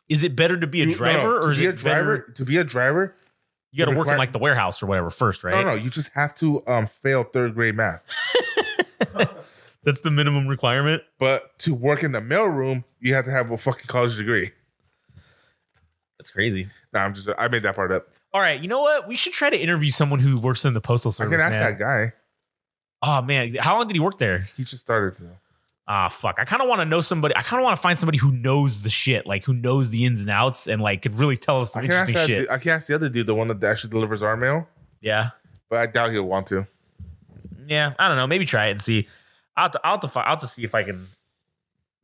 [0.09, 1.69] is it better to be a You- no, driver no, or to is be it
[1.69, 2.17] a driver?
[2.19, 3.15] better To be a driver,
[3.71, 5.55] you gotta work in require- like the warehouse or whatever first, right?
[5.55, 8.03] no, no, you just have to um fail third grade math.
[9.85, 11.03] That's the minimum requirement.
[11.19, 14.53] But to work in the mailroom, you have to have a fucking college degree.
[16.23, 16.69] That's crazy.
[16.95, 18.07] No, I'm just I made that part up.
[18.33, 19.09] All right, you know what?
[19.09, 21.33] We should try to interview someone who works in the postal service.
[21.33, 21.55] I service.
[21.57, 21.79] can ask man.
[21.79, 22.13] that guy.
[23.03, 24.47] Oh man, how long did he work there?
[24.57, 25.17] He just started.
[25.19, 25.25] To,
[25.89, 26.37] Ah, fuck.
[26.39, 27.35] I kind of want to know somebody.
[27.35, 30.07] I kind of want to find somebody who knows the shit, like who knows the
[30.07, 32.41] ins and outs, and like could really tell us some I can ask interesting that.
[32.43, 32.49] shit.
[32.49, 34.69] du- I can ask the other dude, the one that actually delivers our mail,
[35.01, 35.31] yeah,
[35.69, 36.67] but I doubt he'll want to.
[37.67, 37.95] yeah.
[37.99, 38.29] I don't know.
[38.29, 39.09] Maybe try it and see.
[39.57, 41.09] I'll have to, I'll have to, fi- I'll have to see if I can.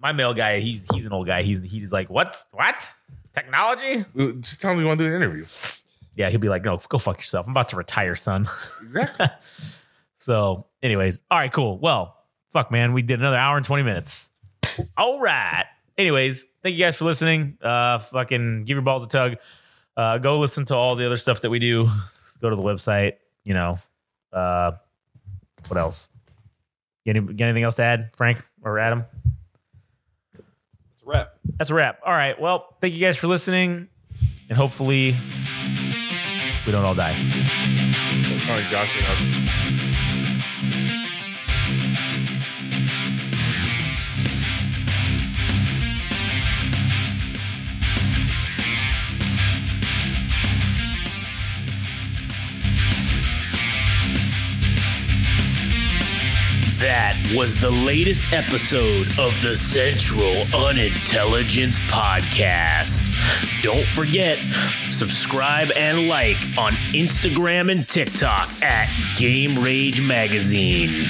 [0.01, 1.43] My mail guy, he's he's an old guy.
[1.43, 2.93] He's he's like, what what
[3.41, 4.05] technology?
[4.41, 5.45] Just tell him you want to do an interview.
[6.17, 7.47] Yeah, he'll be like, no, go fuck yourself.
[7.47, 8.47] I'm about to retire, son.
[8.83, 9.27] Exactly.
[10.21, 11.79] So, anyways, all right, cool.
[11.79, 12.17] Well,
[12.53, 14.31] fuck, man, we did another hour and 20 minutes.
[14.97, 15.65] All right.
[15.97, 17.57] Anyways, thank you guys for listening.
[17.63, 19.37] Uh, fucking give your balls a tug.
[19.97, 21.89] Uh, go listen to all the other stuff that we do.
[22.41, 23.15] Go to the website.
[23.45, 23.79] You know,
[24.33, 24.73] uh,
[25.69, 26.09] what else?
[27.07, 29.05] Get, any, get anything else to add, Frank or Adam?
[31.09, 31.35] It's a wrap.
[31.59, 32.01] That's a wrap.
[32.05, 32.39] All right.
[32.41, 33.89] Well, thank you guys for listening,
[34.49, 35.17] and hopefully,
[36.67, 37.15] we don't all die.
[37.17, 39.58] It's funny, Josh.
[56.79, 63.03] That was the latest episode of the Central Unintelligence Podcast.
[63.63, 64.39] Don't forget,
[64.89, 71.09] subscribe and like on Instagram and TikTok at Game Rage Magazine.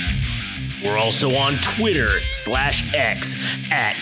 [0.83, 3.35] We're also on Twitter slash X
[3.71, 3.95] at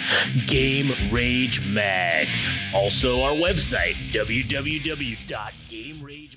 [0.47, 2.28] Game Rage Mag.
[2.72, 6.35] Also, our website, www.gameragemagazine.com.